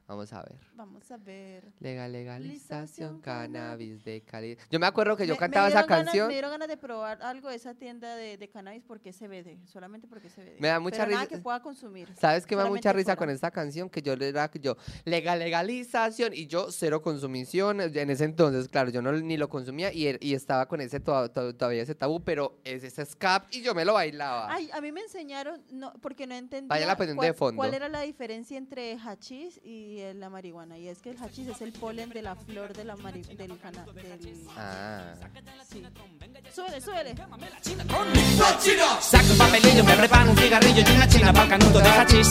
[0.09, 0.57] Vamos a ver.
[0.77, 1.65] Vamos a ver.
[1.81, 4.63] Legal, legalización, cannabis de calidad.
[4.71, 6.29] Yo me acuerdo que yo Me- me cantaba esa ganas- canción.
[6.29, 9.59] me dieron ganas de probar algo de esa tienda de, de cannabis porque es CBD,
[9.67, 10.61] solamente porque es CBD.
[10.61, 12.09] Me da mucha Pero nada risa- que pueda consumir.
[12.21, 13.91] ¿Sabes qué me da mucha risa con esta canción?
[13.91, 17.81] Que yo le era que yo, legal, legalización, y yo cero consumición.
[17.81, 21.01] En ese entonces, claro, yo no ni lo consumía y, er- y estaba con ese
[21.01, 24.53] to- to- todavía ese tabú, pero es ese scap y yo me lo bailaba.
[24.53, 27.57] Ay, a mí me enseñaron, no, porque no entendía Váyala poniendo cuál, de fondo.
[27.57, 30.79] cuál era la diferencia entre hachís y eh, la marihuana.
[30.79, 33.59] Y es que el hachís es el polen de la flor de la mari del
[33.59, 34.47] cana del...
[34.57, 35.15] Ah.
[35.71, 35.83] sí.
[36.55, 37.15] Súbele, súbele.
[39.01, 42.29] Saco un papelillo, me preparo un cigarrillo y una china pa'l canuto de hachís.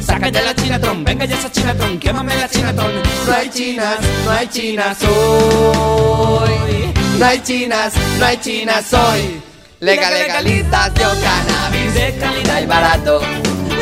[0.00, 2.92] Sácate la chinatron, venga ya esa chinatron, quémame la chinatron.
[3.26, 6.94] No hay chinas, no hay chinas hoy.
[7.18, 9.42] No hay chinas, no hay chinas hoy.
[9.80, 13.20] Legal, legalización, cannabis de calidad y barato.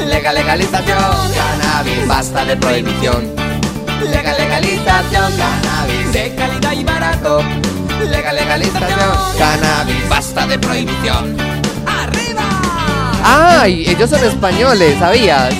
[0.04, 3.34] Legal, legalización, cannabis, basta de prohibición.
[4.04, 7.42] Legal, legalización, cannabis de calidad y barato.
[8.08, 11.36] Legal, legalización, cannabis, basta de prohibición.
[11.86, 12.42] ¡Arriba!
[13.22, 13.88] ¡Ay!
[13.88, 15.54] Ellos son españoles, ¿sabías?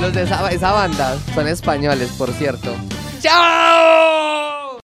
[0.00, 2.74] Los de esa, esa banda son españoles, por cierto.
[3.20, 4.41] ¡Chao!